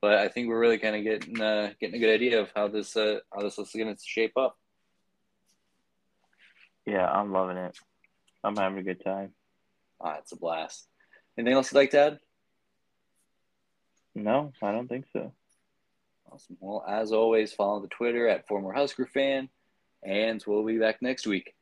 but 0.00 0.14
I 0.14 0.28
think 0.28 0.48
we're 0.48 0.60
really 0.60 0.78
kind 0.78 0.96
of 0.96 1.02
getting 1.02 1.40
uh, 1.40 1.72
getting 1.80 1.96
a 1.96 1.98
good 1.98 2.14
idea 2.14 2.40
of 2.40 2.50
how 2.54 2.68
this 2.68 2.96
uh, 2.96 3.18
how 3.34 3.42
this 3.42 3.58
is 3.58 3.70
going 3.74 3.94
to 3.94 4.00
shape 4.04 4.36
up. 4.36 4.56
Yeah, 6.86 7.06
I'm 7.06 7.32
loving 7.32 7.56
it. 7.56 7.76
I'm 8.42 8.56
having 8.56 8.78
a 8.78 8.82
good 8.82 9.04
time. 9.04 9.32
Ah, 10.00 10.16
it's 10.18 10.32
a 10.32 10.36
blast. 10.36 10.88
Anything 11.36 11.54
else 11.54 11.72
you'd 11.72 11.78
like 11.78 11.90
to 11.90 12.00
add? 12.00 12.18
No, 14.14 14.52
I 14.62 14.72
don't 14.72 14.88
think 14.88 15.06
so. 15.12 15.32
Awesome. 16.30 16.56
Well, 16.60 16.84
as 16.88 17.12
always, 17.12 17.52
follow 17.52 17.80
the 17.80 17.88
Twitter 17.88 18.28
at 18.28 18.46
former 18.46 18.72
Husker 18.72 19.06
fan, 19.06 19.48
and 20.02 20.42
we'll 20.46 20.64
be 20.64 20.78
back 20.78 21.02
next 21.02 21.26
week. 21.26 21.54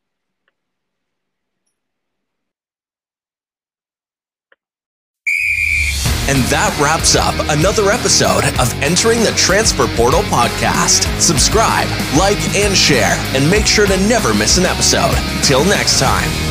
And 6.29 6.45
that 6.53 6.76
wraps 6.79 7.16
up 7.16 7.35
another 7.49 7.91
episode 7.91 8.45
of 8.61 8.68
Entering 8.83 9.20
the 9.20 9.33
Transfer 9.33 9.89
Portal 9.97 10.20
podcast. 10.29 11.09
Subscribe, 11.20 11.89
like, 12.18 12.39
and 12.55 12.76
share, 12.76 13.16
and 13.35 13.51
make 13.51 13.66
sure 13.66 13.87
to 13.87 13.97
never 14.07 14.35
miss 14.35 14.59
an 14.59 14.66
episode. 14.66 15.16
Till 15.43 15.64
next 15.64 15.99
time. 15.99 16.47